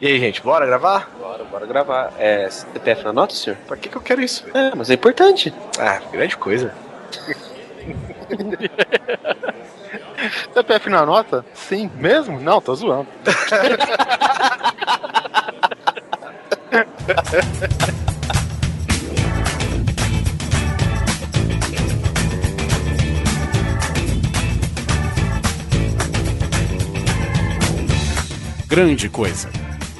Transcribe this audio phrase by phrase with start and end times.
[0.00, 1.10] E aí, gente, bora gravar?
[1.18, 2.12] Bora, bora gravar.
[2.18, 3.56] É CPF na nota, senhor?
[3.66, 4.44] Pra que, que eu quero isso?
[4.54, 5.52] É, mas é importante.
[5.76, 6.72] Ah, grande coisa.
[10.54, 11.44] CPF na nota?
[11.52, 11.90] Sim.
[11.96, 12.38] Mesmo?
[12.38, 13.08] Não, tô zoando.
[28.68, 29.48] Grande Coisa.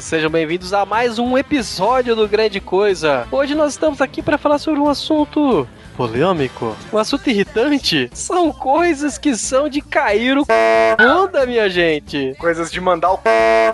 [0.00, 3.26] Sejam bem-vindos a mais um episódio do Grande Coisa.
[3.32, 5.66] Hoje nós estamos aqui para falar sobre um assunto
[5.96, 8.08] polêmico, um assunto irritante.
[8.12, 10.52] São coisas que são de cair o c...
[10.96, 12.34] bunda, minha gente.
[12.38, 13.20] Coisas de mandar o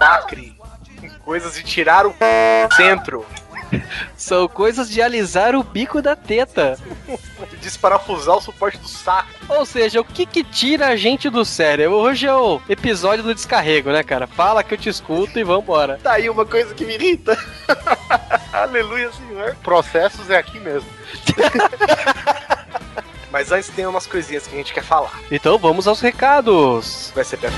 [0.01, 0.57] lacre.
[1.25, 2.15] Coisas de tirar o
[2.75, 3.27] centro.
[4.17, 6.79] São coisas de alisar o bico da teta.
[7.51, 9.29] De desparafusar o suporte do saco.
[9.49, 11.91] Ou seja, o que que tira a gente do sério?
[11.93, 14.27] Hoje é o episódio do descarrego, né, cara?
[14.27, 15.99] Fala que eu te escuto e vambora.
[16.03, 17.39] Tá aí uma coisa que me irrita.
[18.53, 19.57] Aleluia, senhor.
[19.63, 20.89] Processos é aqui mesmo.
[23.31, 25.21] Mas antes tem umas coisinhas que a gente quer falar.
[25.31, 27.11] Então vamos aos recados.
[27.15, 27.57] Vai ser perto.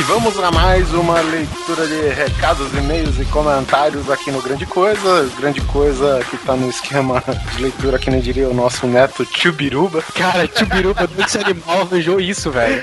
[0.00, 5.30] E vamos a mais uma leitura de recados, e-mails e comentários aqui no Grande Coisa.
[5.36, 7.22] Grande Coisa que tá no esquema
[7.54, 10.00] de leitura que nem diria o nosso neto Tchubiruba.
[10.14, 12.80] Cara, Tchubiruba, desse animal arranjou isso, velho.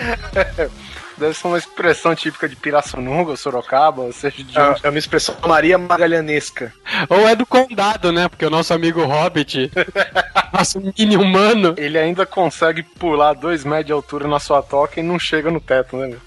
[1.18, 4.86] Deve ser uma expressão típica de Pirassununga, Sorocaba, ou seja, de onde.
[4.86, 6.72] É uma expressão Maria Magalhanesca.
[7.10, 8.28] Ou é do condado, né?
[8.28, 9.72] Porque o nosso amigo Hobbit,
[10.54, 15.04] nosso mini humano, Ele ainda consegue pular dois metros de altura na sua toca e
[15.04, 16.06] não chega no teto, né?
[16.10, 16.27] meu?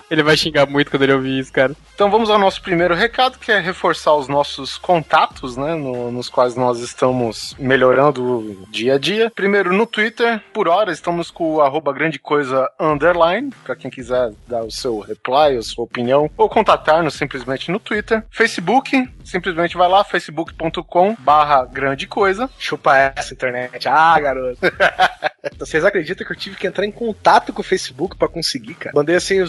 [0.11, 1.73] ele vai xingar muito quando ele ouvir isso, cara.
[1.95, 6.29] Então vamos ao nosso primeiro recado, que é reforçar os nossos contatos, né, no- nos
[6.29, 9.31] quais nós estamos melhorando dia a dia.
[9.33, 14.31] Primeiro no Twitter, por hora estamos com o arroba grande coisa underline, para quem quiser
[14.47, 18.23] dar o seu reply, a sua opinião, ou contatar-nos simplesmente no Twitter.
[18.29, 22.49] Facebook, simplesmente vai lá, facebook.com barra grande coisa.
[22.59, 23.87] Chupa essa internet.
[23.87, 24.57] Ah, garoto.
[25.57, 28.95] Vocês acreditam que eu tive que entrar em contato com o Facebook pra conseguir, cara?
[28.95, 29.47] Mandei assim, o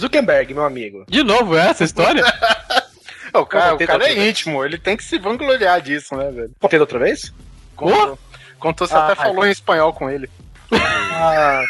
[0.53, 1.05] Meu amigo.
[1.09, 2.23] De novo, é essa história?
[3.35, 6.51] O cara, o cara é íntimo, ele tem que se vangloriar disso, né, velho?
[6.61, 7.33] Contei da outra vez?
[7.75, 8.19] Contou,
[8.59, 10.29] contou você Ah, até falou em espanhol com ele.
[10.71, 11.63] Ah.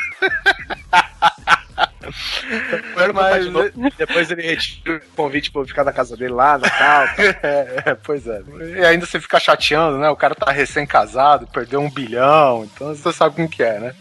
[2.97, 3.47] Quero Mas-.
[3.97, 7.07] Depois ele retira o convite pra eu ficar na casa dele lá, Natal.
[7.43, 8.43] É, é, pois é.
[8.77, 10.09] E ainda você fica chateando, né?
[10.11, 13.95] O cara tá recém-casado, perdeu um bilhão, então você sabe como que é, né?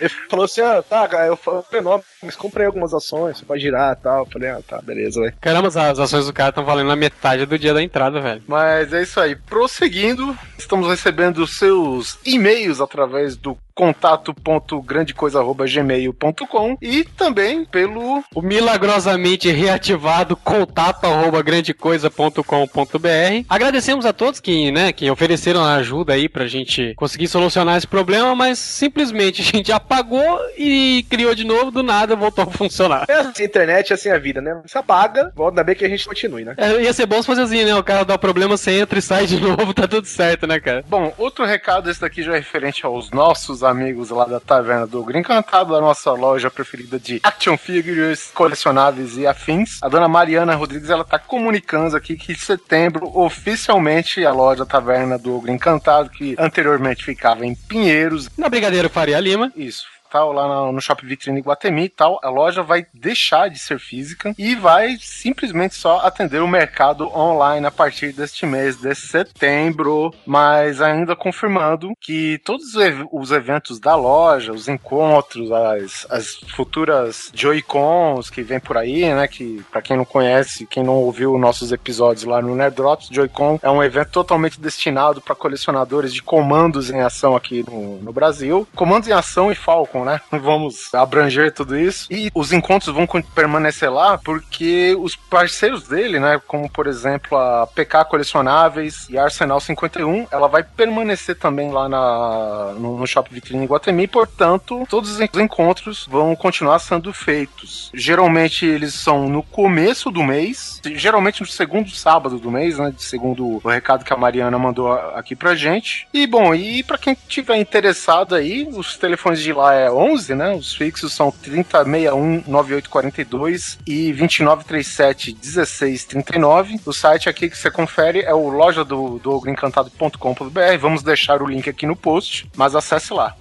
[0.00, 3.60] Ele falou assim: ah, tá, cara, eu falei, não, mas comprei algumas ações, você pode
[3.60, 4.24] girar e tal.
[4.24, 5.34] Eu falei, ah, tá, beleza, velho.
[5.40, 8.42] Caramba, as ações do cara estão valendo na metade do dia da entrada, velho.
[8.46, 9.34] Mas é isso aí.
[9.36, 21.04] Prosseguindo, estamos recebendo seus e-mails através do contato.grandecoisa.gmail.com e também pelo O milagrosamente reativado contato
[21.04, 23.44] arroba grandecoisa.com.br.
[23.48, 27.86] Agradecemos a todos que, né, que ofereceram a ajuda aí pra gente conseguir solucionar esse
[27.86, 33.04] problema, mas simplesmente a gente apagou e criou de novo, do nada voltou a funcionar.
[33.08, 34.60] É assim, a internet é assim a vida, né?
[34.66, 36.54] Você apaga, volta bem que a gente continue, né?
[36.56, 37.76] É, ia ser bom se fosse assim, né?
[37.76, 40.58] O cara dá o problema, você entra e sai de novo, tá tudo certo, né,
[40.58, 40.84] cara?
[40.88, 45.00] Bom, outro recado, esse daqui já é referente aos nossos amigos lá da Taverna do
[45.00, 49.78] Ogro Encantado, da nossa loja preferida de action figures, colecionáveis e afins.
[49.82, 55.18] A dona Mariana Rodrigues, ela tá comunicando aqui que em setembro, oficialmente, a loja Taverna
[55.18, 59.52] do Ogro Encantado, que anteriormente ficava em Pinheiros, Na Brigadeiro Faria Lima.
[59.56, 63.78] isso, tal, lá no, Shopping Vitrine Guatemi e tal, a loja vai deixar de ser
[63.78, 70.12] física e vai simplesmente só atender o mercado online a partir deste mês de setembro,
[70.26, 76.34] mas ainda confirmando que todos os ev- os eventos da loja, os encontros, as, as
[76.54, 81.36] futuras Joy-Cons que vem por aí, né, que pra quem não conhece, quem não ouviu
[81.38, 86.22] nossos episódios lá no Nerd Drops, Joy-Con é um evento totalmente destinado para colecionadores de
[86.22, 88.66] comandos em ação aqui no, no Brasil.
[88.74, 90.20] Comandos em ação e Falcon abarcam, né?
[90.30, 92.06] Vamos abranger tudo isso.
[92.10, 97.66] E os encontros vão permanecer lá porque os parceiros dele, né, como por exemplo a
[97.66, 103.66] PK Colecionáveis e Arsenal 51, ela vai permanecer também lá na, no, no Shopping Vitrine
[103.66, 107.90] Guatemi, portanto, todos os encontros vão continuar sendo feitos.
[107.94, 113.46] Geralmente eles são no começo do mês, geralmente no segundo sábado do mês, né, segundo
[113.46, 116.06] o recado que a Mariana mandou aqui pra gente.
[116.12, 120.54] E bom, e para quem tiver interessado aí, os telefones de lá é 11, né?
[120.54, 126.80] Os fixos são 3061 9842 e 2937 1639.
[126.84, 130.78] O site aqui que você confere é o loja do, do ogroencantado.com.br.
[130.80, 133.34] Vamos deixar o link aqui no post, mas acesse lá.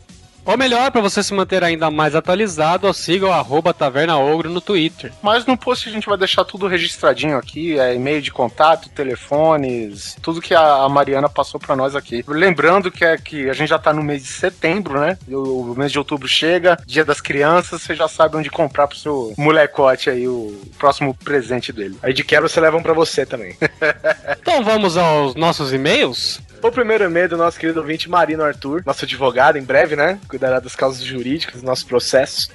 [0.47, 4.61] Ou melhor, para você se manter ainda mais atualizado, siga o arroba Taverna Ogro no
[4.61, 5.11] Twitter.
[5.21, 10.15] Mas no post a gente vai deixar tudo registradinho aqui, é e-mail de contato, telefones,
[10.21, 12.23] tudo que a Mariana passou para nós aqui.
[12.25, 15.17] Lembrando que, é, que a gente já tá no mês de setembro, né?
[15.27, 18.97] O, o mês de outubro chega, dia das crianças, você já sabe onde comprar pro
[18.97, 21.97] seu molecote aí o próximo presente dele.
[22.01, 23.57] Aí de quebra você leva um pra você também.
[24.41, 26.39] então vamos aos nossos e-mails?
[26.61, 30.19] O primeiro e-mail do nosso querido ouvinte Marino Arthur, nosso advogado, em breve, né?
[30.27, 32.49] Cuidará das causas jurídicas dos nossos processos.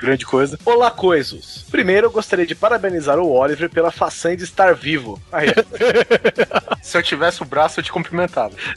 [0.00, 0.58] Grande coisa.
[0.64, 1.64] Olá, coisos.
[1.70, 5.20] Primeiro, eu gostaria de parabenizar o Oliver pela façanha de estar vivo.
[5.32, 5.48] Aí.
[6.82, 8.54] Se eu tivesse o braço, eu te cumprimentava.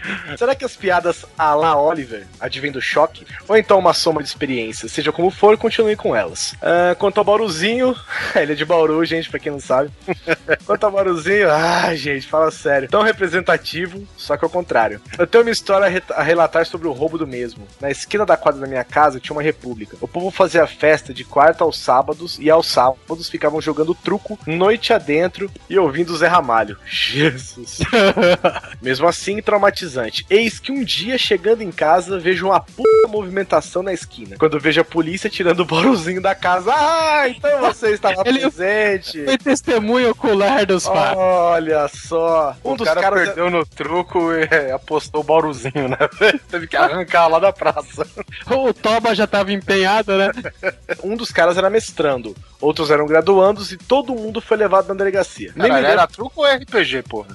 [0.36, 3.26] Será que as piadas a la Oliver advêm do choque?
[3.48, 4.92] Ou então uma soma de experiências?
[4.92, 6.52] Seja como for, continue com elas.
[6.52, 7.94] Uh, quanto ao Bauruzinho,
[8.34, 9.90] ele é de Bauru, gente, pra quem não sabe.
[10.64, 12.88] quanto ao Bauruzinho, ah, gente, fala sério.
[12.88, 15.00] Tão representativo, só que ao contrário.
[15.18, 17.66] Eu tenho uma história a relatar sobre o roubo do mesmo.
[17.80, 19.96] Na esquina da quadra da minha casa tinha uma república.
[20.00, 24.92] O povo fazia festa de quarta aos sábados e aos sábados ficavam jogando truco noite
[24.92, 26.78] adentro e ouvindo o Zé Ramalho.
[26.86, 27.78] Jesus.
[28.80, 29.40] mesmo assim,
[29.86, 30.26] traumatizante.
[30.28, 34.36] Eis que um dia, chegando em casa, vejo uma puta movimentação na esquina.
[34.38, 36.72] Quando vejo a polícia tirando o borozinho da casa.
[36.74, 39.24] Ah, então você estava Ele presente.
[39.24, 41.18] Foi testemunho ocular dos fatos.
[41.18, 42.56] Olha só.
[42.64, 45.96] Um o dos cara caras perdeu no truco e é, apostou o borozinho, né?
[46.50, 48.06] Teve que arrancar lá da praça.
[48.50, 50.30] O Toba já estava empenhado, né?
[51.02, 55.52] um dos caras era mestrando, outros eram graduandos e todo mundo foi levado na delegacia.
[55.54, 57.28] Nem Caralho, era truco ou RPG, porra?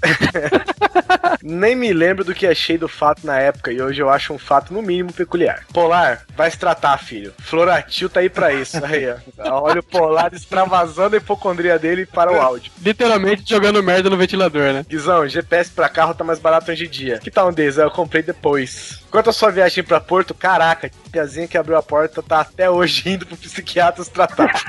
[1.44, 4.38] Nem me lembro do que achei do fato na época e hoje eu acho um
[4.38, 5.66] fato no mínimo peculiar.
[5.74, 7.34] Polar, vai se tratar, filho.
[7.40, 8.78] Floratil tá aí pra isso.
[8.84, 9.06] Aí,
[9.38, 9.62] ó.
[9.62, 12.72] Olha o Polar extravasando a hipocondria dele para o áudio.
[12.82, 14.86] Literalmente jogando merda no ventilador, né?
[14.88, 17.20] Guizão, GPS pra carro tá mais barato hoje em dia.
[17.20, 17.78] Que tal um deles?
[17.78, 19.02] Eu comprei depois.
[19.12, 23.10] Quanto à sua viagem pra Porto, caraca, piazinha que abriu a porta tá até hoje
[23.10, 24.52] indo pro psiquiatra se tratar.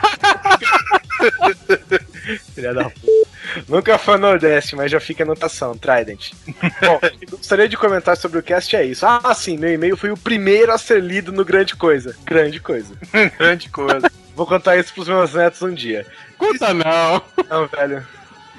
[2.54, 3.31] Filha da puta.
[3.68, 6.32] Nunca foi Nordeste, mas já fica a anotação, Trident.
[6.80, 7.00] Bom,
[7.30, 9.06] gostaria de comentar sobre o cast é isso.
[9.06, 12.16] Ah, sim, meu e-mail foi o primeiro a ser lido no Grande Coisa.
[12.24, 12.94] Grande coisa.
[13.38, 14.10] Grande coisa.
[14.34, 16.06] Vou contar isso pros meus netos um dia.
[16.38, 17.22] Conta não.
[17.48, 18.06] Não, velho.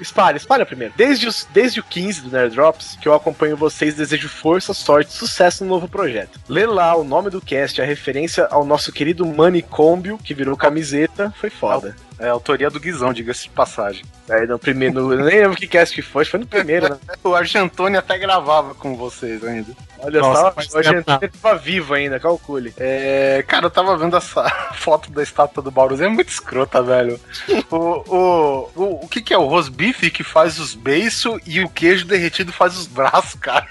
[0.00, 0.92] Espalha, espalha primeiro.
[0.96, 5.10] Desde, os, desde o 15 do Nerd Drops, que eu acompanho vocês, desejo força, sorte
[5.10, 6.40] e sucesso no novo projeto.
[6.48, 11.32] Lê lá o nome do cast, a referência ao nosso querido Manicômbio, que virou camiseta,
[11.38, 11.96] foi foda.
[12.18, 14.04] É a autoria do Guizão, diga-se de passagem.
[14.28, 16.98] É, no primeiro, no, nem lembro que cast que foi, foi no primeiro, né?
[17.24, 19.72] o Argentone até gravava com vocês ainda.
[19.98, 22.72] Olha Nossa, só, o Argentone tava vivo ainda, calcule.
[22.76, 27.18] É, cara, eu tava vendo essa foto da estátua do Baurus, é muito escrota, velho.
[27.70, 29.38] o, o, o, o que que é?
[29.38, 33.66] O rosbife que faz os beiços e o queijo derretido faz os braços, cara.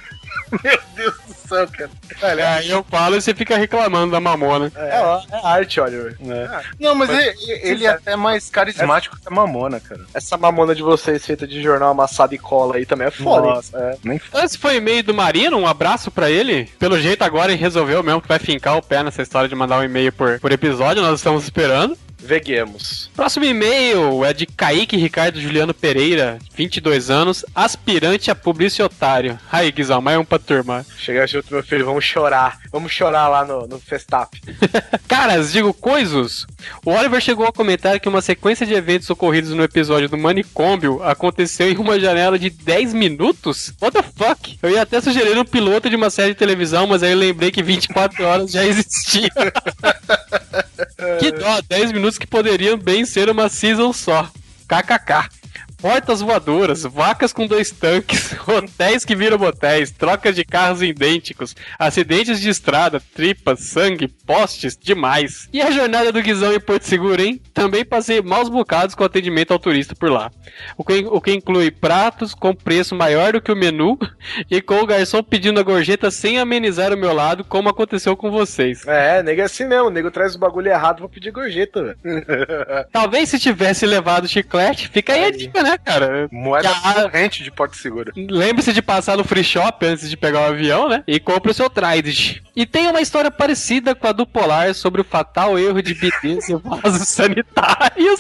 [0.63, 1.89] Meu Deus do céu, cara.
[2.21, 4.71] Olha, aí eu falo e você fica reclamando da mamona.
[4.75, 6.17] É, é, é arte, Oliver.
[6.21, 6.61] É.
[6.79, 10.01] Não, mas, mas ele, ele é até mais carismático essa, que a mamona, cara.
[10.13, 13.47] Essa mamona de vocês feita de jornal amassado e cola aí também é foda.
[13.47, 13.97] Nossa, é.
[14.03, 14.21] Nem...
[14.35, 16.65] Esse foi e-mail do Marino, um abraço pra ele.
[16.77, 19.79] Pelo jeito agora ele resolveu mesmo que vai fincar o pé nessa história de mandar
[19.79, 21.97] um e-mail por, por episódio, nós estamos esperando.
[22.23, 23.09] Veguemos.
[23.13, 29.37] Próximo e-mail é de Kaique Ricardo Juliano Pereira, 22 anos, aspirante a publicitário.
[29.51, 30.85] Aí, Guizão, mais um pra turma.
[30.97, 32.59] Chega junto, meu filho, vamos chorar.
[32.71, 34.41] Vamos chorar lá no, no Festap.
[35.07, 36.47] Caras, digo coisos.
[36.85, 41.03] O Oliver chegou a comentar que uma sequência de eventos ocorridos no episódio do Manicômbio
[41.03, 43.73] aconteceu em uma janela de 10 minutos?
[43.81, 44.57] What the fuck?
[44.63, 47.51] Eu ia até sugerir um piloto de uma série de televisão, mas aí eu lembrei
[47.51, 49.29] que 24 horas já existia.
[51.19, 54.29] que dó, 10 minutos que poderiam bem ser uma season só.
[54.67, 55.42] KKK.
[55.83, 62.39] Portas voadoras, vacas com dois tanques, hotéis que viram motéis, trocas de carros idênticos, acidentes
[62.39, 65.49] de estrada, tripas, sangue, postes, demais.
[65.51, 67.41] E a jornada do Guizão em Porto Seguro, hein?
[67.53, 70.31] Também passei maus bocados com atendimento ao turista por lá.
[70.77, 73.99] O que, o que inclui pratos com preço maior do que o menu
[74.49, 78.31] e com o garçom pedindo a gorjeta sem amenizar o meu lado, como aconteceu com
[78.31, 78.87] vocês.
[78.87, 81.97] É, nego é assim mesmo, nego traz o bagulho errado pra pedir gorjeta.
[82.89, 86.27] Talvez se tivesse levado chiclete, fica aí a dica, né, cara?
[86.31, 88.11] Moeda corrente de Porto Seguro.
[88.15, 91.03] Lembre-se de passar no free shop antes de pegar o avião, né?
[91.07, 92.41] E compre o seu Trident.
[92.55, 96.49] E tem uma história parecida com a do Polar sobre o fatal erro de bidês
[96.49, 98.19] e vasos sanitários.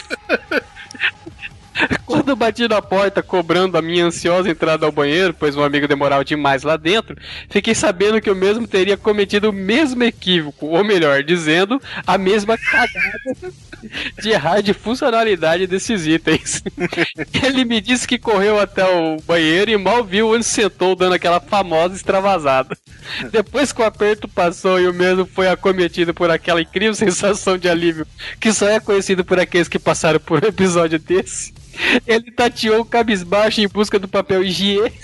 [2.05, 6.23] Quando bati na porta cobrando a minha ansiosa entrada ao banheiro, pois um amigo demorava
[6.23, 7.17] demais lá dentro,
[7.49, 12.57] fiquei sabendo que eu mesmo teria cometido o mesmo equívoco, ou melhor, dizendo, a mesma
[12.57, 13.53] cagada
[14.21, 16.63] de errar de funcionalidade desses itens.
[17.43, 21.39] Ele me disse que correu até o banheiro e mal viu onde sentou, dando aquela
[21.39, 22.77] famosa extravasada.
[23.31, 27.67] Depois que o aperto passou e o mesmo foi acometido por aquela incrível sensação de
[27.67, 28.07] alívio
[28.39, 31.53] que só é conhecido por aqueles que passaram por um episódio desse,
[32.05, 34.95] ele tateou o cabisbaixo em busca do papel higiênico.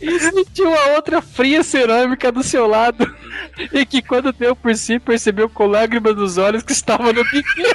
[0.00, 3.12] E sentiu a outra fria cerâmica do seu lado.
[3.72, 7.68] E que quando deu por si, percebeu com lágrimas nos olhos que estava no biquíni.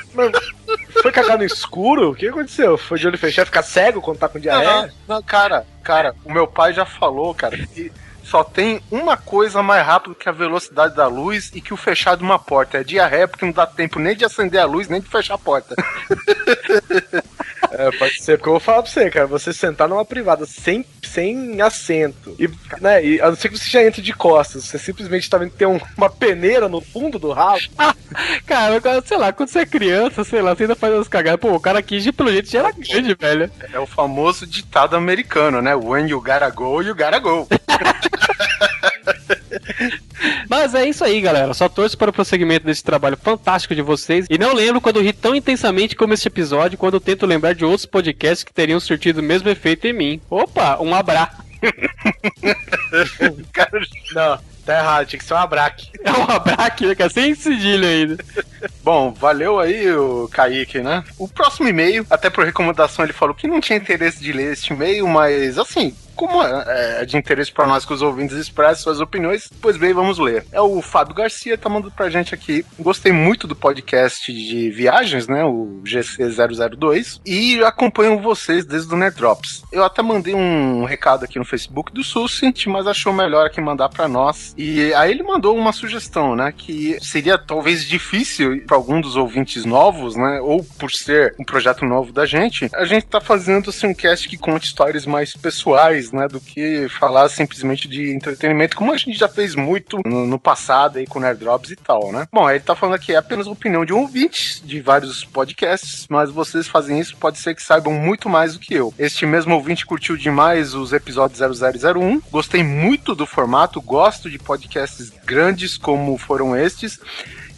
[1.01, 2.11] Foi cagar no escuro?
[2.11, 2.77] O que aconteceu?
[2.77, 4.93] Foi de olho fechado, ficar cego quando tá com diarreia?
[5.07, 7.91] Não, não, cara, cara, o meu pai já falou, cara, que
[8.23, 12.15] só tem uma coisa mais rápido que a velocidade da luz e que o fechar
[12.15, 12.79] de uma porta.
[12.79, 15.37] É diarreia, porque não dá tempo nem de acender a luz, nem de fechar a
[15.37, 15.75] porta.
[17.71, 19.25] É, pode ser, porque eu vou falar pra você, cara.
[19.27, 22.49] Você sentar numa privada sem, sem assento, e,
[22.81, 25.51] né, e a não ser que você já entre de costas, você simplesmente tá vendo
[25.51, 27.61] que tem um- uma peneira no fundo do rabo.
[28.45, 31.39] Cara, sei lá, quando você é criança, sei lá, você ainda faz umas cagadas.
[31.39, 33.49] Pô, o cara aqui, pelo jeito, já era grande, velho.
[33.71, 35.73] É o famoso ditado americano, né?
[35.75, 37.47] When you gotta go, you gotta go.
[40.53, 41.51] Mas é isso aí, galera.
[41.55, 44.27] Só torço para o prosseguimento desse trabalho fantástico de vocês.
[44.29, 47.65] E não lembro quando ri tão intensamente como este episódio, quando eu tento lembrar de
[47.65, 50.21] outros podcasts que teriam surtido o mesmo efeito em mim.
[50.29, 51.41] Opa, um abraço.
[53.51, 53.81] Cara,
[54.13, 55.89] Não, tá errado, tinha que ser um abraque.
[56.03, 57.09] É um abraço, né?
[57.09, 58.23] Sem cedilha ainda.
[58.83, 61.03] Bom, valeu aí o Kaique, né?
[61.17, 64.71] O próximo e-mail, até por recomendação, ele falou que não tinha interesse de ler este
[64.71, 65.95] e-mail, mas assim,
[66.27, 69.93] como é é de interesse para nós que os ouvintes expressem suas opiniões, pois bem,
[69.93, 70.45] vamos ler.
[70.51, 72.65] É o Fábio Garcia, tá mandando pra gente aqui.
[72.79, 75.43] Gostei muito do podcast de viagens, né?
[75.43, 77.19] O GC002.
[77.25, 79.63] E acompanho vocês desde o Nerdrops.
[79.71, 83.89] Eu até mandei um recado aqui no Facebook do Sucint, mas achou melhor aqui mandar
[83.89, 84.53] pra nós.
[84.57, 86.53] E aí ele mandou uma sugestão, né?
[86.55, 90.39] Que seria talvez difícil para algum dos ouvintes novos, né?
[90.41, 94.29] Ou por ser um projeto novo da gente, a gente tá fazendo assim, um cast
[94.29, 96.27] que conta histórias mais pessoais, né?
[96.27, 100.97] Do que falar simplesmente de entretenimento, como a gente já fez muito no, no passado
[100.97, 102.27] aí com Nerd Drops e tal, né?
[102.31, 106.29] Bom, ele tá falando aqui, é apenas opinião de um ouvinte de vários podcasts, mas
[106.29, 108.93] vocês fazem isso, pode ser que saibam muito mais do que eu.
[108.97, 115.11] Este mesmo ouvinte curtiu demais os episódios 0001, gostei muito do formato, gosto de podcasts
[115.25, 116.99] grandes como foram estes.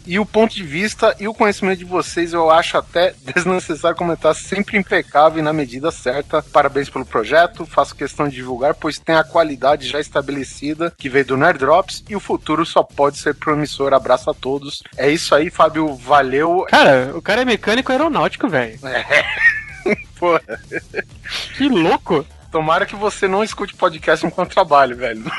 [0.06, 4.34] E o ponto de vista e o conhecimento de vocês eu acho até desnecessário comentar,
[4.34, 6.42] sempre impecável e na medida certa.
[6.42, 11.24] Parabéns pelo projeto, faço questão de divulgar, pois tem a qualidade já estabelecida que veio
[11.24, 13.92] do Nerd Drops e o futuro só pode ser promissor.
[13.92, 14.82] Abraço a todos.
[14.96, 16.64] É isso aí, Fábio, valeu.
[16.70, 18.78] Cara, o cara é mecânico aeronáutico, velho.
[20.18, 20.38] Pô,
[21.56, 22.26] Que louco.
[22.50, 25.22] tomara que você não escute podcast enquanto trabalho, velho.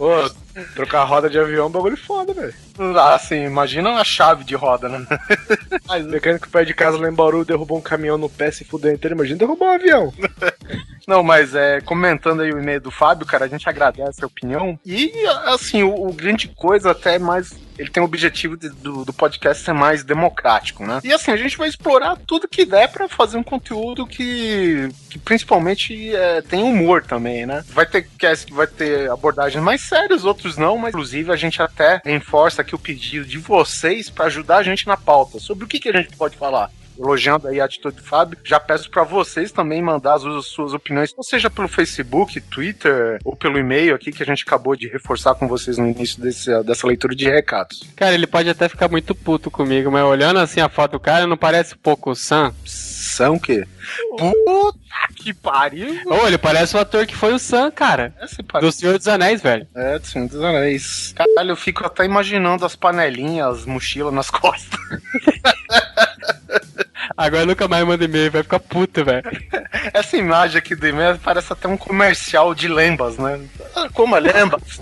[0.00, 0.08] Pô,
[0.74, 2.54] trocar roda de avião é um bagulho foda, velho.
[2.96, 5.06] Ah, Assim, imagina uma chave de roda, né?
[5.86, 8.64] Mas o mecânico perto de casa lá em Bauru derrubou um caminhão no pé se
[8.64, 9.14] fudeu inteiro.
[9.14, 10.14] Imagina derrubar um avião.
[11.06, 14.78] Não, mas é, comentando aí o e-mail do Fábio, cara, a gente agradece a opinião.
[14.86, 15.12] E,
[15.46, 17.52] assim, o, o grande coisa até é mais.
[17.78, 21.00] Ele tem o objetivo de- do, do podcast ser mais democrático, né?
[21.02, 25.18] E assim, a gente vai explorar tudo que der pra fazer um conteúdo que, que
[25.18, 27.64] principalmente é, tem humor também, né?
[27.68, 31.62] Vai ter cast que vai ter abordagens mais sérias, outros não, mas inclusive a gente
[31.62, 35.38] até reforça aqui o pedido de vocês pra ajudar a gente na pauta.
[35.38, 38.38] Sobre o que, que a gente pode falar elogiando aí a atitude do Fábio.
[38.44, 43.18] Já peço para vocês também mandar as, as suas opiniões, ou seja pelo Facebook, Twitter
[43.24, 46.62] ou pelo e-mail aqui que a gente acabou de reforçar com vocês no início desse,
[46.62, 47.82] dessa leitura de recados.
[47.96, 51.26] Cara, ele pode até ficar muito puto comigo, mas olhando assim a foto do cara,
[51.26, 52.14] não parece pouco?
[52.14, 52.52] Sam
[53.30, 53.66] o quê?
[54.18, 54.78] Puta
[55.16, 56.00] que pariu!
[56.06, 58.14] Ô, ele parece o ator que foi o Sam, cara.
[58.20, 58.70] É, Do.
[58.72, 59.66] Senhor dos Anéis, velho.
[59.74, 61.12] É, do Senhor dos Anéis.
[61.16, 64.78] Caralho, eu fico até imaginando as panelinhas, as mochilas nas costas.
[67.16, 69.22] Agora nunca mais manda e-mail, vai ficar puta, velho.
[69.92, 73.40] Essa imagem aqui do e-mail parece até um comercial de lembas, né?
[73.76, 74.62] Ah, Como é lembas?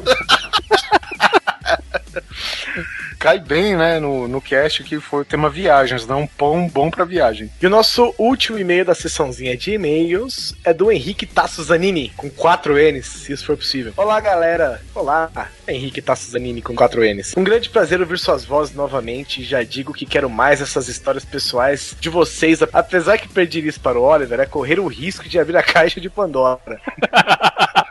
[3.19, 6.15] Cai bem, né, no, no cast que foi o tema viagens, né?
[6.15, 7.51] Um pão bom pra viagem.
[7.61, 12.31] E o nosso último e-mail da sessãozinha de e-mails é do Henrique Tasso Zanini, com
[12.31, 13.93] 4 N's, se isso for possível.
[13.97, 14.81] Olá, galera.
[14.95, 15.31] Olá,
[15.67, 17.35] Henrique Tasso Zanini, com 4 N's.
[17.37, 21.25] Um grande prazer ouvir suas vozes novamente e já digo que quero mais essas histórias
[21.25, 25.41] pessoais de vocês, apesar que perder isso para o Oliver é correr o risco de
[25.41, 26.61] abrir a caixa de Pandora.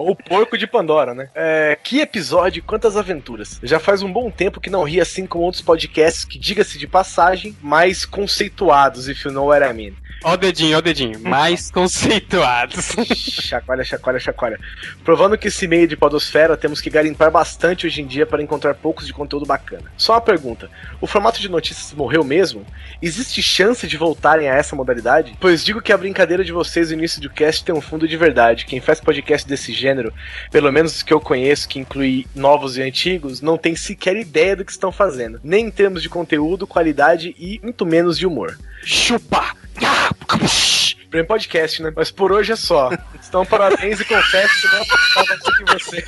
[0.00, 1.28] Ou porco de Pandora, né?
[1.34, 3.60] É, que episódio, quantas aventuras.
[3.62, 6.86] Já faz um bom tempo que não ri assim como outros podcasts que, diga-se de
[6.86, 9.94] passagem, mais conceituados, if you know what I mean.
[10.22, 11.18] Ó o dedinho, ó o dedinho.
[11.20, 12.94] Mais conceituados.
[13.40, 14.60] chacoalha, chacoalha, chacoalha.
[15.02, 18.74] Provando que esse meio de podosfera temos que garimpar bastante hoje em dia para encontrar
[18.74, 19.90] poucos de conteúdo bacana.
[19.96, 22.66] Só uma pergunta: o formato de notícias morreu mesmo?
[23.00, 25.34] Existe chance de voltarem a essa modalidade?
[25.40, 28.16] Pois digo que a brincadeira de vocês no início do cast tem um fundo de
[28.16, 28.66] verdade.
[28.66, 30.12] Quem faz podcast desse gênero,
[30.50, 34.54] pelo menos os que eu conheço, que inclui novos e antigos, não tem sequer ideia
[34.54, 35.40] do que estão fazendo.
[35.42, 38.58] Nem em termos de conteúdo, qualidade e muito menos de humor.
[38.84, 39.54] Chupa!
[41.10, 41.92] Prêmio podcast, né?
[41.94, 42.90] Mas por hoje é só.
[43.28, 44.84] Então, parabéns e confesso que não
[45.26, 46.04] muito em vocês.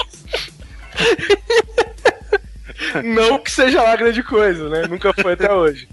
[3.04, 4.86] Não que seja lá grande coisa, né?
[4.86, 5.88] Nunca foi até hoje.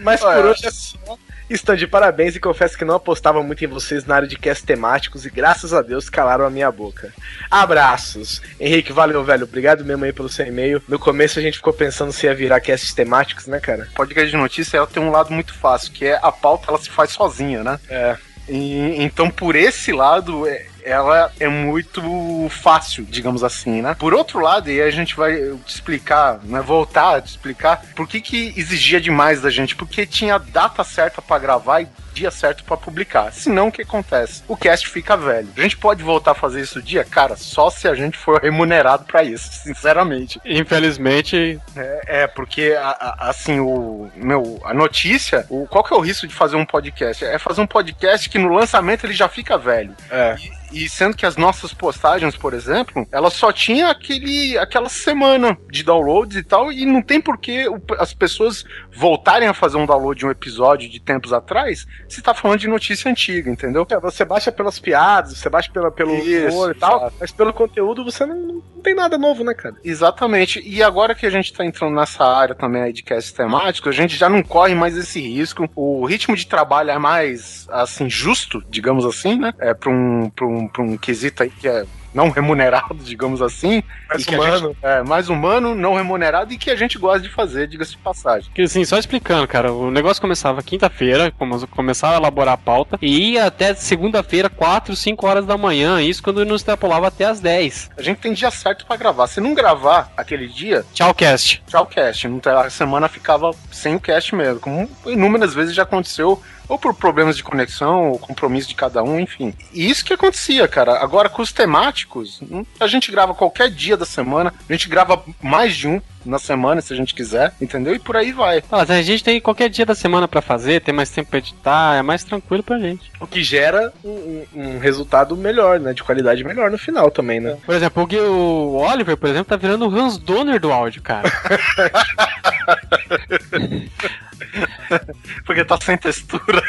[0.00, 0.44] Mas por Ué.
[0.44, 1.18] hoje é só.
[1.54, 4.66] Estão de parabéns e confesso que não apostava muito em vocês na área de cast
[4.66, 7.14] temáticos e graças a Deus calaram a minha boca.
[7.48, 8.42] Abraços.
[8.58, 9.44] Henrique, valeu, velho.
[9.44, 10.82] Obrigado mesmo aí pelo seu e-mail.
[10.88, 13.88] No começo a gente ficou pensando se ia virar cast temáticos, né, cara?
[13.94, 16.90] Podcast de notícia ela tem um lado muito fácil, que é a pauta ela se
[16.90, 17.78] faz sozinha, né?
[17.88, 18.16] É.
[18.48, 23.96] E, então, por esse lado, é- ela é muito fácil, digamos assim, né?
[23.98, 26.60] Por outro lado, e a gente vai te explicar, né?
[26.60, 31.22] Voltar a te explicar por que, que exigia demais da gente, porque tinha data certa
[31.22, 33.32] pra gravar e dia certo pra publicar.
[33.32, 34.42] Senão, o que acontece?
[34.48, 35.48] O cast fica velho.
[35.56, 37.04] A gente pode voltar a fazer isso dia?
[37.04, 40.40] Cara, só se a gente for remunerado pra isso, sinceramente.
[40.44, 45.96] Infelizmente, É, é, porque a- a- assim, o meu, a notícia, o, qual que é
[45.96, 47.24] o risco de fazer um podcast?
[47.24, 49.94] É fazer um podcast que no lançamento ele já fica velho.
[50.10, 50.36] É.
[50.72, 55.84] E sendo que as nossas postagens, por exemplo, ela só tinha aquele, aquela semana de
[55.84, 57.66] downloads e tal, e não tem por que
[57.98, 62.34] as pessoas voltarem a fazer um download de um episódio de tempos atrás se tá
[62.34, 63.86] falando de notícia antiga, entendeu?
[63.90, 67.14] É, Você baixa pelas piadas, você baixa pela, pelo Isso, humor e tal, exato.
[67.20, 69.74] mas pelo conteúdo você não, não tem nada novo, né, cara?
[69.84, 70.60] Exatamente.
[70.64, 73.92] E agora que a gente tá entrando nessa área também aí de cast temático, a
[73.92, 75.68] gente já não corre mais esse risco.
[75.74, 79.52] O ritmo de trabalho é mais, assim, justo, digamos assim, né?
[79.58, 83.82] É pra um, pra um, pra um quesito aí que é não remunerado, digamos assim.
[84.08, 84.68] Mais humano.
[84.68, 87.98] gente- é, mais humano, não remunerado e que a gente gosta de fazer, diga-se de
[87.98, 88.50] passagem.
[88.54, 92.98] que assim, só explicando, cara, o negócio começava quinta-feira, como- começava a elaborar a pauta,
[93.02, 97.40] e ia até segunda-feira, 4, 5 horas da manhã, isso quando não extrapolava até as
[97.40, 97.90] 10.
[97.96, 99.26] A gente tem dia certo pra gravar.
[99.26, 101.62] Se não gravar aquele dia, Tchau, cast.
[101.66, 102.28] tchau cast.
[102.64, 104.60] A semana ficava sem o cast mesmo.
[104.60, 109.18] Como inúmeras vezes já aconteceu, ou por problemas de conexão, ou compromisso de cada um,
[109.20, 109.52] enfim.
[109.72, 110.98] E isso que acontecia, cara.
[111.02, 115.22] Agora, com os temáticos, hum, a gente grava qualquer dia da semana, a gente grava
[115.42, 117.94] mais de um na semana, se a gente quiser, entendeu?
[117.94, 118.62] E por aí vai.
[118.62, 121.96] Fala, a gente tem qualquer dia da semana pra fazer, tem mais tempo pra editar,
[121.96, 123.12] é mais tranquilo pra gente.
[123.20, 125.92] O que gera um, um- um resultado melhor, né?
[125.92, 127.58] De qualidade melhor no final também, né?
[127.66, 131.30] Por exemplo, o Oliver, por exemplo, tá virando o Hans Donner do áudio, cara.
[135.44, 136.62] Porque tá sem textura.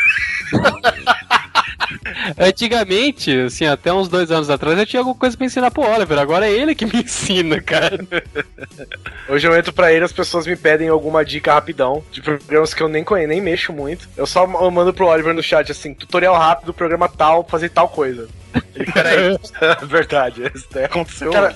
[2.38, 6.18] Antigamente, assim, até uns dois anos atrás, eu tinha alguma coisa pra ensinar pro Oliver,
[6.18, 8.00] agora é ele que me ensina, cara.
[9.30, 12.82] Hoje eu entro pra ele, as pessoas me pedem alguma dica rapidão de programas que
[12.82, 14.10] eu nem conheço, nem mexo muito.
[14.18, 18.28] Eu só mando pro Oliver no chat assim, tutorial rápido, programa tal, fazer tal coisa.
[18.76, 19.38] Ele, peraí,
[19.88, 21.32] Verdade, isso daí aconteceu.
[21.32, 21.56] cara,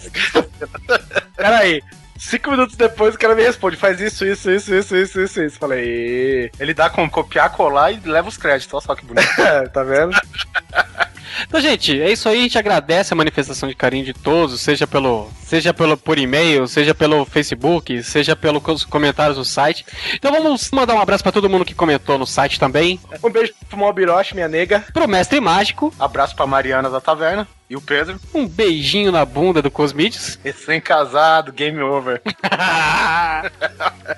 [1.36, 1.82] peraí.
[2.19, 5.58] Cinco minutos depois o cara me responde, faz isso, isso, isso, isso, isso, isso, isso.
[5.58, 8.73] Falei, Ele dá como copiar, colar e leva os créditos.
[8.73, 9.25] Olha só que bonito.
[9.39, 10.12] "Ê, tá vendo?
[11.47, 12.39] Então, gente, é isso aí.
[12.39, 16.67] A gente agradece a manifestação de carinho de todos, seja pelo, seja pelo por e-mail,
[16.67, 19.86] seja pelo Facebook, seja pelos comentários no site.
[20.13, 22.99] Então vamos mandar um abraço pra todo mundo que comentou no site também.
[23.23, 24.84] Um beijo pro Mobiroche, minha nega.
[24.93, 28.19] Pro Mestre Mágico, Abraço pra Mariana da Taverna e o Pedro.
[28.34, 30.39] um beijinho na bunda do Cosmides.
[30.43, 32.21] Recém-casado, game over.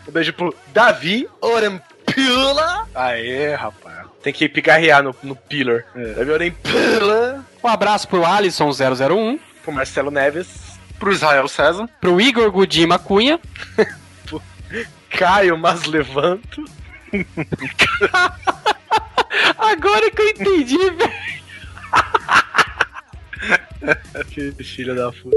[0.08, 1.82] Um beijo pro Davi Orempur.
[2.06, 2.88] pila.
[2.94, 4.08] Aê, rapaz.
[4.24, 5.84] Tem que pigarrear no, no pillar.
[5.96, 6.16] É.
[6.18, 7.44] Eu nem pila.
[7.64, 9.40] Um abraço pro Alisson001.
[9.64, 10.80] Pro Marcelo Neves.
[11.00, 11.90] Pro Israel César.
[12.00, 13.40] Pro Igor Gudima Cunha.
[15.10, 16.64] Caio Mas Levanto.
[19.58, 21.12] Agora que eu entendi, velho.
[24.30, 25.36] que filho da puta.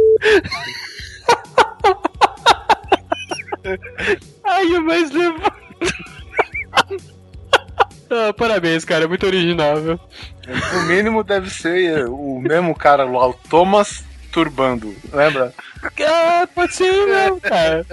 [4.44, 5.44] Ai, o mais levanto.
[8.29, 9.09] Ah, parabéns, cara.
[9.09, 10.01] Muito original, viu?
[10.73, 15.55] No mínimo deve ser o mesmo cara lá, o Thomas Turbando, lembra?
[15.97, 17.87] É, pode ser mesmo, cara.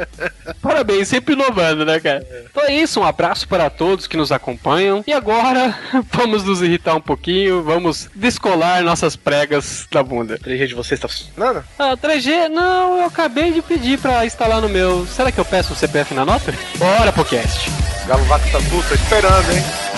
[0.60, 2.26] Parabéns, sempre inovando, né, cara?
[2.50, 5.04] Então é isso, um abraço para todos que nos acompanham.
[5.06, 5.78] E agora,
[6.12, 10.40] vamos nos irritar um pouquinho, vamos descolar nossas pregas da bunda.
[10.40, 11.64] 3G de vocês tá funcionando?
[11.78, 12.48] Ah, 3G?
[12.50, 15.06] Não, eu acabei de pedir pra instalar no meu.
[15.06, 16.52] Será que eu peço o CPF na nota?
[16.78, 17.70] Bora pro cast.
[18.08, 19.91] Galo Vaca tá tô esperando, hein?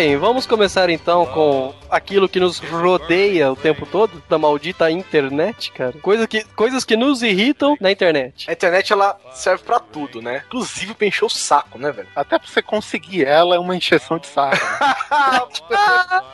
[0.00, 5.70] Bem, vamos começar então com aquilo que nos rodeia o tempo todo, da maldita internet,
[5.72, 5.92] cara.
[6.00, 8.48] Coisa que, coisas que nos irritam na internet.
[8.48, 10.42] A internet, ela serve pra tudo, né?
[10.46, 12.08] Inclusive pra encher o saco, né, velho?
[12.16, 14.56] Até pra você conseguir ela é uma encheção de saco.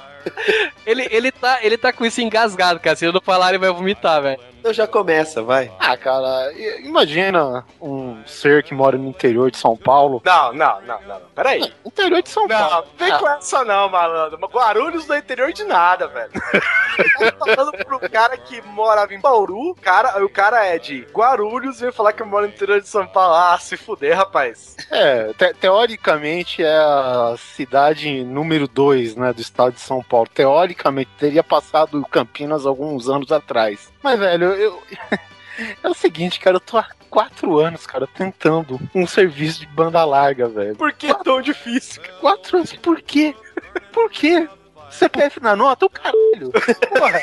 [0.87, 2.95] ele, ele, tá, ele tá com isso engasgado, cara.
[2.95, 4.39] Se eu não falar, ele vai vomitar, velho.
[4.67, 5.71] Então já começa, vai.
[5.79, 6.53] Ah, cara,
[6.83, 10.21] imagina um ser que mora no interior de São Paulo.
[10.25, 11.09] Não, não, não, não.
[11.21, 11.21] não.
[11.37, 11.73] Peraí.
[11.85, 12.87] Interior de São Não, Paulo.
[12.99, 14.37] vem com essa não, malandro.
[14.49, 16.33] Guarulhos no interior de nada, velho.
[17.21, 21.79] Eu tô falando pro cara que morava em Bauru, cara, o cara é de Guarulhos
[21.79, 23.35] e vem falar que mora no interior de São Paulo.
[23.37, 24.75] Ah, se fuder, rapaz.
[24.91, 30.27] É, te- teoricamente é a cidade número 2, né, do estado de São Paulo.
[30.35, 33.93] Teoricamente teria passado Campinas alguns anos atrás.
[34.07, 34.83] Mas, velho, eu.
[35.83, 40.05] É o seguinte, cara, eu tô há quatro anos, cara, tentando um serviço de banda
[40.05, 40.77] larga, velho.
[40.77, 42.03] Por que é tão difícil?
[42.03, 42.15] cara?
[42.19, 43.35] Quatro anos, por quê?
[43.91, 44.47] Por quê?
[44.91, 45.87] CPF na nota?
[45.87, 46.53] O caralho.
[46.93, 47.23] Porra.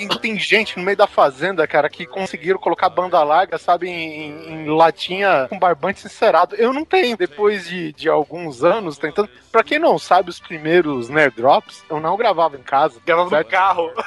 [0.00, 4.30] Tem, tem gente no meio da fazenda, cara, que conseguiram colocar banda larga, sabe, em,
[4.48, 6.54] em latinha com barbante sincerado.
[6.56, 7.18] Eu não tenho.
[7.18, 9.28] Depois de, de alguns anos tentando.
[9.52, 13.00] Pra quem não sabe, os primeiros Nerd Drops, eu não gravava em casa.
[13.04, 13.92] Gravava no carro.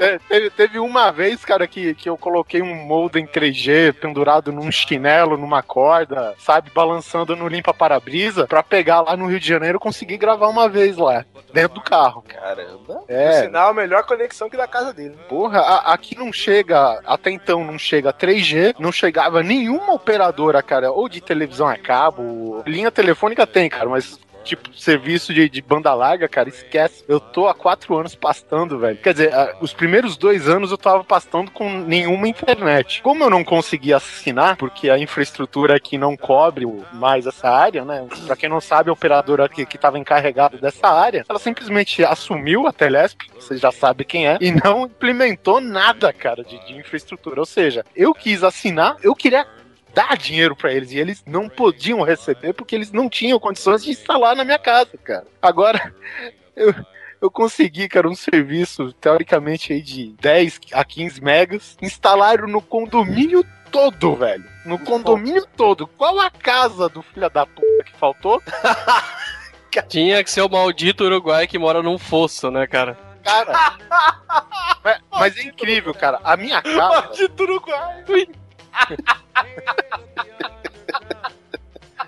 [0.00, 4.72] É, teve, teve uma vez, cara, que, que eu coloquei um modem 3G pendurado num
[4.72, 9.78] chinelo, numa corda, sabe, balançando no limpa-para-brisa, pra pegar lá no Rio de Janeiro e
[9.78, 12.22] conseguir gravar uma vez lá, dentro do carro.
[12.22, 12.99] Caramba.
[13.06, 15.16] Por É, sinal, a melhor conexão que da casa dele.
[15.28, 20.90] porra, a- aqui não chega, até então não chega 3G, não chegava nenhuma operadora, cara,
[20.92, 24.18] ou de televisão a cabo, linha telefônica tem, cara, mas
[24.50, 27.04] tipo, serviço de, de banda larga, cara, esquece.
[27.08, 28.98] Eu tô há quatro anos pastando, velho.
[28.98, 33.02] Quer dizer, os primeiros dois anos eu tava pastando com nenhuma internet.
[33.02, 38.06] Como eu não consegui assinar, porque a infraestrutura aqui não cobre mais essa área, né?
[38.26, 42.66] Pra quem não sabe, a operadora que, que tava encarregada dessa área, ela simplesmente assumiu
[42.66, 47.40] a Telesp, você já sabe quem é, e não implementou nada, cara, de, de infraestrutura.
[47.40, 49.46] Ou seja, eu quis assinar, eu queria
[49.94, 53.90] dar dinheiro pra eles e eles não podiam receber porque eles não tinham condições de
[53.90, 55.26] instalar na minha casa, cara.
[55.40, 55.94] Agora,
[56.56, 56.74] eu,
[57.20, 63.44] eu consegui, cara, um serviço teoricamente aí de 10 a 15 megas, instalaram no condomínio
[63.70, 64.44] todo, velho.
[64.64, 65.86] No condomínio todo.
[65.86, 68.42] Qual a casa do filho da puta que faltou?
[69.88, 72.98] Tinha que ser o maldito Uruguai que mora num fosso, né, cara?
[73.22, 73.76] Cara.
[74.82, 76.20] mas, mas é incrível, cara.
[76.24, 76.76] A minha casa.
[76.76, 78.04] Maldito Uruguai.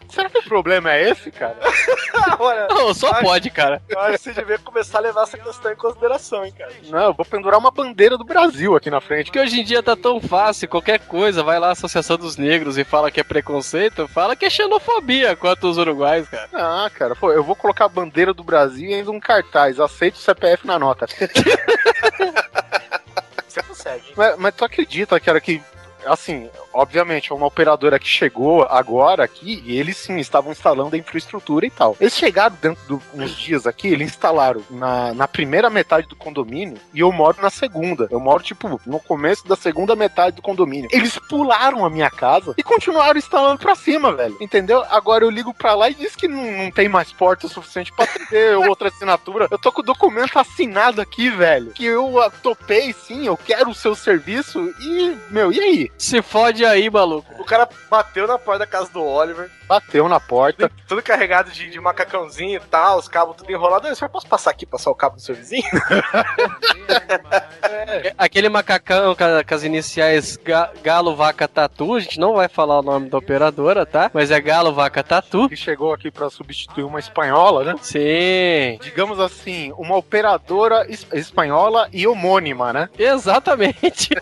[0.09, 1.57] Será que o problema é esse, cara?
[2.39, 3.23] Olha, Não, só Ai.
[3.23, 3.81] pode, cara.
[3.89, 6.71] eu acho que você devia começar a levar essa questão em consideração, hein, cara.
[6.91, 9.27] Não, eu vou pendurar uma bandeira do Brasil aqui na frente.
[9.27, 12.77] Porque hoje em dia tá tão fácil, qualquer coisa, vai lá a Associação dos Negros
[12.77, 16.49] e fala que é preconceito, fala que é xenofobia quanto os uruguais, cara.
[16.53, 19.81] Ah, cara, pô, eu vou colocar a bandeira do Brasil e ainda um cartaz.
[19.81, 21.07] Aceito o CPF na nota.
[23.49, 24.13] Você consegue.
[24.15, 25.63] mas, mas tu acredita, cara, que.
[26.07, 30.99] Assim, obviamente, é uma operadora que chegou agora aqui e eles sim estavam instalando a
[30.99, 31.97] infraestrutura e tal.
[32.01, 36.79] Eles chegaram dentro de uns dias aqui, eles instalaram na, na primeira metade do condomínio
[36.93, 38.09] e eu moro na segunda.
[38.11, 40.89] Eu moro, tipo, no começo da segunda metade do condomínio.
[40.93, 44.37] Eles pularam a minha casa e continuaram instalando pra cima, velho.
[44.41, 44.85] Entendeu?
[44.91, 47.93] Agora eu ligo pra lá e diz que não, não tem mais porta o suficiente
[47.93, 49.49] pra ter outra assinatura.
[49.51, 51.73] Eu tô com o documento assinado aqui, velho.
[51.73, 54.73] Que eu topei, sim, eu quero o seu serviço.
[54.81, 55.92] E, meu, e aí?
[55.99, 57.33] Se fode aí, maluco.
[57.41, 60.69] O cara bateu na porta da casa do Oliver, Bateu na porta.
[60.89, 63.87] tudo carregado de, de macacãozinho e tal, os cabos tudo enrolado.
[63.87, 65.63] Eu, senhor, posso passar aqui, passar o cabo do seu vizinho?
[68.19, 72.83] Aquele macacão com as iniciais Ga- Galo Vaca Tatu, a gente não vai falar o
[72.83, 74.11] nome da operadora, tá?
[74.13, 75.49] Mas é Galo Vaca Tatu.
[75.49, 77.75] Que chegou aqui pra substituir uma espanhola, né?
[77.81, 82.89] Sim, Digamos assim, uma operadora es- espanhola e homônima, né?
[82.99, 84.11] exatamente.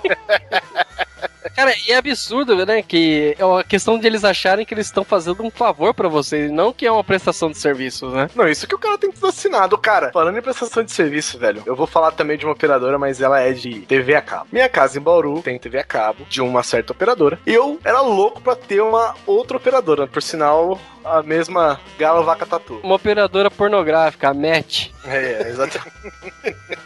[1.55, 2.83] Cara, e é absurdo, né?
[2.83, 6.51] Que é uma questão de eles acharem que eles estão fazendo um favor pra vocês,
[6.51, 8.29] não que é uma prestação de serviços, né?
[8.35, 10.11] Não, isso que o cara tem tudo assinado, cara.
[10.13, 13.41] Falando em prestação de serviço, velho, eu vou falar também de uma operadora, mas ela
[13.41, 14.47] é de TV a cabo.
[14.53, 17.39] Minha casa em Bauru tem TV a cabo de uma certa operadora.
[17.47, 22.81] Eu era louco pra ter uma outra operadora, por sinal, a mesma Galo Vaca Tatu.
[22.83, 24.93] Uma operadora pornográfica, a MET.
[25.05, 25.91] É, exatamente.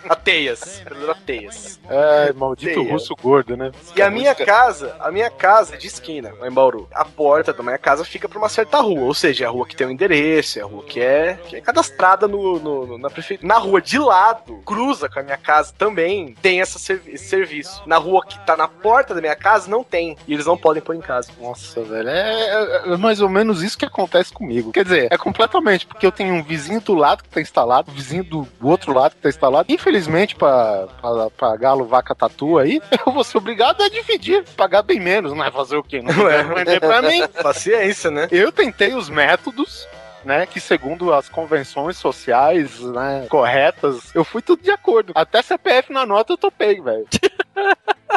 [0.09, 0.81] a Teias.
[0.81, 1.81] Operadora Teias.
[1.89, 2.93] É, maldito Teia.
[2.93, 3.73] russo gordo, né?
[3.97, 6.89] E a minha casa, a minha casa é de esquina, lá em Bauru.
[6.95, 9.67] A porta da minha casa fica pra uma certa rua, ou seja, é a rua
[9.67, 12.99] que tem o endereço, é a rua que é, que é cadastrada no, no- no-
[12.99, 13.49] na prefeitura.
[13.49, 17.83] Na rua de lado, cruza com a minha casa também, tem essa servi- esse serviço.
[17.87, 20.17] Na rua que tá na porta da minha casa, não tem.
[20.29, 21.33] E eles não podem pôr em casa.
[21.41, 24.73] Nossa, velho, é, é- é mais ou menos isso que acontece comigo.
[24.73, 27.95] Quer dizer, é completamente, porque eu tenho um vizinho do lado que tá instalado, um
[27.95, 29.73] vizinho do outro lado que tá instalado.
[29.73, 34.83] Infelizmente, pra, pra, pra Galo Vaca Tatu aí, eu vou ser obrigado a dividir, pagar
[34.83, 36.01] bem menos, não é fazer o quê?
[36.03, 37.27] Não é vender pra mim.
[37.43, 38.29] Paciência, né?
[38.31, 39.87] Eu tentei os métodos.
[40.25, 45.13] Né, que segundo as convenções sociais né, corretas, eu fui tudo de acordo.
[45.15, 47.07] Até CPF na nota eu topei, velho.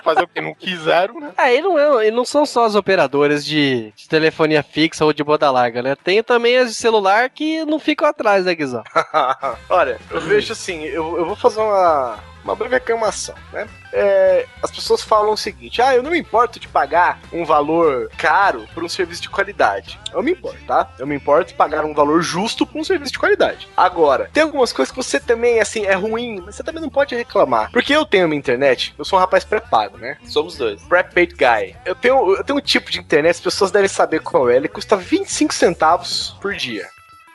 [0.07, 1.31] Fazer o que não quiseram, né?
[1.37, 5.11] Ah, e não, é, e não são só as operadoras de, de telefonia fixa ou
[5.11, 5.97] de banda larga, né?
[6.01, 8.83] Tem também as de celular que não ficam atrás, né, Guizão?
[9.69, 12.17] Olha, eu vejo assim, eu, eu vou fazer uma,
[12.47, 13.67] uma breve reclamação, né?
[13.91, 18.09] É, as pessoas falam o seguinte: ah, eu não me importo de pagar um valor
[18.17, 19.99] caro por um serviço de qualidade.
[20.13, 20.89] Eu me importo, tá?
[20.97, 23.67] Eu me importo de pagar um valor justo por um serviço de qualidade.
[23.75, 27.15] Agora, tem algumas coisas que você também, assim, é ruim, mas você também não pode
[27.15, 27.71] reclamar.
[27.71, 30.17] Porque eu tenho uma internet, eu sou um rapaz pré-pago, né?
[30.25, 30.81] Somos dois.
[30.83, 31.75] Prepaid Guy.
[31.85, 34.67] Eu tenho, eu tenho um tipo de internet, as pessoas devem saber qual é, ele
[34.67, 36.87] custa 25 centavos por dia.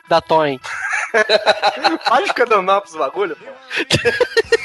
[0.09, 0.59] Da Toin.
[2.09, 3.37] Pode ficar dando nome pros bagulho?
[3.37, 3.53] Custa-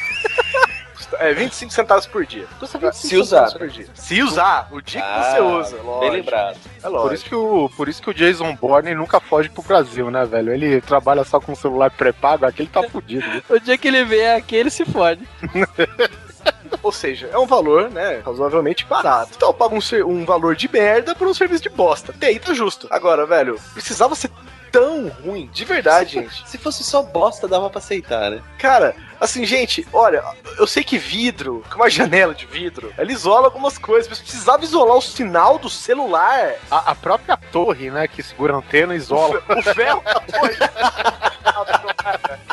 [1.20, 2.46] É, 25 centavos por dia.
[2.60, 3.48] Custa 25 Se usar.
[3.48, 3.88] centavos por dia.
[3.94, 6.12] Se usar, o dia que Ah, você usa, Bem lógico.
[6.13, 6.58] lembrado.
[6.78, 7.13] É Por lógico.
[7.16, 10.54] isso, que o, por isso que o Jason Bourne nunca foge pro Brasil, né, velho?
[10.54, 13.26] Ele trabalha só com celular pré-pago, aqui ele tá fudido.
[13.50, 15.28] O dia que ele vier aqui, ele se fode.
[16.84, 19.32] Ou seja, é um valor, né, razoavelmente barato.
[19.36, 22.13] Então eu pago um, um valor de merda por um serviço de bosta.
[22.13, 22.88] Tem, tá justo.
[22.92, 24.30] Agora, velho, precisava ser
[24.72, 26.48] tão ruim, de verdade, gente.
[26.48, 28.42] Se fosse só bosta, dava pra aceitar, né?
[28.60, 30.23] Cara, assim, gente, olha,
[30.58, 34.63] eu sei que vidro, com uma janela de vidro, ela isola algumas coisas, mas precisava
[34.63, 36.56] isolar o sinal do celular.
[36.69, 39.41] A, a própria torre, né, que segura a antena, isola.
[39.49, 40.58] O ferro da torre.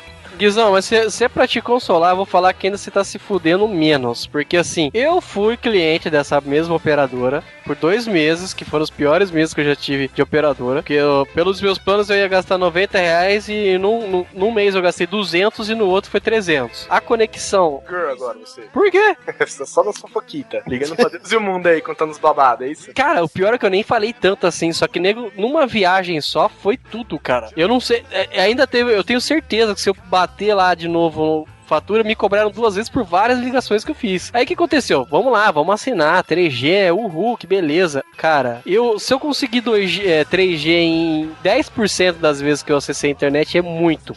[0.37, 3.03] Guizão, mas se, se é pra te consolar, eu vou falar que ainda você tá
[3.05, 4.27] se fudendo menos.
[4.27, 9.31] Porque assim, eu fui cliente dessa mesma operadora por dois meses, que foram os piores
[9.31, 10.83] meses que eu já tive de operadora.
[10.83, 14.75] Porque eu, pelos meus planos eu ia gastar 90 reais e num, num, num mês
[14.75, 16.87] eu gastei 200 e no outro foi 300.
[16.90, 17.83] A conexão.
[17.88, 18.62] Girl agora, você.
[18.73, 19.16] Por quê?
[19.64, 20.62] Só na sua foquita.
[20.66, 22.92] Ligando pra Deus e o mundo aí, contando os babados, é isso?
[22.94, 26.20] Cara, o pior é que eu nem falei tanto assim, só que nego, numa viagem
[26.20, 27.51] só foi tudo, cara.
[27.57, 29.94] Eu não sei, é- ainda teve, eu tenho certeza que se eu
[30.25, 34.31] bater lá de novo fatura, me cobraram duas vezes por várias ligações que eu fiz.
[34.35, 35.07] Aí o que aconteceu?
[35.11, 38.03] Vamos lá, vamos assinar 3G, uhul, que beleza.
[38.17, 43.11] Cara, eu se eu conseguir 2G, é, 3G em 10% das vezes que eu acessei
[43.11, 44.15] a internet é muito.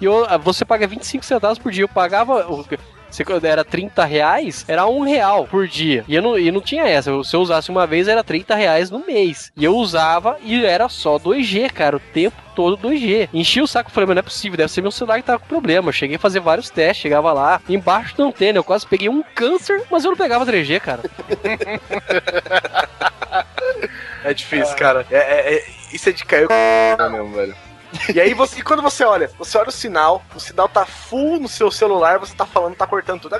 [0.00, 1.84] E eu, você paga 25 centavos por dia.
[1.84, 2.46] Eu pagava.
[3.10, 6.04] Se era 30 reais, era um real por dia.
[6.06, 7.10] E, eu não, e não tinha essa.
[7.24, 9.52] Se eu usasse uma vez, era 30 reais no mês.
[9.56, 13.28] E eu usava e era só 2G, cara, o tempo todo 2G.
[13.32, 15.46] Enchi o saco, falei, mas não é possível, deve ser meu celular que tava com
[15.46, 15.88] problema.
[15.88, 19.22] Eu cheguei a fazer vários testes, chegava lá, embaixo da antena, eu quase peguei um
[19.34, 21.02] câncer, mas eu não pegava 3G, cara.
[24.24, 25.06] É difícil, cara.
[25.10, 27.08] É, é- é- isso é de cair o c...
[27.08, 27.54] mesmo, velho.
[28.14, 31.40] E aí você, e quando você olha, você olha o sinal, o sinal tá full
[31.40, 33.36] no seu celular, você tá falando, tá cortando tudo.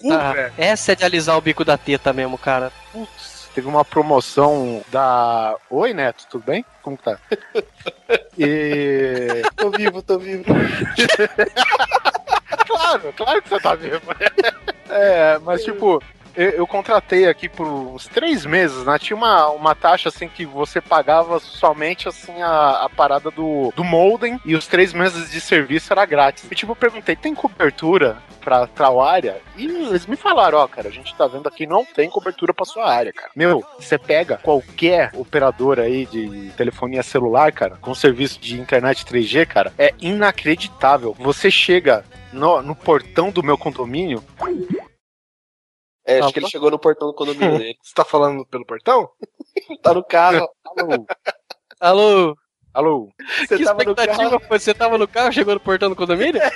[0.00, 0.52] Puta, velho.
[0.56, 2.72] essa é de alisar o bico da teta mesmo, cara.
[2.92, 5.56] Putz, teve uma promoção da.
[5.70, 6.64] Oi, Neto, tudo bem?
[6.82, 7.18] Como que tá?
[8.36, 9.42] E.
[9.56, 10.44] Tô vivo, tô vivo.
[12.66, 14.02] claro, claro que você tá vivo.
[14.88, 16.02] É, mas tipo.
[16.36, 18.98] Eu, eu contratei aqui por uns três meses, né?
[18.98, 23.84] Tinha uma, uma taxa assim que você pagava somente assim a, a parada do, do
[23.84, 26.44] modem e os três meses de serviço era grátis.
[26.50, 29.40] E tipo, eu perguntei, tem cobertura pra tal área?
[29.56, 32.64] E eles me falaram, ó, cara, a gente tá vendo aqui, não tem cobertura pra
[32.64, 33.30] sua área, cara.
[33.34, 39.46] Meu, você pega qualquer operador aí de telefonia celular, cara, com serviço de internet 3G,
[39.46, 41.16] cara, é inacreditável.
[41.18, 44.22] Você chega no, no portão do meu condomínio,
[46.06, 47.78] É, acho que ele chegou no portão do condomínio dele.
[47.82, 49.08] Você tá falando pelo portão?
[49.82, 50.48] Tá no carro.
[50.76, 51.06] alô,
[51.80, 52.36] Alô?
[52.74, 53.08] alô,
[53.46, 54.42] Você que tava no expectativa carro.
[54.48, 54.58] foi?
[54.58, 56.40] Você tava no carro, chegou no portão do condomínio?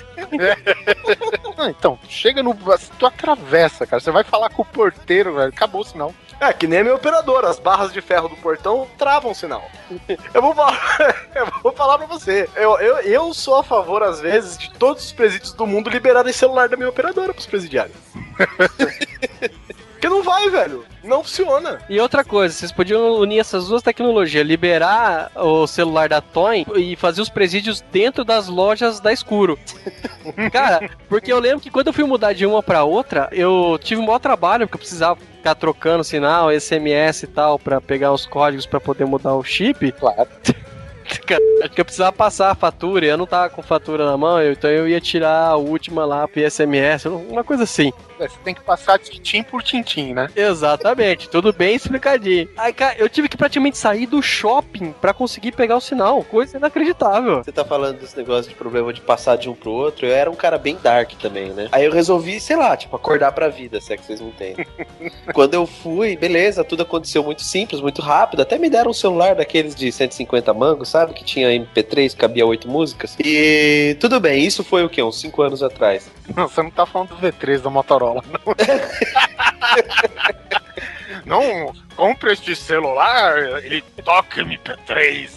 [1.56, 2.54] Ah, então, chega no.
[2.98, 3.98] Tu atravessa, cara.
[4.00, 5.48] Você vai falar com o porteiro, velho.
[5.48, 6.14] Acabou o sinal.
[6.40, 7.48] É, que nem a minha operadora.
[7.48, 9.68] As barras de ferro do portão travam o sinal.
[10.32, 12.48] Eu vou falar, eu vou falar pra você.
[12.54, 16.32] Eu, eu, eu sou a favor, às vezes, de todos os presídios do mundo liberarem
[16.32, 17.96] celular da minha operadora pros presidiários.
[19.98, 20.84] Porque não vai, velho.
[21.02, 21.80] Não funciona.
[21.88, 26.94] E outra coisa, vocês podiam unir essas duas tecnologias, liberar o celular da Toyn e
[26.94, 29.58] fazer os presídios dentro das lojas da Escuro.
[30.52, 34.00] Cara, porque eu lembro que quando eu fui mudar de uma pra outra, eu tive
[34.00, 38.24] um maior trabalho, porque eu precisava ficar trocando sinal, SMS e tal, pra pegar os
[38.24, 39.90] códigos pra poder mudar o chip.
[39.90, 40.28] Claro.
[41.26, 44.16] Cara, acho que eu precisava passar a fatura e eu não tava com fatura na
[44.16, 47.92] mão, então eu ia tirar a última lá pro SMS, uma coisa assim.
[48.18, 50.28] É, Você tem que passar tintim por tintim, né?
[50.34, 52.48] Exatamente, tudo bem explicadinho.
[52.56, 56.56] Aí, cara, eu tive que praticamente sair do shopping pra conseguir pegar o sinal, coisa
[56.58, 57.42] inacreditável.
[57.44, 60.06] Você tá falando desse negócio de problema de passar de um pro outro.
[60.06, 61.68] Eu era um cara bem dark também, né?
[61.72, 64.66] Aí eu resolvi, sei lá, tipo, acordar pra vida, se é que vocês não entendem.
[65.32, 68.40] Quando eu fui, beleza, tudo aconteceu muito simples, muito rápido.
[68.42, 71.14] Até me deram um celular daqueles de 150 mangos, sabe?
[71.14, 73.16] Que tinha MP3, cabia oito músicas.
[73.18, 75.02] E tudo bem, isso foi o quê?
[75.02, 76.10] Uns 5 anos atrás.
[76.34, 78.54] Não, você não tá falando do V3 da Motorola, não.
[81.24, 85.28] Não, compre este celular, ele toca MP3.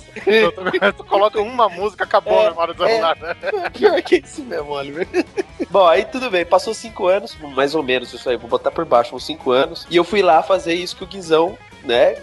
[0.96, 3.18] tu coloca uma música, acabou É, a memória do celular.
[3.18, 3.36] né?
[3.78, 5.08] Pior que isso mesmo, Oliver.
[5.70, 8.86] Bom, aí tudo bem, passou cinco anos, mais ou menos isso aí, vou botar por
[8.86, 9.86] baixo, uns cinco anos.
[9.90, 12.18] E eu fui lá fazer isso que o Guizão, né,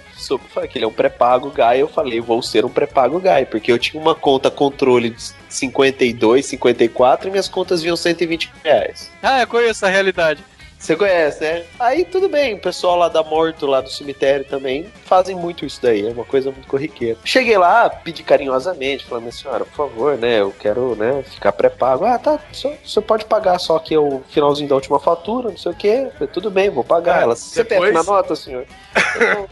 [0.50, 1.80] falei que ele é um pré-pago guy.
[1.80, 6.44] Eu falei, vou ser um pré-pago guy, porque eu tinha uma conta controle de 52,
[6.44, 9.10] 54 e minhas contas vinham 120 reais.
[9.22, 10.42] Ah, eu conheço a realidade.
[10.78, 11.64] Você conhece, né?
[11.78, 15.80] Aí tudo bem, o pessoal lá da Morto, lá do cemitério também, fazem muito isso
[15.82, 17.18] daí, é uma coisa muito corriqueira.
[17.24, 22.04] Cheguei lá, pedi carinhosamente, falando, minha senhora, por favor, né, eu quero, né, ficar pré-pago.
[22.04, 25.72] Ah, tá, você pode pagar só que é o finalzinho da última fatura, não sei
[25.72, 26.08] o quê.
[26.12, 27.20] Falei, tudo bem, vou pagar.
[27.20, 28.64] É, Ela, CPF depois- na nota, senhor?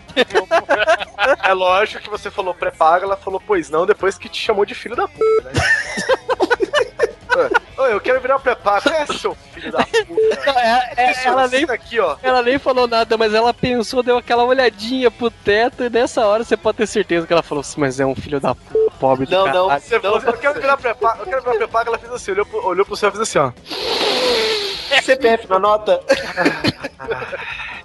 [1.42, 4.74] É lógico que você falou pré-paga, ela falou, pois não, depois que te chamou de
[4.74, 5.60] filho da puta, né?
[7.78, 8.88] Oi, eu quero virar pré-pago.
[8.88, 10.46] É, seu filho da puta.
[10.46, 12.16] Não, é- é- Isso, ela, nem, aqui, ó.
[12.22, 16.42] ela nem falou nada, mas ela pensou, deu aquela olhadinha pro teto e nessa hora
[16.44, 19.26] você pode ter certeza que ela falou assim, mas é um filho da puta, pobre
[19.26, 19.70] do Não, não.
[19.80, 22.46] Você falou, assim, eu quero virar pré-pago, eu quero virar pré-pago, ela fez assim, olhou
[22.46, 23.52] pro, olhou pro céu e fez assim, ó.
[25.02, 26.00] CPF na nota?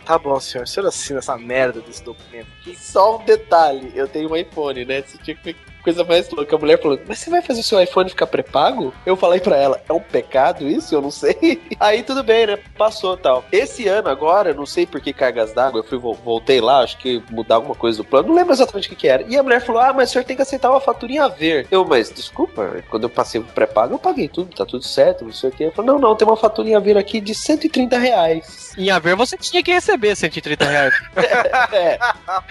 [0.04, 2.76] Tá bom, senhor, o senhor assina essa merda desse documento aqui.
[2.76, 5.04] Só um detalhe, eu tenho um iPhone, né?
[5.04, 6.56] Você tinha que ver que coisa mais louca.
[6.56, 8.94] A mulher falou, mas você vai fazer o seu iPhone ficar pré-pago?
[9.06, 10.94] Eu falei pra ela, é um pecado isso?
[10.94, 11.62] Eu não sei.
[11.80, 12.58] Aí tudo bem, né?
[12.78, 13.44] Passou tal.
[13.52, 16.80] Esse ano agora, eu não sei por que cargas d'água, eu fui, vol- voltei lá,
[16.82, 19.24] acho que mudar alguma coisa do plano, não lembro exatamente o que, que era.
[19.28, 21.68] E a mulher falou, ah, mas o senhor tem que aceitar uma fatura em haver.
[21.72, 25.34] Eu, mas desculpa, quando eu passei o pré-pago, eu paguei tudo, tá tudo certo, não
[25.34, 25.64] sei o que.
[25.64, 28.74] Eu falei, não, não, tem uma fatura em haver aqui de 130 reais.
[28.78, 30.94] Em haver você tinha que receber 130 reais.
[31.74, 32.00] é,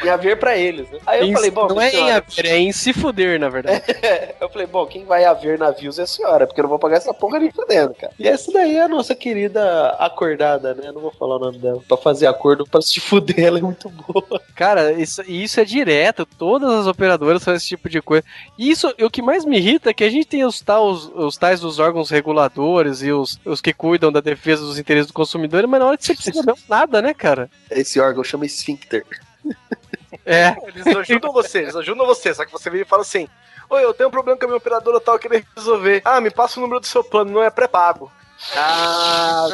[0.04, 0.98] em haver pra eles, né?
[1.06, 3.48] Aí eu Em- falei, bom, não é em senhora, haver, é em se fuder, na
[3.48, 3.82] verdade.
[4.40, 6.96] eu falei, bom, quem vai haver navios é a senhora, porque eu não vou pagar
[6.96, 8.12] essa porra nem fudendo, cara.
[8.18, 10.90] E essa daí é a nossa querida acordada, né?
[10.92, 11.82] Não vou falar o nome dela.
[11.86, 14.40] Pra fazer acordo pra se fuder, ela é muito boa.
[14.54, 18.24] Cara, isso, isso é direto, todas as operadoras fazem esse tipo de coisa.
[18.58, 21.36] E isso, o que mais me irrita é que a gente tem os, tais os
[21.36, 25.66] tais dos órgãos reguladores e os, os que cuidam da defesa dos interesses do consumidor,
[25.66, 27.50] mas na hora que você precisa mesmo nada, né, cara?
[27.70, 29.04] Esse órgão chama esfíncter.
[30.26, 30.56] É.
[30.66, 33.28] Eles ajudam você, eles ajudam você, só que você vem e fala assim:
[33.68, 36.02] Oi, eu tenho um problema com a minha operadora tal, eu queria resolver.
[36.04, 38.10] Ah, me passa o número do seu plano, não é pré-pago.
[38.56, 39.46] Ah,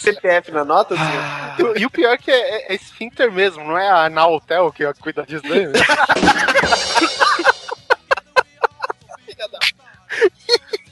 [0.00, 1.22] CPF na nota, senhor?
[1.58, 4.10] E, o- e o pior é que é, é, é esfíncter mesmo, não é a
[4.10, 5.68] Nautel que cuida disso daí.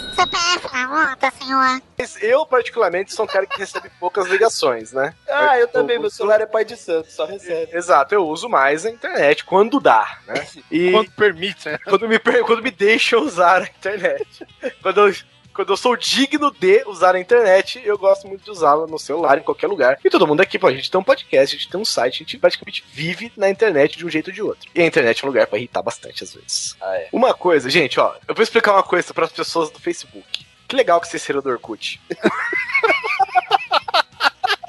[0.00, 1.80] CPF na conta, senhor.
[1.98, 5.14] Mas eu, particularmente, sou um cara que recebe poucas ligações, né?
[5.28, 7.76] Ah, eu também, meu celular é pai de santo, só recebe.
[7.76, 10.46] Exato, eu uso mais a internet quando dá, né?
[10.70, 11.78] E Quando permite, né?
[11.84, 14.46] quando me, per- quando me deixa usar a internet.
[14.82, 15.14] quando, eu,
[15.54, 19.38] quando eu sou digno de usar a internet, eu gosto muito de usá-la no celular,
[19.38, 19.98] em qualquer lugar.
[20.04, 22.16] E todo mundo aqui, pô, a gente tem um podcast, a gente tem um site,
[22.16, 24.70] a gente praticamente vive na internet de um jeito ou de outro.
[24.74, 26.76] E a internet é um lugar pra irritar bastante às vezes.
[26.80, 27.08] Ah, é.
[27.12, 30.46] Uma coisa, gente, ó, eu vou explicar uma coisa para as pessoas do Facebook.
[30.66, 32.00] Que legal que vocês saíram do Orkut.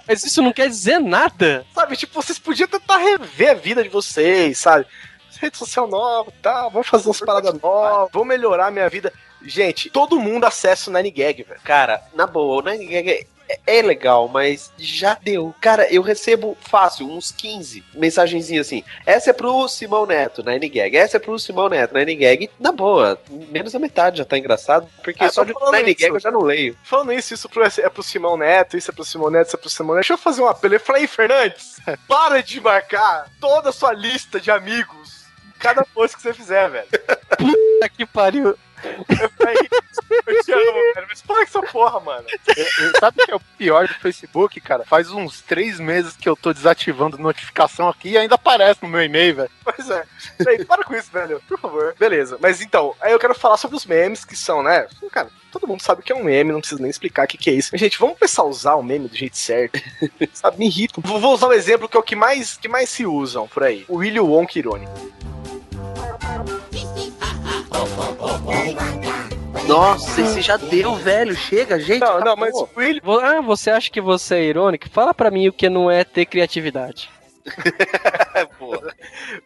[0.06, 1.66] Mas isso não quer dizer nada.
[1.74, 4.86] Sabe, tipo, vocês podiam tentar rever a vida de vocês, sabe?
[5.40, 9.12] Rede social nova e tal, vamos fazer umas paradas novas, vamos melhorar a minha vida.
[9.44, 11.60] Gente, todo mundo acessa o Nine Gag, velho.
[11.64, 15.54] Cara, na boa, o Nine Gag é, é legal, mas já deu.
[15.60, 18.84] Cara, eu recebo fácil, uns 15 mensagenzinhas assim.
[19.06, 20.96] Essa é pro Simão Neto, Nine Gag.
[20.96, 22.50] Essa é pro Simão Neto, Nine Gag.
[22.60, 26.00] Na boa, menos a metade já tá engraçado, porque Ah, só de falando Nine isso.
[26.00, 26.78] Gag eu já não leio.
[26.84, 29.60] Falando isso, isso pro, é pro Simão Neto, isso é pro Simão Neto, isso é
[29.60, 30.04] pro Simão Neto.
[30.04, 30.76] Deixa eu fazer um apelo.
[30.76, 31.78] Eu falei, Fernandes,
[32.08, 36.70] para de marcar toda a sua lista de amigos em cada post que você fizer,
[36.70, 36.88] velho.
[37.38, 38.58] Puta que pariu.
[38.84, 39.56] Eu falei,
[40.28, 42.26] eu te amo, velho, mas para com essa porra, mano.
[42.30, 44.84] E- e Sabe o que é o pior do Facebook, cara?
[44.86, 49.02] Faz uns três meses que eu tô desativando notificação aqui e ainda aparece no meu
[49.04, 49.50] e-mail, velho.
[49.64, 50.04] Pois é.
[50.48, 51.42] Aí, para com isso, velho.
[51.48, 51.96] Por favor.
[51.98, 52.38] Beleza.
[52.42, 54.88] Mas então, aí eu quero falar sobre os memes que são, né?
[55.12, 57.38] Cara, todo mundo sabe o que é um meme, não preciso nem explicar o que,
[57.38, 57.70] que é isso.
[57.72, 59.80] Mas, gente, vamos começar a usar o meme do jeito certo.
[60.34, 61.00] sabe, me irrita.
[61.02, 63.64] Vou, vou usar um exemplo que é o que mais, que mais se usam por
[63.64, 63.86] aí.
[63.88, 64.92] O Willy Wonka irônico.
[69.68, 71.36] Nossa, esse já deu, velho.
[71.36, 72.02] Chega, gente.
[72.02, 72.38] Não, não, acabou.
[72.38, 73.00] mas o Willy...
[73.02, 74.90] Vo- Ah, você acha que você é irônico?
[74.90, 77.10] Fala pra mim o que não é ter criatividade.
[78.58, 78.82] Pô.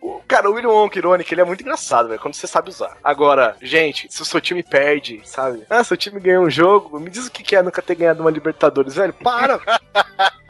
[0.01, 2.95] O, cara, o Willy Wonka irônico, ele é muito engraçado, velho, quando você sabe usar.
[3.03, 5.63] Agora, gente, se o seu time perde, sabe?
[5.69, 8.21] Ah, seu time ganhou um jogo, me diz o que que é nunca ter ganhado
[8.21, 9.13] uma Libertadores, velho.
[9.13, 9.57] Para,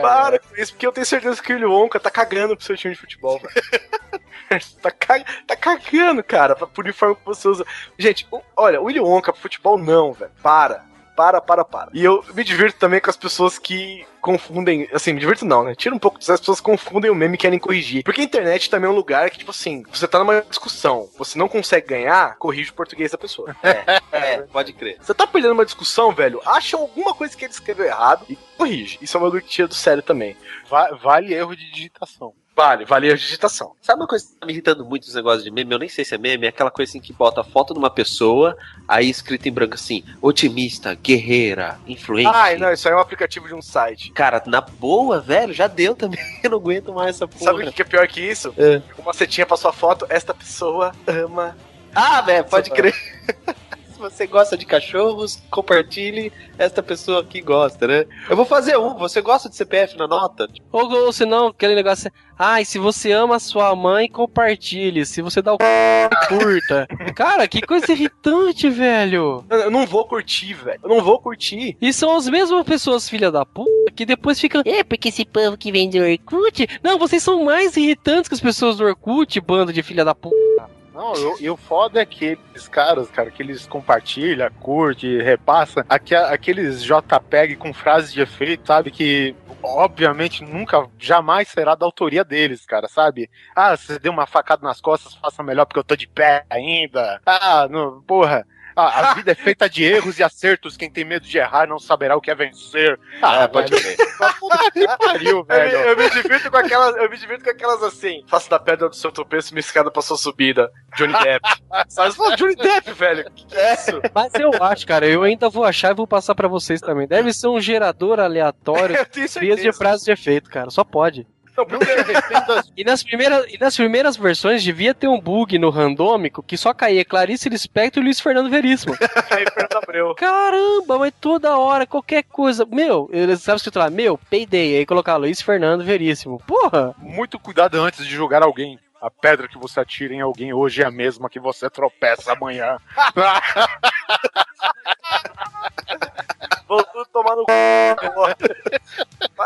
[0.00, 2.76] Para com isso, porque eu tenho certeza que o Willy Wonka tá cagando pro seu
[2.76, 3.54] time de futebol, velho.
[4.82, 7.64] tá, ca- tá cagando, cara, pra, pro uniforme que você usa.
[7.98, 8.26] Gente,
[8.56, 10.30] olha, o Willy Wonka pro futebol não, velho.
[10.42, 10.84] Para.
[11.16, 11.90] Para, para, para.
[11.94, 14.88] E eu me divirto também com as pessoas que confundem.
[14.92, 15.72] Assim, me divirto não, né?
[15.72, 18.02] Tira um pouco disso, as pessoas confundem o meme e querem corrigir.
[18.02, 21.38] Porque a internet também é um lugar que, tipo assim, você tá numa discussão, você
[21.38, 23.54] não consegue ganhar, corrige o português da pessoa.
[24.10, 24.96] É, pode crer.
[25.00, 28.98] Você tá perdendo uma discussão, velho, acha alguma coisa que ele escreveu errado e corrige.
[29.02, 30.36] Isso é uma coisa que tira do sério também.
[30.68, 32.32] Va- vale erro de digitação.
[32.56, 33.72] Vale, vale a digitação.
[33.82, 35.72] Sabe uma coisa que tá me irritando muito os negócios de meme?
[35.72, 37.80] Eu nem sei se é meme, é aquela coisa assim que bota a foto de
[37.80, 42.30] uma pessoa, aí escrito em branco assim, otimista, guerreira, influente.
[42.32, 44.12] Ai, não, isso aí é um aplicativo de um site.
[44.12, 46.20] Cara, na boa, velho, já deu também.
[46.44, 47.44] Eu não aguento mais essa porra.
[47.44, 48.54] Sabe o que é pior que isso?
[48.56, 48.80] É.
[48.98, 51.56] Uma setinha pra sua foto, esta pessoa ama.
[51.92, 52.94] Ah, velho, pode crer.
[54.04, 58.04] Se você gosta de cachorros, compartilhe esta pessoa aqui gosta, né?
[58.28, 58.94] Eu vou fazer um.
[58.94, 60.46] Você gosta de CPF na nota?
[60.70, 65.06] Ou, ou senão, aquele negócio ai, se você ama a sua mãe, compartilhe.
[65.06, 66.28] Se você dá o c...
[66.28, 66.86] curta.
[67.14, 69.44] Cara, que coisa irritante, velho.
[69.48, 70.78] Eu eu não vou curtir, velho.
[70.82, 71.76] Eu não vou curtir.
[71.80, 74.62] E são as mesmas pessoas, filha da puta, que depois ficam.
[74.66, 76.66] É, porque esse povo que vem do Orkut.
[76.82, 80.73] Não, vocês são mais irritantes que as pessoas do Orkut, bando de filha da puta.
[80.94, 85.84] Não, eu- e o foda é que esses caras, cara, que eles compartilham, curte, repassa,
[85.88, 92.22] aque- aqueles JPEG com frases de efeito, sabe, que obviamente nunca, jamais será da autoria
[92.24, 93.28] deles, cara, sabe?
[93.56, 97.20] Ah, você deu uma facada nas costas, faça melhor porque eu tô de pé ainda.
[97.26, 98.46] Ah, não, porra.
[98.76, 100.76] Ah, a vida é feita de erros e acertos.
[100.76, 102.98] Quem tem medo de errar não saberá o que é vencer.
[103.22, 103.96] Ah, pode crer.
[104.38, 105.76] puta que pariu, Eu me, velho.
[105.78, 106.96] eu me divirto com aquelas.
[106.96, 108.24] Eu me divirto com aquelas assim.
[108.28, 110.70] Faço da pedra do seu tropeço uma escada pra sua subida.
[110.96, 111.48] Johnny Depp.
[111.88, 112.10] Sabe?
[112.10, 113.30] Você fala, Johnny Depp, velho.
[113.30, 114.00] Que que é isso?
[114.14, 117.06] Mas eu acho, cara, eu ainda vou achar e vou passar pra vocês também.
[117.06, 120.70] Deve ser um gerador aleatório Eu frias de frases de efeito, cara.
[120.70, 121.26] Só pode.
[121.56, 121.66] Não,
[122.76, 126.74] E nas, primeiras, e nas primeiras versões devia ter um bug no randômico que só
[126.74, 128.94] caía Clarice Lispector e Luiz Fernando Veríssimo.
[129.30, 130.14] aí, Fernando Abreu.
[130.14, 132.66] Caramba, mas toda hora, qualquer coisa.
[132.66, 134.78] Meu, eles sabe escrito lá, meu, peidei.
[134.78, 136.42] Aí colocar Luiz Fernando Veríssimo.
[136.46, 136.94] Porra!
[136.98, 138.78] muito cuidado antes de julgar alguém.
[139.00, 142.78] A pedra que você atira em alguém hoje é a mesma que você tropeça amanhã.
[146.66, 147.96] Vou tudo tomar no c.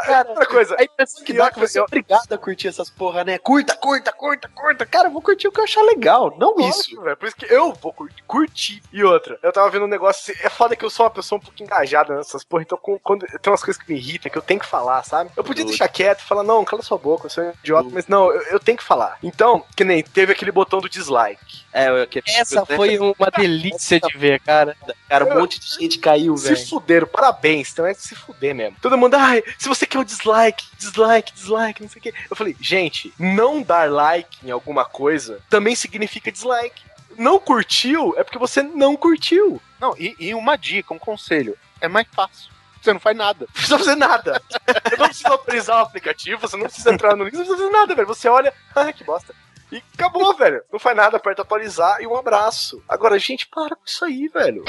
[0.06, 2.90] Cara, Outra coisa, a impressão que dá é que você é obrigado a curtir essas
[2.90, 3.38] porra, né?
[3.38, 4.86] Curta, curta, curta, curta.
[4.86, 6.78] Cara, eu vou curtir o que eu achar legal, não isso.
[6.78, 7.16] Lógico, velho.
[7.16, 7.94] Por isso que eu vou
[8.26, 8.82] curtir.
[8.92, 10.32] E outra, eu tava vendo um negócio.
[10.32, 12.62] assim, É foda que eu sou uma pessoa um pouco engajada nessas porra.
[12.62, 15.30] Então, quando tem umas coisas que me irritam, que eu tenho que falar, sabe?
[15.36, 17.88] Eu podia deixar quieto e falar, não, cala sua boca, eu sou um idiota.
[17.92, 19.18] Mas não, eu, eu tenho que falar.
[19.22, 21.64] Então, que nem teve aquele botão do dislike.
[21.78, 24.76] É, eu, que, Essa foi uma delícia de ver, cara.
[25.08, 26.66] Cara, um monte de gente caiu, Se velho.
[26.68, 27.70] fuderam, parabéns.
[27.72, 28.76] Então é de se fuder mesmo.
[28.82, 32.14] Todo mundo, ai, se você quer o dislike, dislike, dislike, não sei o quê.
[32.30, 36.82] Eu falei, gente, não dar like em alguma coisa também significa dislike.
[37.16, 39.60] Não curtiu é porque você não curtiu.
[39.80, 41.56] Não, e, e uma dica, um conselho.
[41.80, 42.50] É mais fácil.
[42.80, 43.46] Você não faz nada.
[43.46, 44.42] Não precisa fazer nada.
[44.90, 47.70] Eu não preciso autorizar o aplicativo, você não precisa entrar no link, não precisa fazer
[47.70, 48.06] nada, velho.
[48.06, 49.34] Você olha, ah, que bosta.
[49.70, 50.62] E acabou, velho.
[50.72, 52.82] Não faz nada, aperta atualizar e um abraço.
[52.88, 54.64] Agora, gente, para com isso aí, velho.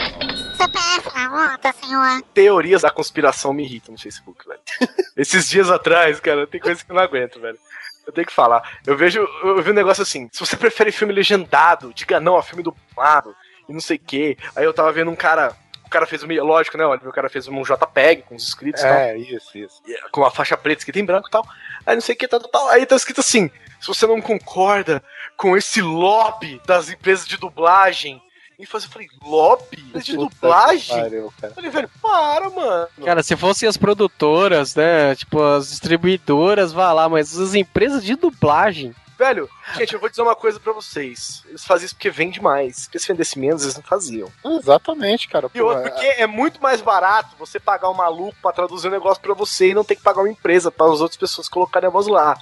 [0.58, 2.22] CPF na conta, senhor.
[2.34, 4.60] Teorias da conspiração me irritam no Facebook, velho.
[5.16, 7.58] Esses dias atrás, cara, tem coisa que eu não aguento, velho.
[8.06, 8.80] Eu tenho que falar.
[8.86, 12.44] Eu vejo, eu vi um negócio assim: se você prefere filme legendado, diga não a
[12.44, 13.36] filme dublado
[13.68, 14.38] e não sei o quê.
[14.56, 15.56] Aí eu tava vendo um cara.
[15.86, 16.28] O cara fez um.
[16.28, 16.86] Lógico, né?
[16.86, 18.94] Olha, o cara fez um JPEG com os inscritos e tal.
[18.94, 19.82] É, isso, isso.
[20.12, 21.48] Com a faixa preta escrita em branco e tal.
[21.86, 22.70] Aí não sei o que, tal, tal, tal.
[22.70, 23.50] Aí tá escrito assim:
[23.80, 25.04] se você não concorda
[25.38, 28.22] com esse lobby das empresas de dublagem.
[28.58, 29.78] E fazer, eu falei, lobby?
[29.78, 31.02] De Puta dublagem?
[31.02, 31.52] pariu, cara.
[31.52, 32.88] Eu falei, velho, para, mano.
[33.06, 35.16] Cara, se fossem as produtoras, né?
[35.16, 38.94] Tipo, as distribuidoras, vá lá, mas as empresas de dublagem.
[39.18, 41.44] Velho, gente, eu vou dizer uma coisa pra vocês.
[41.48, 42.86] Eles fazem isso porque vende mais.
[42.86, 44.32] Porque se vendesse menos, eles não faziam.
[44.46, 45.50] Exatamente, cara.
[45.54, 49.22] E outro, porque é muito mais barato você pagar um maluco pra traduzir um negócio
[49.22, 51.92] pra você e não ter que pagar uma empresa para as outras pessoas colocarem a
[51.92, 52.38] voz lá.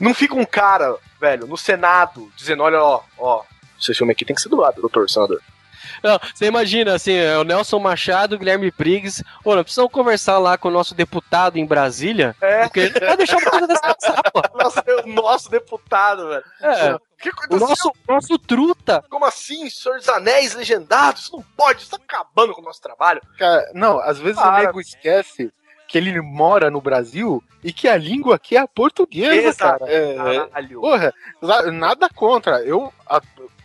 [0.00, 3.42] Não fica um cara, velho, no Senado, dizendo, olha, ó, ó,
[3.80, 5.40] esse filme aqui tem que ser dublado, doutor senador.
[6.02, 9.24] Não, você imagina, assim, é o Nelson Machado, o Guilherme Briggs.
[9.44, 12.34] Ô, nós precisamos conversar lá com o nosso deputado em Brasília.
[12.40, 14.42] É, Porque ele não vai deixar uma coisa dessa passar, pô.
[14.58, 16.44] nossa, o nosso deputado, velho.
[16.60, 19.04] É, O que o nosso, nosso truta.
[19.08, 21.22] Como assim, Senhor dos Anéis legendados?
[21.22, 23.22] Isso não pode, isso tá acabando com o nosso trabalho.
[23.38, 24.54] Cara, não, às vezes Para.
[24.62, 25.52] o nego esquece
[25.88, 29.80] que ele mora no Brasil e que a língua aqui é a portuguesa, Exato.
[29.84, 29.92] cara.
[29.92, 30.14] É,
[30.48, 30.80] Caralho.
[30.80, 32.60] Porra, na- nada contra.
[32.62, 33.20] Eu a-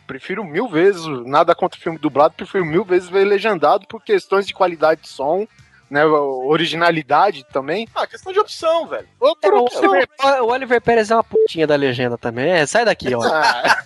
[0.08, 4.46] prefiro mil vezes, nada contra o filme dublado, prefiro mil vezes ver legendado por questões
[4.46, 5.48] de qualidade de som,
[5.90, 7.88] né, originalidade também.
[7.96, 9.08] Ah, questão de opção, velho.
[9.20, 9.82] Ou É, o, opção.
[9.92, 10.10] Oliver,
[10.42, 12.50] o Oliver Pérez é uma putinha da legenda também.
[12.52, 13.22] É, sai daqui, ó.
[13.24, 13.78] Ah,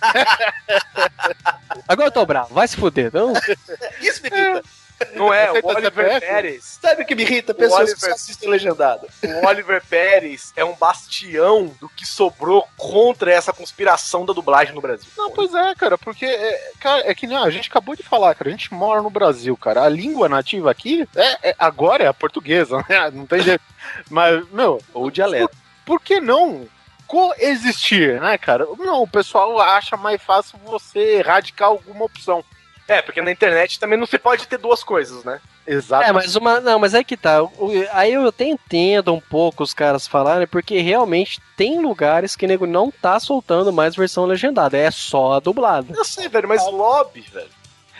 [1.88, 3.10] Agora eu tô bravo, vai se fuder.
[3.12, 3.32] Não,
[4.00, 4.62] Isso me irrita.
[5.14, 6.20] Não é, o Oliver?
[6.20, 6.78] Pérez.
[6.80, 7.52] Sabe o que me irrita?
[7.52, 9.06] Pessoas Oliver- que só assistem legendado.
[9.22, 14.80] O Oliver Pérez é um bastião do que sobrou contra essa conspiração da dublagem no
[14.80, 15.08] Brasil.
[15.16, 18.34] Não, pois é, cara, porque, é, cara, é que nem a gente acabou de falar,
[18.34, 22.06] cara, a gente mora no Brasil, cara, a língua nativa aqui, é, é- agora é
[22.06, 23.62] a portuguesa, né, não tem jeito,
[24.10, 25.54] mas, meu, Ou dialeto.
[25.84, 26.66] por que não
[27.06, 28.66] coexistir, né, cara?
[28.78, 32.44] Não, o pessoal acha mais fácil você erradicar alguma opção.
[32.88, 35.40] É, porque na internet também não se pode ter duas coisas, né?
[35.66, 36.04] Exato.
[36.04, 36.60] É, mas uma.
[36.60, 37.42] Não, mas aí que tá.
[37.42, 42.46] O- Aí eu até entendo um pouco os caras falarem, porque realmente tem lugares que
[42.46, 44.76] nego não tá soltando mais versão legendada.
[44.78, 45.92] É só a dublada.
[45.96, 47.48] Eu sei, velho, mas lobby, velho.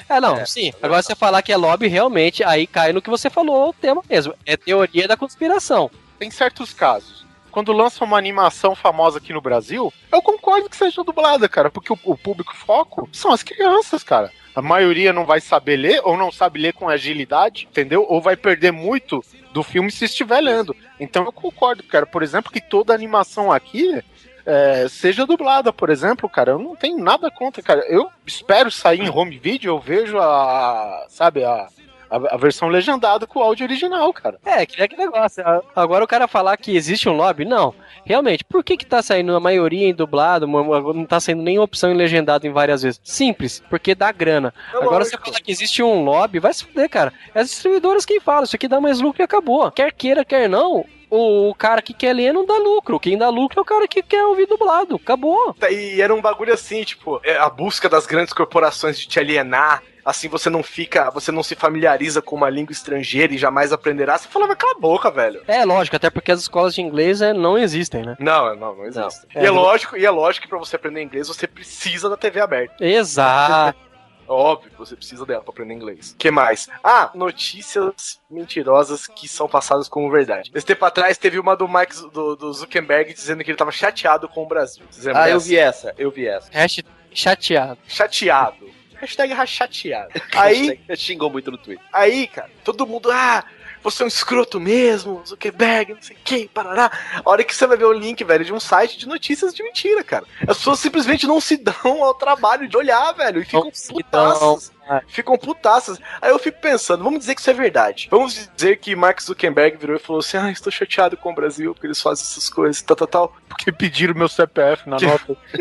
[0.09, 0.73] É, não, sim.
[0.81, 4.03] Agora você falar que é lobby, realmente, aí cai no que você falou o tema
[4.09, 4.35] mesmo.
[4.47, 5.91] É teoria da conspiração.
[6.17, 7.27] Tem certos casos.
[7.51, 11.93] Quando lança uma animação famosa aqui no Brasil, eu concordo que seja dublada, cara, porque
[11.93, 14.31] o, o público foco são as crianças, cara.
[14.57, 18.07] A maioria não vai saber ler, ou não sabe ler com agilidade, entendeu?
[18.09, 20.75] Ou vai perder muito do filme se estiver lendo.
[20.99, 22.07] Então eu concordo, cara.
[22.07, 24.03] Por exemplo, que toda animação aqui
[24.47, 26.53] é, seja dublada, por exemplo, cara.
[26.53, 27.85] Eu não tenho nada contra, cara.
[27.87, 31.05] Eu espero sair em home video, eu vejo a.
[31.11, 31.67] Sabe, a.
[32.11, 34.39] A, a versão legendada com o áudio original, cara.
[34.45, 35.47] É, que é que negócio.
[35.47, 37.75] A- Agora o cara falar que existe um lobby, não.
[38.05, 41.91] Realmente, por que que tá saindo a maioria em dublado, não tá saindo nem opção
[41.91, 43.01] em legendado em várias vezes?
[43.03, 44.55] Simples, porque dá grana.
[44.73, 45.19] É Agora lógico.
[45.19, 47.13] você falar que existe um lobby, vai se fuder, cara.
[47.35, 49.71] É as distribuidoras quem fala, isso aqui dá mais lucro e acabou.
[49.73, 53.01] Quer queira, quer não, o cara que quer ler não dá lucro.
[53.01, 54.97] Quem dá lucro é o cara que quer ouvir dublado.
[54.97, 55.57] Acabou.
[55.71, 59.83] E era um bagulho assim, tipo, é, a busca das grandes corporações de te alienar.
[60.07, 64.17] Assim você não fica, você não se familiariza com uma língua estrangeira e jamais aprenderá.
[64.17, 65.43] Você falava, cala a boca, velho.
[65.49, 68.17] É lógico, até porque as escolas de inglês é, não existem, né?
[68.21, 69.27] Não, não, não existe.
[69.35, 69.43] Não.
[69.43, 72.17] E é, É, lógico, e é lógico que pra você aprender inglês você precisa da
[72.17, 72.77] TV aberta.
[72.81, 73.77] Exato.
[74.29, 76.15] Óbvio que você precisa dela pra aprender inglês.
[76.17, 76.69] que mais?
[76.83, 80.53] Ah, notícias mentirosas que são passadas como verdade.
[80.55, 84.29] Esse tempo atrás teve uma do Mike do, do Zuckerberg dizendo que ele tava chateado
[84.29, 84.85] com o Brasil.
[85.15, 85.49] Ah, eu dessa?
[85.49, 86.49] vi essa, eu vi essa.
[86.53, 87.79] Hashtag chateado.
[87.87, 88.76] Chateado.
[89.01, 90.13] Hashtag chateado.
[90.35, 91.85] Aí, Xingou muito no Twitter.
[91.93, 93.45] aí, cara, todo mundo, ah,
[93.83, 96.91] você é um escroto mesmo, Zuckerberg, não sei o que, parará.
[97.25, 99.63] A hora que você vai ver o link, velho, de um site de notícias de
[99.63, 100.25] mentira, cara.
[100.41, 104.73] As pessoas simplesmente não se dão ao trabalho de olhar, velho, e ficam putaças.
[105.09, 105.99] Ficam putaças.
[106.21, 108.09] Aí eu fico pensando, vamos dizer que isso é verdade.
[108.11, 111.75] Vamos dizer que Mark Zuckerberg virou e falou assim: ah, estou chateado com o Brasil
[111.75, 113.37] porque eles fazem essas coisas, tal, tal, tal.
[113.49, 115.37] Porque pediram meu CPF na nota.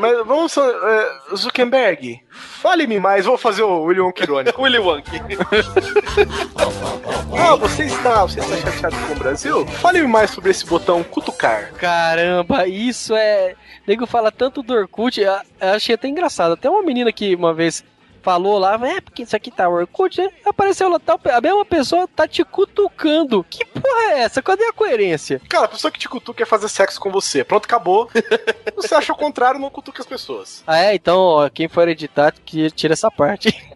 [0.00, 3.24] Mas vamos, é, Zuckerberg, fale-me mais.
[3.24, 4.62] Vou fazer o William irônico.
[4.62, 5.10] Willy Wonka.
[7.38, 9.66] Ah, você está, você está chateado com o Brasil?
[9.66, 11.70] Fale-me mais sobre esse botão cutucar.
[11.74, 13.52] Caramba, isso é.
[13.52, 13.56] O
[13.86, 16.52] nego fala tanto do Orkut, eu eu achei até engraçado.
[16.52, 17.82] Até uma menina que uma vez
[18.22, 20.28] falou lá, é porque isso aqui tá Orkut, né?
[20.44, 23.44] Apareceu lá, tá, a mesma pessoa tá te cutucando.
[23.48, 24.42] Que porra é essa?
[24.42, 25.40] Cadê a coerência?
[25.48, 27.44] Cara, a pessoa que te cutuca quer fazer sexo com você.
[27.44, 28.10] Pronto, acabou.
[28.74, 30.64] você acha o contrário, não cutuca as pessoas.
[30.66, 30.96] Ah, é?
[30.96, 33.56] Então, ó, quem for editar, que tira essa parte.